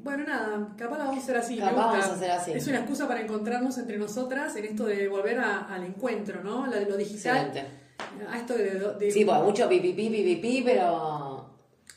bueno, 0.03 0.25
nada, 0.27 0.75
capaz 0.77 0.99
la 0.99 1.05
vamos 1.05 1.21
a 1.21 1.23
hacer 1.23 1.37
así. 1.37 1.59
Capaz 1.59 1.75
vamos 1.75 2.05
a 2.07 2.13
hacer 2.15 2.31
así. 2.31 2.53
Es 2.53 2.67
una 2.67 2.79
excusa 2.81 3.09
para 3.09 3.21
encontrarnos 3.21 3.79
entre 3.79 3.97
nosotras 3.97 4.55
en 4.57 4.65
esto 4.67 4.85
de 4.85 5.09
volver 5.09 5.39
a- 5.41 5.61
al 5.73 5.85
encuentro, 5.85 6.43
¿no? 6.43 6.69
De 6.71 6.85
lo 6.85 6.97
digital. 6.97 7.47
Excelente. 7.47 7.85
A 8.29 8.37
esto 8.39 8.55
de, 8.55 8.95
de- 8.99 9.11
Sí, 9.11 9.25
pues 9.25 9.41
mucho 9.41 9.69
pipipi, 9.69 10.11
pipipi, 10.11 10.63
pero 10.65 11.51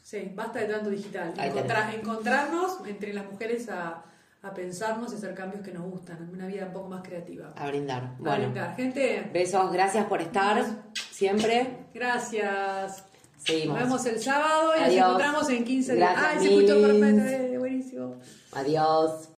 Sí, 0.04 0.32
basta 0.34 0.60
de 0.60 0.68
tanto 0.68 0.90
digital. 0.90 1.34
Encontra- 1.38 1.94
encontrarnos 1.94 2.78
entre 2.88 3.14
las 3.14 3.26
mujeres 3.30 3.68
a, 3.68 4.04
a 4.42 4.54
pensarnos 4.54 5.12
y 5.12 5.16
hacer 5.18 5.34
cambios 5.34 5.62
que 5.64 5.74
nos 5.74 5.84
gustan, 5.84 6.30
una 6.32 6.46
vida 6.48 6.68
un 6.68 6.72
poco 6.74 6.88
más 6.88 7.02
creativa. 7.04 7.52
a 7.58 7.68
brindar. 7.68 8.04
A 8.04 8.16
Bueno, 8.20 8.44
brindar. 8.46 8.76
Gente, 8.78 9.30
besos, 9.34 9.70
gracias 9.74 10.06
por 10.06 10.22
estar 10.22 10.64
siempre. 11.12 11.88
gracias. 11.94 13.04
Seguimos. 13.38 13.80
Nos 13.80 13.88
vemos 13.88 14.06
el 14.06 14.22
sábado 14.22 14.72
y 14.78 14.84
Adiós. 14.84 15.00
nos 15.00 15.08
encontramos 15.08 15.50
en 15.50 15.64
15 15.64 15.96
días. 15.96 16.10
Gracias, 16.12 16.32
Ay, 16.32 16.40
se 16.40 16.54
escuchó 16.54 16.82
perfecto, 16.82 17.24
eh, 17.24 17.58
buenísimo. 17.58 18.16
Adiós. 18.54 19.30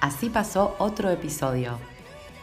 Así 0.00 0.30
pasó 0.30 0.76
otro 0.78 1.10
episodio. 1.10 1.78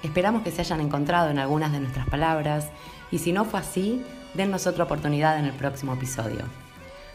Esperamos 0.03 0.43
que 0.43 0.51
se 0.51 0.61
hayan 0.61 0.81
encontrado 0.81 1.29
en 1.29 1.39
algunas 1.39 1.71
de 1.71 1.79
nuestras 1.79 2.07
palabras 2.09 2.67
y 3.11 3.19
si 3.19 3.31
no 3.31 3.45
fue 3.45 3.59
así, 3.59 4.03
dennos 4.33 4.67
otra 4.67 4.83
oportunidad 4.83 5.39
en 5.39 5.45
el 5.45 5.53
próximo 5.53 5.93
episodio. 5.93 6.43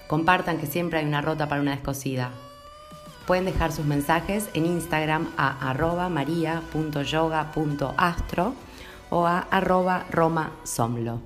Compartan 0.06 0.58
que 0.58 0.66
siempre 0.66 1.00
hay 1.00 1.04
una 1.04 1.20
rota 1.20 1.48
para 1.48 1.60
una 1.60 1.72
descosida. 1.72 2.30
Pueden 3.28 3.44
dejar 3.44 3.70
sus 3.72 3.84
mensajes 3.84 4.48
en 4.54 4.64
Instagram 4.64 5.28
a 5.36 5.68
arroba 5.68 6.08
maria.yoga.astro 6.08 8.54
o 9.10 9.26
a 9.26 9.40
arroba 9.40 10.06
romasomlo. 10.10 11.20